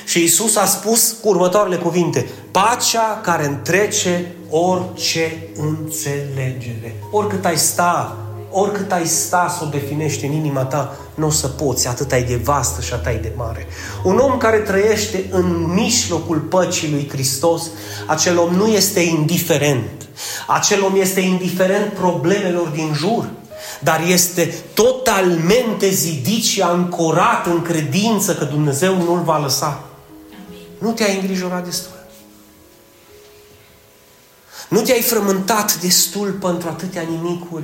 Și 0.05 0.23
Isus 0.23 0.55
a 0.55 0.65
spus 0.65 1.15
cu 1.21 1.27
următoarele 1.27 1.75
cuvinte, 1.75 2.29
pacea 2.51 3.19
care 3.23 3.45
întrece 3.45 4.35
orice 4.49 5.49
înțelegere. 5.55 6.95
Oricât 7.11 7.45
ai 7.45 7.57
sta 7.57 8.17
oricât 8.51 8.91
ai 8.91 9.05
sta 9.05 9.55
să 9.57 9.63
o 9.63 9.67
definești 9.67 10.25
în 10.25 10.31
inima 10.31 10.63
ta, 10.63 10.97
nu 11.15 11.25
o 11.25 11.29
să 11.29 11.47
poți, 11.47 11.87
atât 11.87 12.11
ai 12.11 12.23
de 12.23 12.35
vastă 12.35 12.81
și 12.81 12.93
atât 12.93 13.05
ai 13.05 13.17
de 13.17 13.31
mare. 13.35 13.67
Un 14.03 14.17
om 14.17 14.37
care 14.37 14.57
trăiește 14.57 15.25
în 15.29 15.73
mijlocul 15.73 16.37
păcii 16.37 16.89
lui 16.91 17.09
Hristos, 17.11 17.69
acel 18.07 18.37
om 18.37 18.53
nu 18.53 18.67
este 18.67 18.99
indiferent. 18.99 20.07
Acel 20.47 20.83
om 20.83 20.95
este 20.95 21.19
indiferent 21.19 21.93
problemelor 21.93 22.67
din 22.67 22.93
jur, 22.93 23.29
dar 23.79 24.03
este 24.07 24.55
totalmente 24.73 25.89
zidit 25.89 26.43
și 26.43 26.61
ancorat 26.61 27.45
în 27.45 27.61
credință 27.61 28.35
că 28.35 28.45
Dumnezeu 28.45 28.95
nu-l 28.95 29.21
va 29.23 29.37
lăsa. 29.37 29.83
Nu 30.77 30.91
te-ai 30.91 31.15
îngrijorat 31.15 31.65
destul. 31.65 31.97
Nu 34.69 34.81
te-ai 34.81 35.01
frământat 35.01 35.79
destul 35.79 36.31
pentru 36.31 36.67
atâtea 36.67 37.01
nimicuri 37.01 37.63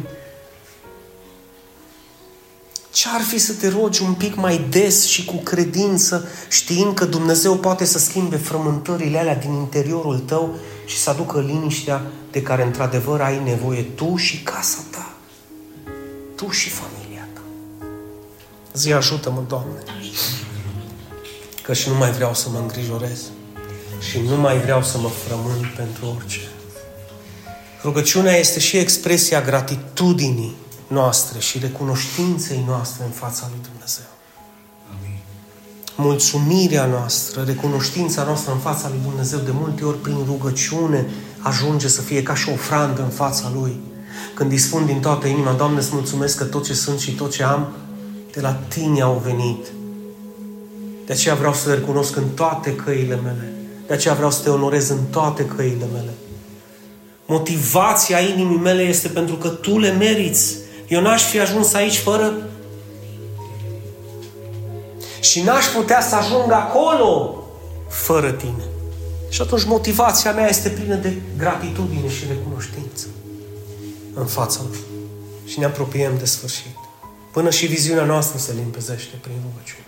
ce 2.95 3.07
ar 3.13 3.21
fi 3.21 3.37
să 3.37 3.53
te 3.53 3.67
rogi 3.67 4.01
un 4.01 4.13
pic 4.13 4.35
mai 4.35 4.65
des 4.69 5.05
și 5.05 5.25
cu 5.25 5.35
credință, 5.35 6.27
știind 6.49 6.93
că 6.93 7.05
Dumnezeu 7.05 7.55
poate 7.55 7.85
să 7.85 7.99
schimbe 7.99 8.35
frământările 8.35 9.17
alea 9.17 9.35
din 9.35 9.53
interiorul 9.53 10.19
tău 10.19 10.55
și 10.85 10.97
să 10.97 11.09
aducă 11.09 11.39
liniștea 11.39 12.01
de 12.31 12.41
care 12.41 12.63
într-adevăr 12.63 13.21
ai 13.21 13.41
nevoie 13.43 13.81
tu 13.81 14.15
și 14.15 14.43
casa 14.43 14.77
ta. 14.89 15.14
Tu 16.35 16.49
și 16.49 16.69
familia 16.69 17.27
ta. 17.33 17.41
Zi, 18.73 18.93
ajută-mă, 18.93 19.43
Doamne. 19.47 19.83
Că 21.63 21.73
și 21.73 21.89
nu 21.89 21.95
mai 21.95 22.11
vreau 22.11 22.33
să 22.33 22.49
mă 22.49 22.57
îngrijorez. 22.57 23.21
Și 24.09 24.19
nu 24.19 24.35
mai 24.35 24.59
vreau 24.59 24.83
să 24.83 24.97
mă 24.97 25.07
frământ 25.07 25.65
pentru 25.75 26.05
orice. 26.15 26.39
Rugăciunea 27.83 28.37
este 28.37 28.59
și 28.59 28.77
expresia 28.77 29.41
gratitudinii 29.41 30.55
noastre 30.87 31.39
și 31.39 31.59
recunoștinței 31.59 32.63
noastre 32.67 33.03
în 33.03 33.11
fața 33.11 33.47
lui 33.49 33.59
Dumnezeu. 33.69 34.05
Amin. 34.89 35.19
Mulțumirea 35.95 36.85
noastră, 36.85 37.43
recunoștința 37.43 38.23
noastră 38.23 38.51
în 38.51 38.59
fața 38.59 38.89
lui 38.89 38.99
Dumnezeu, 39.03 39.39
de 39.39 39.51
multe 39.51 39.83
ori 39.83 39.97
prin 39.97 40.23
rugăciune, 40.25 41.05
ajunge 41.39 41.87
să 41.87 42.01
fie 42.01 42.23
ca 42.23 42.35
și 42.35 42.49
o 42.49 42.53
ofrandă 42.53 43.01
în 43.01 43.09
fața 43.09 43.51
Lui. 43.53 43.79
Când 44.33 44.51
îi 44.51 44.57
spun 44.57 44.85
din 44.85 44.99
toată 44.99 45.27
inima, 45.27 45.51
Doamne, 45.51 45.79
îți 45.79 45.89
mulțumesc 45.93 46.37
că 46.37 46.43
tot 46.43 46.65
ce 46.65 46.73
sunt 46.73 46.99
și 46.99 47.11
tot 47.11 47.31
ce 47.31 47.43
am, 47.43 47.67
de 48.31 48.41
la 48.41 48.53
Tine 48.67 49.01
au 49.01 49.21
venit. 49.25 49.65
De 51.05 51.13
aceea 51.13 51.35
vreau 51.35 51.53
să 51.53 51.69
le 51.69 51.75
recunosc 51.75 52.15
în 52.15 52.29
toate 52.35 52.75
căile 52.75 53.19
mele. 53.23 53.53
De 53.87 53.93
aceea 53.93 54.13
vreau 54.13 54.31
să 54.31 54.43
te 54.43 54.49
onorez 54.49 54.89
în 54.89 55.03
toate 55.09 55.45
căile 55.45 55.85
mele. 55.93 56.13
Motivația 57.25 58.19
inimii 58.19 58.57
mele 58.57 58.81
este 58.81 59.07
pentru 59.07 59.35
că 59.35 59.47
Tu 59.47 59.79
le 59.79 59.91
meriți. 59.91 60.55
Eu 60.87 61.01
n-aș 61.01 61.23
fi 61.23 61.39
ajuns 61.39 61.73
aici 61.73 61.97
fără 61.97 62.33
și 65.19 65.41
n-aș 65.41 65.65
putea 65.65 66.01
să 66.01 66.15
ajung 66.15 66.51
acolo 66.51 67.43
fără 67.89 68.31
tine. 68.31 68.63
Și 69.29 69.41
atunci 69.41 69.63
motivația 69.63 70.31
mea 70.31 70.49
este 70.49 70.69
plină 70.69 70.95
de 70.95 71.13
gratitudine 71.37 72.09
și 72.09 72.23
recunoștință 72.27 73.05
în 74.15 74.25
fața 74.25 74.59
lui. 74.69 74.79
Și 75.45 75.59
ne 75.59 75.65
apropiem 75.65 76.17
de 76.17 76.25
sfârșit. 76.25 76.75
Până 77.31 77.49
și 77.49 77.65
viziunea 77.65 78.03
noastră 78.03 78.37
se 78.37 78.53
limpezește 78.53 79.15
prin 79.21 79.35
rugăciune. 79.43 79.85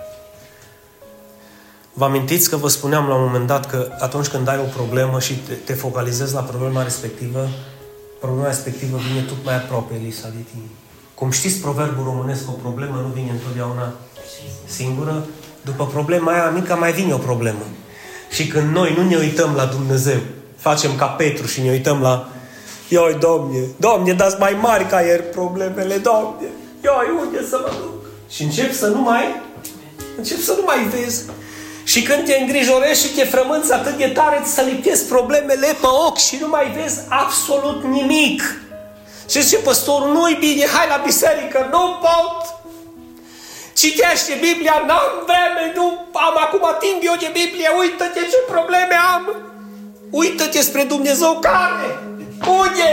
Vă 1.93 2.05
amintiți 2.05 2.49
că 2.49 2.55
vă 2.55 2.67
spuneam 2.67 3.07
la 3.07 3.15
un 3.15 3.23
moment 3.23 3.47
dat 3.47 3.69
că 3.69 3.91
atunci 3.99 4.27
când 4.27 4.47
ai 4.47 4.57
o 4.57 4.75
problemă 4.75 5.19
și 5.19 5.33
te, 5.33 5.53
te 5.53 5.73
focalizezi 5.73 6.33
la 6.33 6.41
problema 6.41 6.83
respectivă, 6.83 7.49
problema 8.19 8.47
respectivă 8.47 8.97
vine 8.97 9.21
tot 9.21 9.37
mai 9.43 9.55
aproape, 9.55 9.93
Elisa, 9.93 10.27
de 10.27 10.43
tine. 10.51 10.69
Cum 11.13 11.31
știți 11.31 11.59
proverbul 11.59 12.03
românesc, 12.03 12.49
o 12.49 12.51
problemă 12.51 12.95
nu 12.95 13.07
vine 13.07 13.31
întotdeauna 13.31 13.93
singură. 14.65 15.25
După 15.61 15.85
problema 15.85 16.31
aia 16.31 16.49
mică 16.49 16.75
mai 16.75 16.91
vine 16.91 17.13
o 17.13 17.17
problemă. 17.17 17.65
Și 18.29 18.47
când 18.47 18.71
noi 18.71 18.93
nu 18.97 19.03
ne 19.03 19.15
uităm 19.15 19.53
la 19.55 19.65
Dumnezeu, 19.65 20.19
facem 20.55 20.95
ca 20.95 21.05
Petru 21.05 21.45
și 21.45 21.61
ne 21.61 21.69
uităm 21.69 22.01
la 22.01 22.29
Ioi, 22.89 23.17
Domne, 23.19 23.59
Domne, 23.77 24.13
dați 24.13 24.35
mai 24.39 24.57
mari 24.61 24.85
ca 24.85 25.01
ieri 25.01 25.23
problemele, 25.23 25.97
Domne. 25.97 26.47
Ioi, 26.83 27.07
unde 27.19 27.45
să 27.49 27.59
mă 27.61 27.71
duc? 27.81 28.05
Și 28.29 28.43
încep 28.43 28.73
să 28.73 28.87
nu 28.87 29.01
mai, 29.01 29.41
încep 30.17 30.39
să 30.39 30.53
nu 30.57 30.63
mai 30.65 30.83
vezi. 30.83 31.23
Și 31.83 32.01
când 32.01 32.25
te 32.25 32.37
îngrijorești 32.39 33.07
și 33.07 33.13
te 33.13 33.23
frămânți 33.23 33.73
atât 33.73 33.97
de 33.97 34.07
tare, 34.07 34.41
să 34.45 34.61
liptezi 34.61 35.05
problemele 35.05 35.67
pe 35.81 35.87
ochi 36.07 36.17
și 36.17 36.37
nu 36.41 36.47
mai 36.47 36.77
vezi 36.81 36.99
absolut 37.09 37.83
nimic. 37.83 38.41
Și 39.29 39.41
zice 39.41 39.57
păstorul, 39.57 40.11
nu-i 40.13 40.37
bine, 40.39 40.65
hai 40.65 40.87
la 40.89 41.01
biserică, 41.05 41.67
nu 41.71 41.97
pot. 42.05 42.55
Citește 43.73 44.33
Biblia, 44.41 44.83
n-am 44.87 45.11
vreme, 45.25 45.73
nu 45.75 45.85
am 46.13 46.35
acum 46.45 46.65
timp 46.79 46.99
eu 47.01 47.15
de 47.19 47.29
Biblie, 47.39 47.69
uită-te 47.79 48.19
ce 48.19 48.39
probleme 48.53 48.95
am. 49.15 49.35
Uită-te 50.09 50.61
spre 50.61 50.83
Dumnezeu 50.83 51.39
care? 51.41 51.89
Unde? 52.45 52.89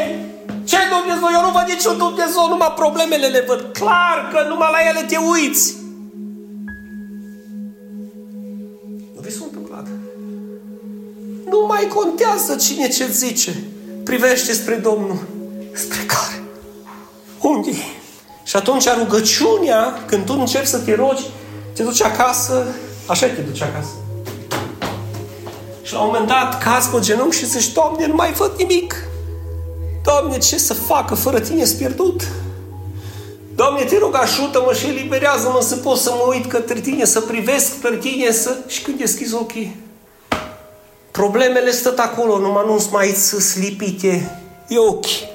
Ce 0.65 0.77
Dumnezeu? 0.93 1.29
Eu 1.33 1.43
nu 1.47 1.51
văd 1.51 1.67
niciun 1.69 1.99
Dumnezeu, 1.99 2.49
numai 2.49 2.73
problemele 2.77 3.27
le 3.27 3.45
văd. 3.47 3.61
Clar 3.73 4.29
că 4.33 4.49
numai 4.49 4.69
la 4.73 4.89
ele 4.89 5.07
te 5.07 5.17
uiți. 5.17 5.75
Nu 9.15 9.21
vi 9.21 9.33
s-a 9.33 9.45
întâmplat. 9.45 9.87
Nu 11.51 11.65
mai 11.69 11.89
contează 11.95 12.57
cine 12.57 12.89
ce 12.89 13.07
zice. 13.07 13.65
Privește 14.05 14.53
spre 14.53 14.75
Domnul. 14.75 15.19
Spre 15.73 16.01
care? 16.07 16.43
Unde 17.41 17.71
Și 18.45 18.57
atunci 18.57 18.89
rugăciunea, 18.89 20.05
când 20.07 20.25
tu 20.25 20.37
începi 20.39 20.67
să 20.67 20.79
te 20.79 20.95
rogi, 20.95 21.23
te 21.75 21.83
duci 21.83 22.03
acasă, 22.03 22.67
așa 23.07 23.27
te 23.27 23.41
duci 23.41 23.63
acasă. 23.63 23.91
Și 25.83 25.93
la 25.93 26.01
un 26.01 26.07
moment 26.07 26.27
dat 26.27 26.63
cazi 26.63 26.89
pe 26.89 27.01
genunchi 27.01 27.37
și 27.37 27.47
zici, 27.47 27.73
Doamne, 27.73 28.07
nu 28.07 28.15
mai 28.15 28.33
văd 28.33 28.53
nimic. 28.59 28.95
Doamne, 30.05 30.39
ce 30.39 30.59
să 30.59 30.75
facă 30.75 31.15
fără 31.15 31.41
tine 31.41 31.65
sunt 31.65 31.79
pierdut? 31.79 32.23
Doamne, 33.55 33.85
te 33.85 33.99
rog, 33.99 34.15
ajută-mă 34.15 34.73
și 34.75 34.87
eliberează-mă 34.87 35.61
să 35.63 35.77
pot 35.77 35.99
să 35.99 36.11
mă 36.11 36.33
uit 36.35 36.47
către 36.47 36.81
tine, 36.81 37.05
să 37.05 37.21
privesc 37.21 37.81
către 37.81 37.97
tine, 37.99 38.33
să... 38.33 38.57
Și 38.67 38.83
când 38.83 38.99
deschizi 38.99 39.35
ochii, 39.35 39.77
problemele 41.11 41.71
stă 41.71 41.95
acolo, 41.97 42.39
numai 42.39 42.65
nu-ți 42.67 42.89
mai 42.93 43.09
să 43.09 43.59
lipite 43.59 44.41
e 44.69 44.79
ochi. 44.79 45.33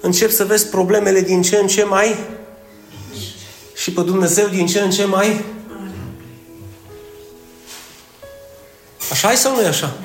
Încep 0.00 0.30
să 0.30 0.44
vezi 0.44 0.66
problemele 0.66 1.20
din 1.20 1.42
ce 1.42 1.56
în 1.56 1.66
ce 1.66 1.84
mai 1.84 2.16
și 3.74 3.92
pe 3.92 4.00
Dumnezeu 4.00 4.46
din 4.46 4.66
ce 4.66 4.80
în 4.80 4.90
ce 4.90 5.04
mai 5.04 5.44
Așa 9.10 9.32
e 9.32 9.34
sau 9.34 9.54
nu 9.54 9.60
e 9.60 9.66
așa? 9.66 9.96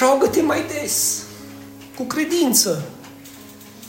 Roagă-te 0.00 0.42
mai 0.42 0.64
des 0.66 1.25
cu 1.96 2.02
credință. 2.02 2.82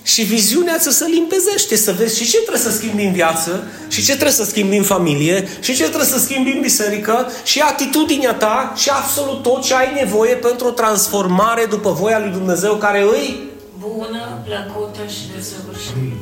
Și 0.04 0.22
viziunea 0.22 0.78
ți 0.78 0.96
se 0.96 1.06
limpezește, 1.06 1.76
să 1.76 1.92
vezi 1.92 2.18
și 2.18 2.30
ce 2.30 2.38
trebuie 2.38 2.62
să 2.62 2.72
schimbi 2.72 3.04
în 3.04 3.12
viață, 3.12 3.64
și 3.88 4.02
ce 4.04 4.12
trebuie 4.12 4.32
să 4.32 4.46
schimbi 4.46 4.78
în 4.78 4.84
familie, 4.84 5.48
și 5.60 5.76
ce 5.76 5.84
trebuie 5.84 6.06
să 6.06 6.20
schimbi 6.20 6.52
în 6.52 6.62
biserică, 6.62 7.32
și 7.44 7.60
atitudinea 7.60 8.34
ta, 8.34 8.74
și 8.76 8.90
absolut 8.90 9.42
tot 9.42 9.64
ce 9.64 9.74
ai 9.74 9.94
nevoie 9.94 10.36
pentru 10.36 10.68
o 10.68 10.72
transformare 10.72 11.66
după 11.66 11.92
voia 11.92 12.20
lui 12.20 12.32
Dumnezeu 12.32 12.76
care 12.76 13.02
îi 13.02 13.40
bună, 13.80 14.42
plăcută 14.46 15.00
și 15.08 15.36
desăvârșită. 15.36 16.16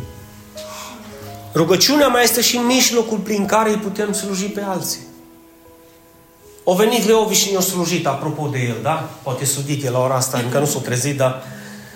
Rugăciunea 1.53 2.07
mai 2.07 2.23
este 2.23 2.41
și 2.41 2.57
mijlocul 2.57 3.17
prin 3.17 3.45
care 3.45 3.69
îi 3.69 3.77
putem 3.77 4.13
sluji 4.13 4.45
pe 4.45 4.61
alții. 4.67 4.99
O 6.63 6.73
venit 6.73 7.05
Leovi 7.05 7.35
și 7.35 7.51
ne-a 7.51 7.59
slujit, 7.59 8.07
apropo 8.07 8.47
de 8.51 8.57
el, 8.57 8.75
da? 8.81 9.09
Poate 9.23 9.45
sudit 9.45 9.89
la 9.89 9.99
ora 9.99 10.15
asta, 10.15 10.37
încă 10.37 10.59
nu 10.59 10.65
s-a 10.65 10.79
trezit, 10.79 11.17
dar 11.17 11.43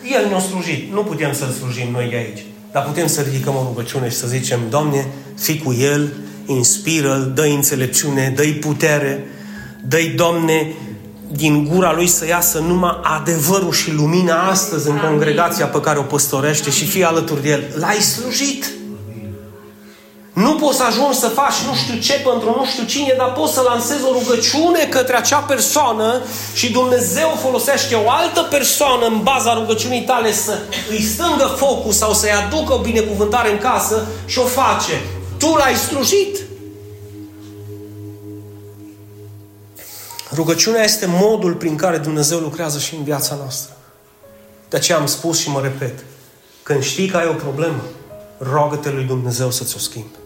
el 0.03 0.27
ne-a 0.27 0.39
slujit. 0.39 0.91
Nu 0.93 1.03
putem 1.03 1.33
să-L 1.33 1.51
slujim 1.51 1.91
noi 1.91 2.07
de 2.09 2.15
aici. 2.15 2.43
Dar 2.71 2.83
putem 2.83 3.07
să 3.07 3.21
ridicăm 3.21 3.55
o 3.55 3.63
rugăciune 3.67 4.09
și 4.09 4.15
să 4.15 4.27
zicem, 4.27 4.59
Doamne, 4.69 5.07
fi 5.37 5.57
cu 5.57 5.73
El, 5.73 6.13
inspiră-L, 6.45 7.31
dă 7.35 7.41
înțelepciune, 7.41 8.33
dă-i 8.35 8.53
putere, 8.53 9.25
dă-i, 9.87 10.07
Doamne, 10.07 10.73
din 11.31 11.67
gura 11.71 11.93
Lui 11.93 12.07
să 12.07 12.27
iasă 12.27 12.59
numai 12.59 12.99
adevărul 13.03 13.71
și 13.71 13.91
lumina 13.91 14.49
astăzi 14.49 14.89
în 14.89 14.97
congregația 14.97 15.65
pe 15.65 15.81
care 15.81 15.99
o 15.99 16.01
păstorește 16.01 16.69
și 16.69 16.85
fie 16.85 17.05
alături 17.05 17.41
de 17.41 17.49
El. 17.49 17.63
L-ai 17.79 17.95
slujit! 17.95 18.78
Nu 20.39 20.55
poți 20.55 20.77
să 20.77 20.83
ajungi 20.83 21.17
să 21.17 21.27
faci 21.27 21.53
nu 21.67 21.75
știu 21.75 21.99
ce 21.99 22.13
pentru 22.13 22.55
nu 22.57 22.65
știu 22.65 22.83
cine, 22.83 23.13
dar 23.17 23.31
poți 23.31 23.53
să 23.53 23.61
lansezi 23.61 24.03
o 24.03 24.11
rugăciune 24.11 24.87
către 24.89 25.15
acea 25.15 25.37
persoană 25.37 26.21
și 26.53 26.71
Dumnezeu 26.71 27.37
folosește 27.41 27.95
o 27.95 28.09
altă 28.09 28.41
persoană 28.41 29.05
în 29.05 29.23
baza 29.23 29.53
rugăciunii 29.53 30.03
tale 30.03 30.33
să 30.33 30.59
îi 30.89 31.01
stângă 31.01 31.45
focul 31.57 31.91
sau 31.91 32.13
să-i 32.13 32.31
aducă 32.31 32.73
o 32.73 32.81
binecuvântare 32.81 33.51
în 33.51 33.57
casă 33.57 34.07
și 34.25 34.39
o 34.39 34.43
face. 34.43 35.01
Tu 35.37 35.47
l-ai 35.47 35.75
slujit. 35.75 36.37
Rugăciunea 40.33 40.83
este 40.83 41.05
modul 41.05 41.53
prin 41.53 41.75
care 41.75 41.97
Dumnezeu 41.97 42.39
lucrează 42.39 42.79
și 42.79 42.95
în 42.95 43.03
viața 43.03 43.35
noastră. 43.35 43.73
De 44.69 44.77
aceea 44.77 44.97
am 44.97 45.05
spus 45.05 45.39
și 45.39 45.49
mă 45.49 45.61
repet. 45.61 46.03
Când 46.63 46.83
știi 46.83 47.07
că 47.07 47.17
ai 47.17 47.27
o 47.27 47.33
problemă, 47.33 47.83
roagă-te 48.37 48.89
lui 48.89 49.03
Dumnezeu 49.03 49.51
să 49.51 49.63
ți-o 49.63 49.79
schimbe. 49.79 50.17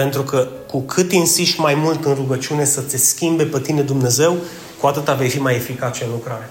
Pentru 0.00 0.22
că 0.22 0.48
cu 0.66 0.80
cât 0.80 1.12
insiști 1.12 1.60
mai 1.60 1.74
mult 1.74 2.04
în 2.04 2.14
rugăciune 2.14 2.64
să 2.64 2.80
te 2.80 2.96
schimbe 2.96 3.44
pe 3.44 3.60
tine 3.60 3.82
Dumnezeu, 3.82 4.36
cu 4.80 4.86
atât 4.86 5.14
vei 5.14 5.28
fi 5.28 5.40
mai 5.40 5.54
eficace 5.54 6.04
în 6.04 6.10
lucrare. 6.10 6.50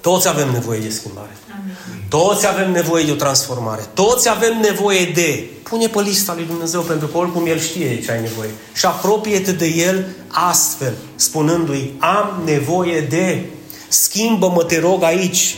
Toți 0.00 0.28
avem 0.28 0.50
nevoie 0.50 0.78
de 0.78 0.88
schimbare. 0.88 1.36
Amin. 1.60 2.02
Toți 2.08 2.46
avem 2.46 2.72
nevoie 2.72 3.04
de 3.04 3.10
o 3.10 3.14
transformare. 3.14 3.82
Toți 3.94 4.28
avem 4.28 4.60
nevoie 4.60 5.04
de... 5.14 5.50
Pune 5.62 5.86
pe 5.86 6.00
lista 6.00 6.34
lui 6.34 6.44
Dumnezeu, 6.44 6.80
pentru 6.80 7.06
că 7.06 7.18
oricum 7.18 7.46
El 7.46 7.58
știe 7.58 8.00
ce 8.00 8.12
ai 8.12 8.20
nevoie. 8.20 8.50
Și 8.74 8.86
apropie-te 8.86 9.52
de 9.52 9.66
El 9.66 10.06
astfel, 10.28 10.94
spunându-i, 11.14 11.92
am 11.98 12.42
nevoie 12.44 13.00
de... 13.00 13.44
Schimbă-mă, 13.88 14.62
te 14.62 14.80
rog, 14.80 15.02
aici. 15.02 15.56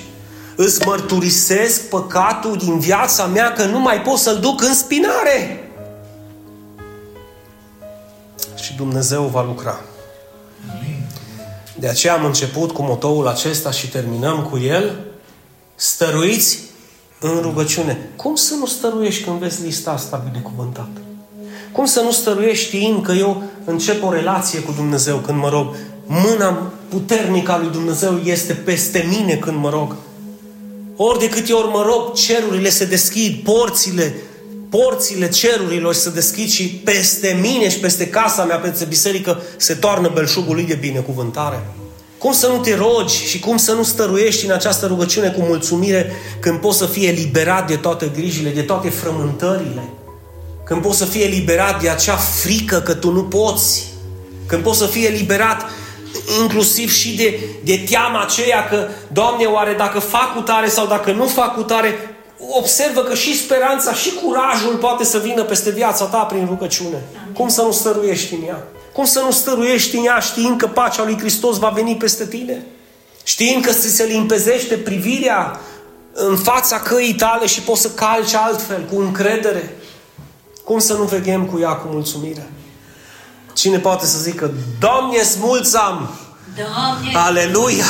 Îți 0.56 0.86
mărturisesc 0.86 1.88
păcatul 1.88 2.56
din 2.56 2.78
viața 2.78 3.26
mea 3.26 3.52
că 3.52 3.64
nu 3.64 3.80
mai 3.80 4.00
pot 4.00 4.18
să-l 4.18 4.38
duc 4.40 4.62
în 4.62 4.74
spinare. 4.74 5.62
Dumnezeu 8.78 9.22
va 9.22 9.42
lucra. 9.42 9.80
De 11.78 11.88
aceea 11.88 12.14
am 12.14 12.24
început 12.24 12.72
cu 12.72 12.82
motoul 12.82 13.26
acesta 13.26 13.70
și 13.70 13.88
terminăm 13.88 14.42
cu 14.50 14.58
el. 14.58 14.98
Stăruiți 15.74 16.58
în 17.20 17.38
rugăciune. 17.40 18.10
Cum 18.16 18.34
să 18.34 18.54
nu 18.54 18.66
stăruiești 18.66 19.24
când 19.24 19.38
vezi 19.38 19.62
lista 19.62 19.90
asta 19.90 20.22
binecuvântată? 20.30 21.00
Cum 21.72 21.84
să 21.84 22.00
nu 22.00 22.10
stăruiești 22.10 22.66
știind 22.66 23.04
că 23.04 23.12
eu 23.12 23.42
încep 23.64 24.02
o 24.02 24.12
relație 24.12 24.60
cu 24.60 24.72
Dumnezeu 24.72 25.16
când 25.16 25.38
mă 25.38 25.48
rog? 25.48 25.74
Mâna 26.06 26.72
puternică 26.88 27.52
a 27.52 27.58
lui 27.58 27.70
Dumnezeu 27.70 28.18
este 28.24 28.52
peste 28.52 29.06
mine 29.08 29.34
când 29.34 29.56
mă 29.56 29.70
rog. 29.70 29.96
Ori 30.96 31.18
de 31.18 31.28
câte 31.28 31.52
ori 31.52 31.68
mă 31.68 31.82
rog, 31.86 32.12
cerurile 32.12 32.68
se 32.68 32.84
deschid, 32.84 33.42
porțile 33.42 34.14
porțile 34.70 35.28
cerurilor 35.28 35.94
să 35.94 36.10
deschid 36.10 36.48
și 36.48 36.68
peste 36.68 37.38
mine 37.40 37.68
și 37.68 37.78
peste 37.78 38.08
casa 38.08 38.44
mea, 38.44 38.56
peste 38.56 38.84
biserică, 38.84 39.42
se 39.56 39.74
toarnă 39.74 40.10
belșugul 40.14 40.54
lui 40.54 40.64
de 40.64 40.74
binecuvântare. 40.74 41.66
Cum 42.18 42.32
să 42.32 42.46
nu 42.46 42.58
te 42.58 42.74
rogi 42.74 43.26
și 43.26 43.38
cum 43.38 43.56
să 43.56 43.72
nu 43.72 43.82
stăruiești 43.82 44.44
în 44.44 44.52
această 44.52 44.86
rugăciune 44.86 45.28
cu 45.28 45.40
mulțumire 45.40 46.12
când 46.40 46.60
poți 46.60 46.78
să 46.78 46.86
fie 46.86 47.08
eliberat 47.08 47.66
de 47.66 47.76
toate 47.76 48.10
grijile, 48.14 48.50
de 48.50 48.62
toate 48.62 48.88
frământările, 48.88 49.92
când 50.64 50.82
poți 50.82 50.98
să 50.98 51.04
fie 51.04 51.24
eliberat 51.24 51.82
de 51.82 51.88
acea 51.88 52.16
frică 52.16 52.80
că 52.80 52.94
tu 52.94 53.10
nu 53.10 53.22
poți, 53.22 53.86
când 54.46 54.62
poți 54.62 54.78
să 54.78 54.86
fie 54.86 55.06
eliberat 55.06 55.64
inclusiv 56.40 56.92
și 56.92 57.16
de, 57.16 57.40
de 57.64 57.84
teama 57.90 58.22
aceea 58.22 58.68
că, 58.68 58.88
Doamne, 59.12 59.44
oare 59.44 59.74
dacă 59.78 59.98
fac 59.98 60.34
cu 60.34 60.40
tare 60.40 60.68
sau 60.68 60.86
dacă 60.86 61.12
nu 61.12 61.26
fac 61.26 61.54
cu 61.54 61.62
tare, 61.62 62.17
observă 62.38 63.02
că 63.02 63.14
și 63.14 63.38
speranța 63.38 63.94
și 63.94 64.14
curajul 64.24 64.76
poate 64.76 65.04
să 65.04 65.18
vină 65.18 65.42
peste 65.42 65.70
viața 65.70 66.04
ta 66.04 66.18
prin 66.18 66.46
rugăciune. 66.46 67.02
Amin. 67.22 67.34
Cum 67.34 67.48
să 67.48 67.62
nu 67.62 67.72
stăruiești 67.72 68.34
în 68.34 68.42
ea? 68.46 68.62
Cum 68.92 69.04
să 69.04 69.20
nu 69.20 69.30
stăruiești 69.30 69.96
în 69.96 70.04
ea 70.04 70.18
știind 70.18 70.58
că 70.58 70.66
pacea 70.66 71.04
lui 71.04 71.18
Hristos 71.18 71.58
va 71.58 71.68
veni 71.68 71.96
peste 71.96 72.26
tine? 72.26 72.66
Știind 73.22 73.64
că 73.64 73.72
ți 73.72 73.88
se 73.88 74.04
limpezește 74.04 74.74
privirea 74.74 75.60
în 76.12 76.36
fața 76.36 76.80
căii 76.80 77.14
tale 77.14 77.46
și 77.46 77.60
poți 77.60 77.80
să 77.80 77.90
calci 77.90 78.34
altfel, 78.34 78.84
cu 78.92 79.00
încredere. 79.00 79.76
Cum 80.64 80.78
să 80.78 80.94
nu 80.94 81.02
veghem 81.02 81.46
cu 81.46 81.58
ea 81.58 81.72
cu 81.72 81.88
mulțumire? 81.90 82.50
Cine 83.52 83.78
poate 83.78 84.06
să 84.06 84.18
zică, 84.18 84.50
Doamne, 84.78 85.18
îți 85.18 85.36
mulțam! 85.40 86.10
Doamne, 86.56 87.12
Aleluia! 87.14 87.84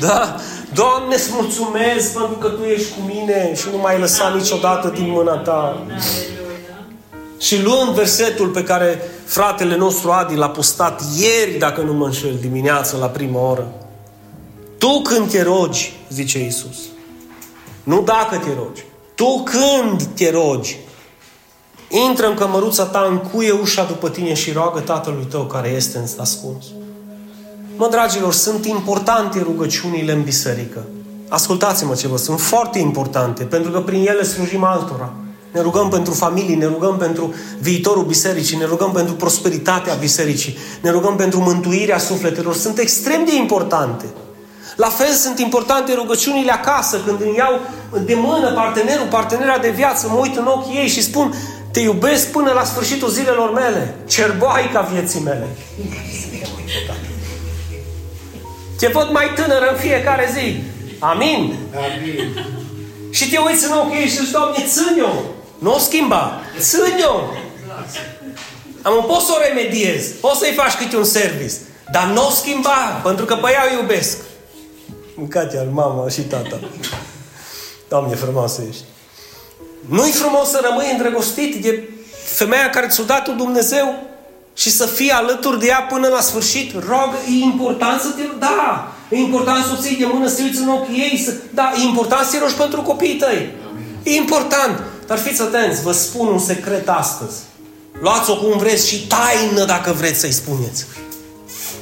Da? 0.00 0.36
Doamne, 0.74 1.14
îți 1.14 1.30
mulțumesc 1.32 2.12
pentru 2.12 2.36
că 2.36 2.48
Tu 2.48 2.62
ești 2.62 2.92
cu 2.94 3.00
mine 3.06 3.54
și 3.54 3.66
nu 3.72 3.78
m-ai 3.78 3.98
lăsat 3.98 4.34
niciodată 4.34 4.88
din 4.88 5.10
mâna 5.10 5.36
Ta. 5.36 5.52
Aleluia. 5.52 6.84
Și 7.38 7.62
luând 7.62 7.94
versetul 7.94 8.48
pe 8.48 8.62
care 8.62 9.02
fratele 9.24 9.76
nostru 9.76 10.10
Adi 10.10 10.34
l-a 10.34 10.48
postat 10.48 11.02
ieri, 11.18 11.58
dacă 11.58 11.80
nu 11.80 11.92
mă 11.92 12.04
înșel, 12.04 12.36
dimineață 12.40 12.96
la 12.96 13.06
prima 13.06 13.50
oră. 13.50 13.72
Tu 14.78 15.02
când 15.02 15.30
te 15.30 15.42
rogi, 15.42 15.92
zice 16.08 16.44
Isus, 16.44 16.78
nu 17.82 18.02
dacă 18.02 18.36
te 18.36 18.48
rogi, 18.56 18.84
tu 19.14 19.42
când 19.42 20.02
te 20.02 20.30
rogi, 20.30 20.78
intră 22.08 22.26
în 22.26 22.34
cămăruța 22.34 22.84
ta, 22.84 23.06
încuie 23.10 23.50
ușa 23.50 23.84
după 23.84 24.08
tine 24.08 24.34
și 24.34 24.52
roagă 24.52 24.80
Tatălui 24.80 25.26
tău 25.30 25.42
care 25.42 25.68
este 25.68 25.98
în 25.98 26.04
ascuns. 26.18 26.64
Mă, 27.80 27.88
dragilor, 27.88 28.32
sunt 28.32 28.66
importante 28.66 29.38
rugăciunile 29.42 30.12
în 30.12 30.22
biserică. 30.22 30.84
Ascultați-mă 31.28 31.94
ce 31.94 32.08
vă 32.08 32.16
sunt 32.16 32.40
foarte 32.40 32.78
importante, 32.78 33.44
pentru 33.44 33.70
că 33.70 33.80
prin 33.80 34.06
ele 34.06 34.22
slujim 34.22 34.64
altora. 34.64 35.12
Ne 35.50 35.60
rugăm 35.60 35.88
pentru 35.88 36.12
familii, 36.12 36.54
ne 36.54 36.66
rugăm 36.66 36.96
pentru 36.96 37.34
viitorul 37.60 38.04
bisericii, 38.04 38.56
ne 38.56 38.64
rugăm 38.64 38.90
pentru 38.90 39.14
prosperitatea 39.14 39.94
bisericii, 39.94 40.58
ne 40.80 40.90
rugăm 40.90 41.16
pentru 41.16 41.40
mântuirea 41.40 41.98
sufletelor. 41.98 42.54
Sunt 42.54 42.78
extrem 42.78 43.24
de 43.24 43.34
importante. 43.34 44.04
La 44.76 44.88
fel 44.88 45.12
sunt 45.12 45.38
importante 45.38 45.94
rugăciunile 45.94 46.52
acasă, 46.52 47.00
când 47.06 47.20
îmi 47.20 47.36
iau 47.36 47.60
de 48.04 48.14
mână 48.14 48.52
partenerul, 48.52 49.06
partenera 49.10 49.58
de 49.58 49.70
viață, 49.70 50.06
mă 50.10 50.18
uit 50.18 50.36
în 50.36 50.46
ochii 50.46 50.76
ei 50.76 50.88
și 50.88 51.02
spun 51.02 51.34
te 51.70 51.80
iubesc 51.80 52.30
până 52.30 52.52
la 52.52 52.64
sfârșitul 52.64 53.08
zilelor 53.08 53.52
mele, 53.52 53.94
cerboaica 54.06 54.80
vieții 54.80 55.20
mele. 55.20 55.46
Te 58.80 58.86
văd 58.86 59.10
mai 59.10 59.32
tânără 59.34 59.70
în 59.70 59.78
fiecare 59.78 60.30
zi. 60.32 60.62
Amin. 60.98 61.56
Amin. 61.74 62.46
Și 63.10 63.30
te 63.30 63.38
uiți 63.38 63.64
în 63.64 63.72
ochii 63.72 64.00
ei 64.00 64.08
și 64.08 64.16
zici, 64.16 64.30
Doamne, 64.30 64.64
țin-o. 64.66 65.12
Nu 65.58 65.74
o 65.74 65.78
schimba. 65.78 66.40
Țin-o. 66.58 67.20
Am 68.82 69.04
poți 69.06 69.26
să 69.26 69.32
o 69.36 69.42
remediez. 69.42 70.06
Poți 70.20 70.38
să-i 70.38 70.52
faci 70.52 70.74
câte 70.74 70.96
un 70.96 71.04
service. 71.04 71.54
Dar 71.92 72.04
nu 72.04 72.26
o 72.26 72.30
schimba, 72.30 73.00
pentru 73.04 73.24
că 73.24 73.34
pe 73.34 73.50
ea 73.50 73.64
o 73.70 73.80
iubesc. 73.80 74.18
Mâncați 75.14 75.56
al 75.56 75.66
mama 75.66 76.08
și 76.08 76.20
tata. 76.20 76.60
Doamne, 77.88 78.14
frumoasă 78.14 78.62
ești. 78.68 78.82
Nu-i 79.88 80.10
frumos 80.10 80.48
să 80.48 80.60
rămâi 80.62 80.90
îndrăgostit 80.92 81.62
de 81.62 81.88
femeia 82.24 82.70
care 82.70 82.86
ți-a 82.86 83.04
dat 83.04 83.36
Dumnezeu 83.36 83.94
și 84.54 84.70
să 84.70 84.86
fii 84.86 85.10
alături 85.10 85.58
de 85.58 85.66
ea 85.66 85.80
până 85.80 86.08
la 86.08 86.20
sfârșit? 86.20 86.72
Rog, 86.72 87.10
e 87.26 87.44
important 87.44 88.00
să 88.00 88.08
te... 88.08 88.22
Da! 88.38 88.92
E 89.10 89.16
important 89.16 89.64
să 89.64 89.72
o 89.78 89.82
ții 89.82 89.96
de 89.96 90.06
mână, 90.12 90.28
să 90.28 90.36
te 90.36 90.42
uiți 90.42 90.60
în 90.60 90.68
ochii 90.68 90.98
ei. 90.98 91.22
Să... 91.24 91.34
Da, 91.54 91.72
e 91.76 91.82
important 91.82 92.26
să 92.26 92.32
te 92.32 92.38
rogi 92.38 92.54
pentru 92.54 92.82
copiii 92.82 93.16
tăi. 93.16 93.54
E 94.02 94.10
important. 94.10 94.82
Dar 95.06 95.18
fiți 95.18 95.42
atenți, 95.42 95.82
vă 95.82 95.92
spun 95.92 96.26
un 96.26 96.38
secret 96.38 96.88
astăzi. 96.88 97.38
Luați-o 98.00 98.36
cum 98.36 98.58
vreți 98.58 98.88
și 98.88 99.06
taină 99.06 99.64
dacă 99.64 99.92
vreți 99.92 100.18
să-i 100.18 100.32
spuneți. 100.32 100.84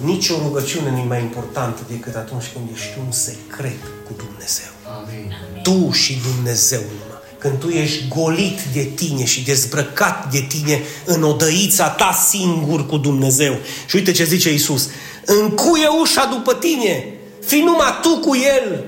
Nici 0.04 0.28
o 0.28 0.34
rugăciune 0.42 0.90
nu 0.90 0.98
e 0.98 1.04
mai 1.04 1.20
importantă 1.20 1.80
decât 1.88 2.14
atunci 2.14 2.50
când 2.52 2.64
ești 2.74 2.98
un 3.06 3.12
secret 3.12 3.82
cu 4.06 4.12
Dumnezeu. 4.16 4.72
Amin. 4.96 5.32
Tu 5.62 5.90
și 5.92 6.18
Dumnezeu 6.32 6.80
numai. 6.80 7.07
Când 7.38 7.58
tu 7.58 7.68
ești 7.68 8.08
golit 8.08 8.60
de 8.72 8.82
tine 8.82 9.24
și 9.24 9.44
dezbrăcat 9.44 10.30
de 10.30 10.46
tine 10.48 10.82
în 11.04 11.22
odăița 11.22 11.88
ta 11.88 12.18
singur 12.28 12.86
cu 12.86 12.96
Dumnezeu. 12.96 13.56
Și 13.86 13.96
uite 13.96 14.12
ce 14.12 14.24
zice 14.24 14.52
Isus. 14.52 14.88
Încuie 15.24 15.86
ușa 16.00 16.24
după 16.24 16.54
tine. 16.54 17.06
Fii 17.46 17.62
numai 17.62 17.98
tu 18.02 18.18
cu 18.18 18.36
El. 18.36 18.84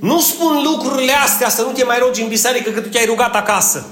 Nu 0.00 0.20
spun 0.20 0.62
lucrurile 0.62 1.12
astea 1.12 1.48
să 1.48 1.62
nu 1.62 1.70
te 1.70 1.84
mai 1.84 1.98
rogi 1.98 2.22
în 2.22 2.28
biserică 2.28 2.70
că 2.70 2.80
tu 2.80 2.88
te-ai 2.88 3.04
rugat 3.04 3.34
acasă. 3.34 3.86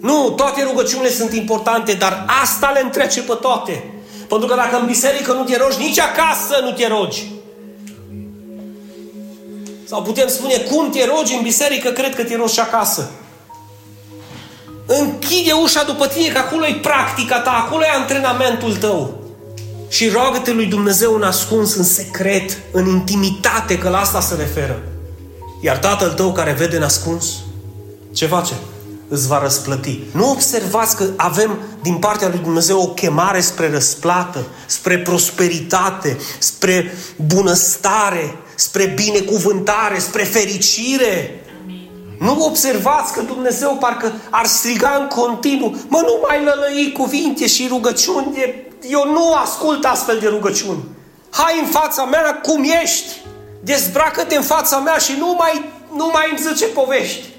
Nu, 0.00 0.30
toate 0.36 0.62
rugăciunile 0.62 1.10
sunt 1.10 1.32
importante, 1.32 1.92
dar 1.92 2.24
asta 2.42 2.70
le 2.74 2.80
întrece 2.80 3.20
pe 3.20 3.38
toate. 3.40 3.84
Pentru 4.28 4.48
că 4.48 4.54
dacă 4.54 4.78
în 4.78 4.86
biserică 4.86 5.32
nu 5.32 5.44
te 5.44 5.56
rogi, 5.56 5.78
nici 5.78 5.98
acasă 5.98 6.60
nu 6.62 6.72
te 6.72 6.88
rogi. 6.88 7.33
Sau 9.88 10.02
putem 10.02 10.28
spune, 10.28 10.54
cum 10.54 10.90
te 10.90 11.04
rogi 11.04 11.34
în 11.34 11.42
biserică, 11.42 11.90
cred 11.90 12.14
că 12.14 12.24
te 12.24 12.36
rogi 12.36 12.52
și 12.52 12.60
acasă. 12.60 13.10
Închide 14.86 15.52
ușa 15.52 15.82
după 15.84 16.06
tine, 16.06 16.28
că 16.28 16.38
acolo 16.38 16.66
e 16.66 16.74
practica 16.82 17.40
ta, 17.40 17.50
acolo 17.50 17.82
e 17.82 17.88
antrenamentul 17.88 18.76
tău. 18.76 19.22
Și 19.88 20.08
roagă-te 20.08 20.52
lui 20.52 20.66
Dumnezeu 20.66 21.14
în 21.14 21.22
ascuns, 21.22 21.74
în 21.74 21.84
secret, 21.84 22.58
în 22.72 22.86
intimitate, 22.86 23.78
că 23.78 23.88
la 23.88 24.00
asta 24.00 24.20
se 24.20 24.34
referă. 24.34 24.82
Iar 25.60 25.78
Tatăl 25.78 26.12
tău 26.12 26.32
care 26.32 26.52
vede 26.52 26.76
în 26.76 26.82
ascuns, 26.82 27.26
ce 28.12 28.26
face? 28.26 28.52
Îți 29.08 29.28
va 29.28 29.38
răsplăti. 29.38 30.00
Nu 30.12 30.30
observați 30.30 30.96
că 30.96 31.04
avem 31.16 31.58
din 31.82 31.94
partea 31.94 32.28
lui 32.28 32.38
Dumnezeu 32.38 32.80
o 32.80 32.86
chemare 32.86 33.40
spre 33.40 33.70
răsplată, 33.70 34.44
spre 34.66 34.98
prosperitate, 34.98 36.18
spre 36.38 36.94
bunăstare, 37.16 38.36
spre 38.54 38.86
binecuvântare, 38.86 39.98
spre 39.98 40.22
fericire. 40.22 41.44
Nu 42.18 42.44
observați 42.44 43.12
că 43.12 43.20
Dumnezeu 43.20 43.76
parcă 43.80 44.12
ar 44.30 44.46
striga 44.46 44.96
în 45.00 45.06
continuu, 45.06 45.76
mă, 45.88 46.00
nu 46.00 46.18
mai 46.28 46.44
lălăi 46.44 46.92
cuvinte 46.92 47.46
și 47.46 47.66
rugăciuni, 47.68 48.34
de... 48.34 48.70
eu 48.88 49.12
nu 49.12 49.32
ascult 49.32 49.84
astfel 49.84 50.18
de 50.18 50.28
rugăciuni. 50.28 50.84
Hai 51.30 51.60
în 51.60 51.66
fața 51.66 52.04
mea 52.04 52.40
cum 52.42 52.64
ești, 52.82 53.20
dezbracă-te 53.60 54.36
în 54.36 54.42
fața 54.42 54.78
mea 54.78 54.96
și 54.96 55.12
nu 55.18 55.34
mai, 55.38 55.70
nu 55.96 56.10
mai 56.12 56.26
îmi 56.30 56.48
zice 56.48 56.66
povești. 56.66 57.33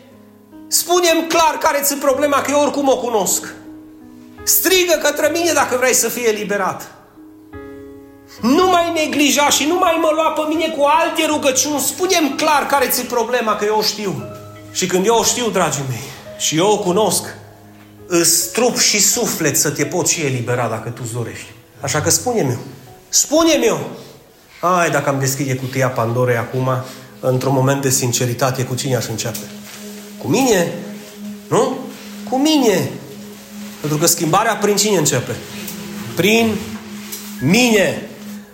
Spune-mi 0.67 1.27
clar 1.27 1.57
care 1.59 1.79
ți 1.81 1.95
problema, 1.95 2.41
că 2.41 2.51
eu 2.51 2.61
oricum 2.61 2.89
o 2.89 2.97
cunosc. 2.97 3.53
Strigă 4.43 4.99
către 5.01 5.29
mine 5.33 5.51
dacă 5.51 5.77
vrei 5.77 5.93
să 5.93 6.09
fie 6.09 6.27
eliberat. 6.27 6.91
Nu 8.41 8.69
mai 8.69 8.91
neglija 8.93 9.49
și 9.49 9.65
nu 9.65 9.75
mai 9.75 9.97
mă 10.01 10.09
lua 10.13 10.29
pe 10.29 10.41
mine 10.47 10.67
cu 10.77 10.83
alte 10.83 11.25
rugăciuni. 11.25 11.79
Spune-mi 11.79 12.35
clar 12.37 12.65
care 12.65 12.87
ți 12.87 13.01
problema, 13.01 13.55
că 13.55 13.65
eu 13.65 13.77
o 13.77 13.81
știu. 13.81 14.23
Și 14.71 14.85
când 14.85 15.05
eu 15.05 15.15
o 15.15 15.23
știu, 15.23 15.49
dragii 15.49 15.83
mei, 15.89 16.03
și 16.37 16.57
eu 16.57 16.71
o 16.71 16.79
cunosc, 16.79 17.23
îți 18.07 18.51
trup 18.51 18.77
și 18.77 19.01
suflet 19.01 19.57
să 19.57 19.69
te 19.69 19.85
pot 19.85 20.07
și 20.07 20.21
elibera 20.21 20.67
dacă 20.67 20.89
tu-ți 20.89 21.13
dorești. 21.13 21.45
Așa 21.79 22.01
că 22.01 22.09
spune-mi 22.09 22.51
eu. 22.51 22.59
Spune-mi 23.09 23.65
eu. 23.65 23.79
Hai, 24.61 24.89
dacă 24.89 25.09
am 25.09 25.19
deschide 25.19 25.55
cutia 25.55 25.89
Pandorei 25.89 26.37
acum, 26.37 26.69
într-un 27.19 27.53
moment 27.53 27.81
de 27.81 27.89
sinceritate, 27.89 28.63
cu 28.63 28.75
cine 28.75 28.95
aș 28.95 29.07
începe? 29.07 29.54
Cu 30.25 30.31
mine? 30.31 30.73
Nu? 31.49 31.77
Cu 32.29 32.37
mine. 32.37 32.89
Pentru 33.79 33.97
că 33.97 34.05
schimbarea 34.05 34.55
prin 34.55 34.75
cine 34.75 34.97
începe? 34.97 35.35
Prin 36.15 36.55
mine. 37.41 38.09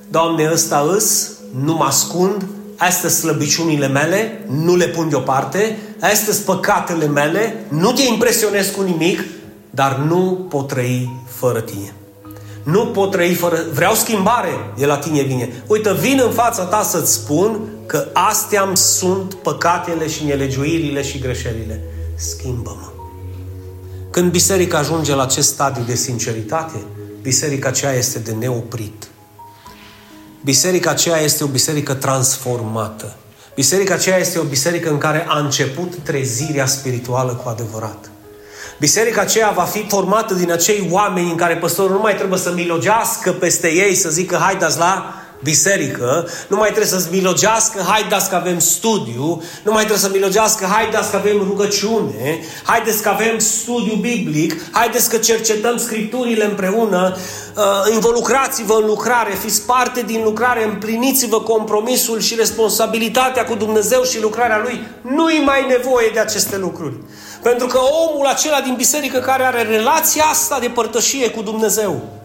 Doamne, 0.09 0.49
ăsta 0.53 0.89
îs, 0.95 1.31
nu 1.63 1.73
mă 1.73 1.83
ascund, 1.83 2.45
astea 2.77 3.09
slăbiciunile 3.09 3.87
mele, 3.87 4.45
nu 4.47 4.75
le 4.75 4.87
pun 4.87 5.09
deoparte, 5.09 5.77
astea 5.99 6.33
sunt 6.33 6.45
păcatele 6.45 7.07
mele, 7.07 7.65
nu 7.67 7.91
te 7.91 8.01
impresionez 8.01 8.67
cu 8.67 8.81
nimic, 8.81 9.23
dar 9.69 9.97
nu 9.97 10.45
pot 10.49 10.67
trăi 10.67 11.09
fără 11.37 11.61
tine. 11.61 11.93
Nu 12.63 12.85
pot 12.85 13.11
trăi 13.11 13.33
fără... 13.33 13.59
Vreau 13.73 13.93
schimbare, 13.93 14.49
de 14.77 14.85
la 14.85 14.97
tine 14.97 15.21
vine. 15.21 15.63
Uite, 15.67 15.93
vin 15.93 16.21
în 16.25 16.31
fața 16.31 16.63
ta 16.63 16.83
să-ți 16.83 17.13
spun 17.13 17.59
că 17.85 18.07
astea 18.13 18.71
sunt 18.73 19.33
păcatele 19.33 20.07
și 20.07 20.23
nelegiuirile 20.23 21.01
și 21.01 21.19
greșelile. 21.19 21.83
Schimbă-mă. 22.15 22.91
Când 24.09 24.31
biserica 24.31 24.77
ajunge 24.77 25.15
la 25.15 25.23
acest 25.23 25.47
stadiu 25.47 25.83
de 25.83 25.95
sinceritate, 25.95 26.77
biserica 27.21 27.67
aceea 27.67 27.93
este 27.93 28.19
de 28.19 28.31
neoprit. 28.31 29.07
Biserica 30.43 30.89
aceea 30.89 31.17
este 31.17 31.43
o 31.43 31.47
biserică 31.47 31.93
transformată. 31.93 33.15
Biserica 33.55 33.93
aceea 33.93 34.17
este 34.17 34.39
o 34.39 34.43
biserică 34.43 34.89
în 34.89 34.97
care 34.97 35.25
a 35.27 35.39
început 35.39 35.95
trezirea 36.03 36.65
spirituală 36.65 37.33
cu 37.33 37.49
adevărat. 37.49 38.11
Biserica 38.81 39.21
aceea 39.21 39.51
va 39.51 39.63
fi 39.63 39.85
formată 39.87 40.33
din 40.33 40.51
acei 40.51 40.87
oameni 40.91 41.29
în 41.29 41.35
care 41.35 41.57
păstorul 41.57 41.95
nu 41.95 42.01
mai 42.01 42.15
trebuie 42.15 42.39
să 42.39 42.51
milogească 42.53 43.31
peste 43.31 43.73
ei, 43.73 43.95
să 43.95 44.09
zică 44.09 44.35
haideți 44.35 44.77
la 44.77 45.20
biserică, 45.43 46.27
nu 46.47 46.55
mai 46.55 46.67
trebuie 46.67 46.91
să-ți 46.91 47.07
milogească, 47.11 47.81
haideți 47.87 48.29
că 48.29 48.35
avem 48.35 48.59
studiu, 48.59 49.43
nu 49.63 49.71
mai 49.71 49.85
trebuie 49.85 50.05
să 50.05 50.09
milogească, 50.13 50.65
haideți 50.65 51.09
că 51.09 51.15
avem 51.15 51.37
rugăciune, 51.37 52.39
haideți 52.63 53.01
că 53.01 53.09
avem 53.09 53.39
studiu 53.39 53.93
biblic, 53.93 54.71
haideți 54.71 55.09
că 55.09 55.17
cercetăm 55.17 55.77
scripturile 55.77 56.45
împreună, 56.45 57.17
uh, 57.55 57.93
involucrați-vă 57.93 58.77
în 58.81 58.85
lucrare, 58.85 59.33
fiți 59.33 59.61
parte 59.61 60.01
din 60.01 60.21
lucrare, 60.23 60.63
împliniți-vă 60.63 61.41
compromisul 61.41 62.19
și 62.19 62.35
responsabilitatea 62.35 63.45
cu 63.45 63.55
Dumnezeu 63.55 64.03
și 64.03 64.21
lucrarea 64.21 64.59
Lui. 64.63 64.87
Nu-i 65.01 65.41
mai 65.45 65.65
nevoie 65.67 66.09
de 66.13 66.19
aceste 66.19 66.57
lucruri. 66.57 66.95
Pentru 67.41 67.67
că 67.67 67.79
omul 68.07 68.25
acela 68.25 68.61
din 68.61 68.73
biserică 68.77 69.19
care 69.19 69.43
are 69.43 69.61
relația 69.61 70.23
asta 70.23 70.59
de 70.59 70.67
părtășie 70.67 71.29
cu 71.29 71.41
Dumnezeu, 71.41 72.20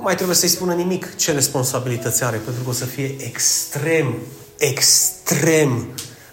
nu 0.00 0.06
mai 0.06 0.14
trebuie 0.14 0.36
să-i 0.36 0.48
spună 0.48 0.74
nimic 0.74 1.16
ce 1.16 1.32
responsabilități 1.32 2.24
are, 2.24 2.36
pentru 2.36 2.62
că 2.62 2.68
o 2.68 2.72
să 2.72 2.84
fie 2.84 3.14
extrem, 3.18 4.14
extrem 4.58 5.86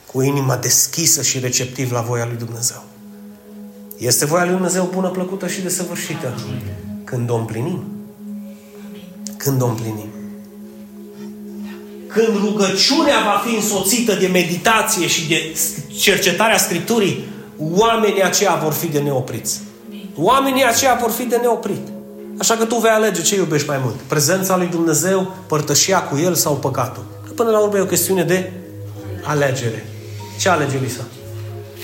cu 0.06 0.22
inima 0.22 0.56
deschisă 0.56 1.22
și 1.22 1.40
receptiv 1.40 1.92
la 1.92 2.02
voia 2.02 2.26
lui 2.26 2.38
Dumnezeu. 2.38 2.84
Este 3.98 4.26
voia 4.26 4.44
lui 4.44 4.54
Dumnezeu 4.54 4.90
bună, 4.94 5.08
plăcută 5.08 5.48
și 5.48 5.62
desăvârșită. 5.62 6.34
Când 7.04 7.30
o 7.30 7.36
împlinim. 7.36 7.84
Când 9.38 9.62
o 9.62 9.66
împlinim. 9.66 10.10
Când 12.08 12.38
rugăciunea 12.38 13.20
va 13.26 13.42
fi 13.46 13.56
însoțită 13.56 14.14
de 14.14 14.28
meditație 14.28 15.08
și 15.08 15.28
de 15.28 15.56
cercetarea 15.98 16.58
Scripturii, 16.58 17.26
oamenii 17.58 18.24
aceia 18.24 18.60
vor 18.64 18.74
fi 18.74 18.88
de 18.88 19.00
neopriți. 19.00 19.60
Oamenii 20.16 20.66
aceia 20.66 20.98
vor 21.02 21.12
fi 21.12 21.24
de 21.24 21.36
neoprit. 21.36 21.97
Așa 22.40 22.56
că 22.56 22.66
tu 22.66 22.76
vei 22.76 22.92
alege 22.92 23.22
ce 23.22 23.36
iubești 23.36 23.68
mai 23.68 23.80
mult. 23.84 23.96
Prezența 23.96 24.58
lui 24.58 24.68
Dumnezeu, 24.68 25.36
părtășia 25.48 26.02
cu 26.02 26.18
El 26.18 26.34
sau 26.36 26.54
păcatul. 26.54 27.04
Că 27.26 27.32
până 27.32 27.50
la 27.50 27.60
urmă 27.60 27.78
e 27.78 27.82
o 27.82 27.86
chestiune 27.86 28.24
de 28.24 28.52
alegere. 29.24 29.86
Ce 30.40 30.50
alege 30.50 30.78
Lisa? 30.78 31.02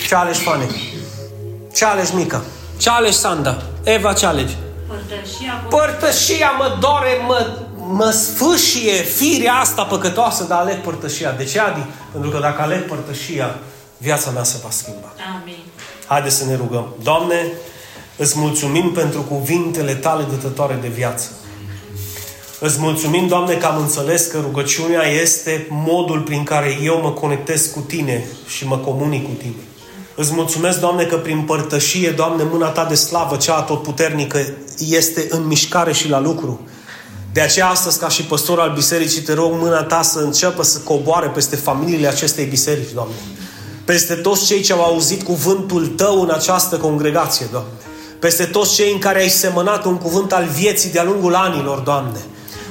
Ce 0.08 0.16
alegi 0.16 0.40
Fane? 0.40 0.68
Ce 1.74 1.86
alegi 1.86 2.16
Mica? 2.16 2.44
Ce 2.78 2.90
alegi 2.90 3.18
Sanda? 3.18 3.62
Eva 3.84 4.14
ce 4.14 4.26
alegi? 4.26 4.58
Părtășia, 4.88 5.66
Părtășia 5.70 6.52
mă 6.58 6.78
dore, 6.80 7.18
mă, 7.28 7.58
mă 7.76 8.10
sfâșie 8.10 8.94
firea 8.94 9.54
asta 9.54 9.84
păcătoasă, 9.84 10.44
dar 10.44 10.60
aleg 10.60 10.82
părtășia. 10.82 11.32
De 11.32 11.44
ce, 11.44 11.60
Adi? 11.60 11.86
Pentru 12.12 12.30
că 12.30 12.40
dacă 12.40 12.62
aleg 12.62 12.88
părtășia, 12.88 13.56
viața 13.98 14.30
mea 14.30 14.44
se 14.44 14.58
va 14.64 14.70
schimba. 14.70 15.14
Amin. 15.42 15.64
Haideți 16.08 16.36
să 16.36 16.46
ne 16.46 16.56
rugăm. 16.56 16.94
Doamne, 17.04 17.52
îți 18.18 18.40
mulțumim 18.40 18.92
pentru 18.92 19.22
cuvintele 19.22 19.94
tale 19.94 20.26
dătătoare 20.30 20.78
de 20.82 20.88
viață. 20.88 21.30
Îți 22.60 22.80
mulțumim, 22.80 23.28
Doamne, 23.28 23.54
că 23.54 23.66
am 23.66 23.82
înțeles 23.82 24.26
că 24.26 24.40
rugăciunea 24.40 25.08
este 25.22 25.68
modul 25.70 26.20
prin 26.20 26.44
care 26.44 26.78
eu 26.84 27.00
mă 27.02 27.12
conectez 27.12 27.66
cu 27.66 27.80
Tine 27.80 28.26
și 28.48 28.68
mă 28.68 28.78
comunic 28.78 29.24
cu 29.24 29.32
Tine. 29.38 29.64
Îți 30.16 30.34
mulțumesc, 30.34 30.80
Doamne, 30.80 31.04
că 31.04 31.18
prin 31.18 31.42
părtășie, 31.42 32.10
Doamne, 32.10 32.44
mâna 32.52 32.68
Ta 32.68 32.86
de 32.86 32.96
slavă, 32.96 33.36
cea 33.36 33.56
atotputernică, 33.56 34.46
este 34.78 35.28
în 35.30 35.48
mișcare 35.48 35.94
și 35.94 36.10
la 36.10 36.20
lucru. 36.20 36.60
De 37.34 37.42
aceea 37.42 37.68
astăzi, 37.68 38.00
ca 38.00 38.10
și 38.10 38.24
păstor 38.24 38.60
al 38.60 38.74
bisericii, 38.74 39.22
te 39.22 39.34
rog 39.34 39.52
mâna 39.54 39.84
Ta 39.84 40.02
să 40.02 40.20
înceapă 40.20 40.64
să 40.64 40.80
coboare 40.80 41.28
peste 41.28 41.56
familiile 41.56 42.08
acestei 42.08 42.46
biserici, 42.46 42.94
Doamne. 42.94 43.14
Peste 43.86 44.14
toți 44.14 44.46
cei 44.46 44.62
ce 44.62 44.74
au 44.74 44.84
auzit 44.84 45.24
cuvântul 45.24 45.88
Tău 45.88 46.22
în 46.22 46.30
această 46.30 46.78
congregație, 46.78 47.46
Doamne. 47.52 47.72
Peste 48.24 48.46
toți 48.46 48.74
cei 48.74 48.92
în 48.92 49.00
care 49.00 49.20
ai 49.20 49.30
semănat 49.30 49.86
un 49.86 49.98
cuvânt 49.98 50.34
al 50.34 50.46
vieții 50.46 50.92
de-a 50.92 51.04
lungul 51.04 51.36
anilor, 51.36 51.80
Doamne. 51.80 52.20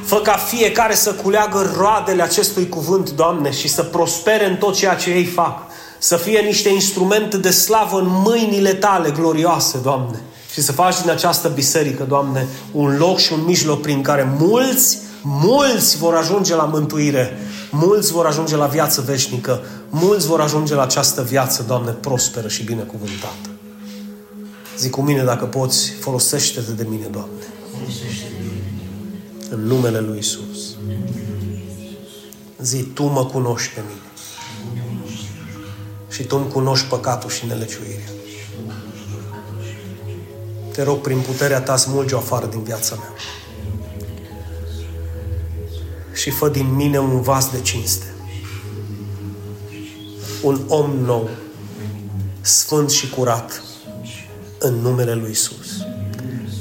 Fă 0.05 0.17
ca 0.17 0.33
fiecare 0.33 0.95
să 0.95 1.13
culeagă 1.13 1.73
roadele 1.77 2.23
acestui 2.23 2.69
cuvânt, 2.69 3.11
Doamne, 3.11 3.51
și 3.51 3.69
să 3.69 3.83
prospere 3.83 4.49
în 4.49 4.57
tot 4.57 4.75
ceea 4.75 4.95
ce 4.95 5.11
ei 5.11 5.25
fac. 5.25 5.63
Să 5.99 6.17
fie 6.17 6.41
niște 6.41 6.69
instrumente 6.69 7.37
de 7.37 7.51
slavă 7.51 7.99
în 7.99 8.07
mâinile 8.09 8.75
Tale 8.75 9.11
glorioase, 9.11 9.79
Doamne. 9.83 10.21
Și 10.53 10.61
să 10.61 10.73
faci 10.73 11.01
din 11.01 11.11
această 11.11 11.49
biserică, 11.49 12.03
Doamne, 12.03 12.47
un 12.71 12.97
loc 12.97 13.19
și 13.19 13.33
un 13.33 13.45
mijloc 13.45 13.81
prin 13.81 14.03
care 14.03 14.35
mulți, 14.39 14.99
mulți 15.23 15.97
vor 15.97 16.15
ajunge 16.15 16.55
la 16.55 16.65
mântuire, 16.65 17.39
mulți 17.71 18.13
vor 18.13 18.27
ajunge 18.27 18.57
la 18.57 18.67
viață 18.67 19.05
veșnică, 19.07 19.61
mulți 19.89 20.27
vor 20.27 20.41
ajunge 20.41 20.75
la 20.75 20.83
această 20.83 21.23
viață, 21.23 21.65
Doamne, 21.67 21.91
prosperă 21.91 22.49
și 22.49 22.63
binecuvântată. 22.63 23.52
Zic 24.83 24.91
cu 24.91 25.03
mine, 25.03 25.23
dacă 25.23 25.45
poți, 25.45 25.91
folosește-te 25.91 26.73
de 26.73 26.87
mine, 26.89 27.07
Doamne. 27.07 27.43
În 29.51 29.61
numele 29.61 30.01
Lui 30.01 30.19
Isus. 30.19 30.77
Zi, 32.63 32.83
Tu 32.83 33.05
mă 33.05 33.27
cunoști 33.27 33.75
pe 33.75 33.81
mine. 33.89 34.01
Și 36.11 36.23
Tu 36.23 36.37
îmi 36.37 36.53
cunoști 36.53 36.87
păcatul 36.87 37.31
și 37.31 37.47
nelegiuirea. 37.47 38.11
Te 40.73 40.83
rog, 40.83 41.01
prin 41.01 41.21
puterea 41.21 41.61
Ta, 41.61 41.77
smulge-o 41.77 42.19
afară 42.19 42.47
din 42.47 42.63
viața 42.63 42.95
mea. 42.95 43.13
Și 46.13 46.31
fă 46.31 46.49
din 46.49 46.75
mine 46.75 46.99
un 46.99 47.21
vas 47.21 47.51
de 47.51 47.61
cinste. 47.61 48.15
Un 50.43 50.61
om 50.69 50.91
nou, 50.91 51.29
sfânt 52.41 52.91
și 52.91 53.11
curat, 53.11 53.63
în 54.63 54.75
numele 54.75 55.15
Lui 55.15 55.31
Isus. 55.31 55.87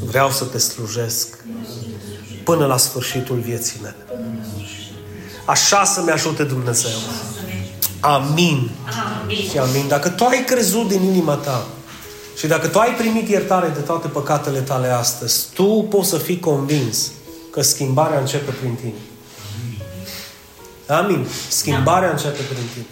Vreau 0.05 0.29
să 0.31 0.43
te 0.43 0.57
slujesc 0.57 1.37
până 2.43 2.65
la 2.65 2.77
sfârșitul 2.77 3.39
vieții 3.39 3.79
mele. 3.81 3.95
Așa 5.45 5.83
să-mi 5.83 6.11
ajute 6.11 6.43
Dumnezeu. 6.43 6.97
Amin. 7.99 8.69
Amin. 9.21 9.49
Și 9.49 9.57
amin. 9.57 9.87
Dacă 9.87 10.09
tu 10.09 10.25
ai 10.25 10.43
crezut 10.45 10.87
din 10.87 11.01
inima 11.01 11.33
ta 11.33 11.65
și 12.37 12.47
dacă 12.47 12.67
tu 12.67 12.79
ai 12.79 12.95
primit 12.95 13.29
iertare 13.29 13.67
de 13.67 13.79
toate 13.79 14.07
păcatele 14.07 14.59
tale 14.59 14.87
astăzi, 14.87 15.47
tu 15.53 15.87
poți 15.89 16.09
să 16.09 16.17
fii 16.17 16.39
convins 16.39 17.11
că 17.51 17.61
schimbarea 17.61 18.19
începe 18.19 18.51
prin 18.51 18.75
tine. 18.75 18.93
Amin. 20.87 21.27
Schimbarea 21.49 22.11
începe 22.11 22.41
prin 22.41 22.63
tine. 22.73 22.85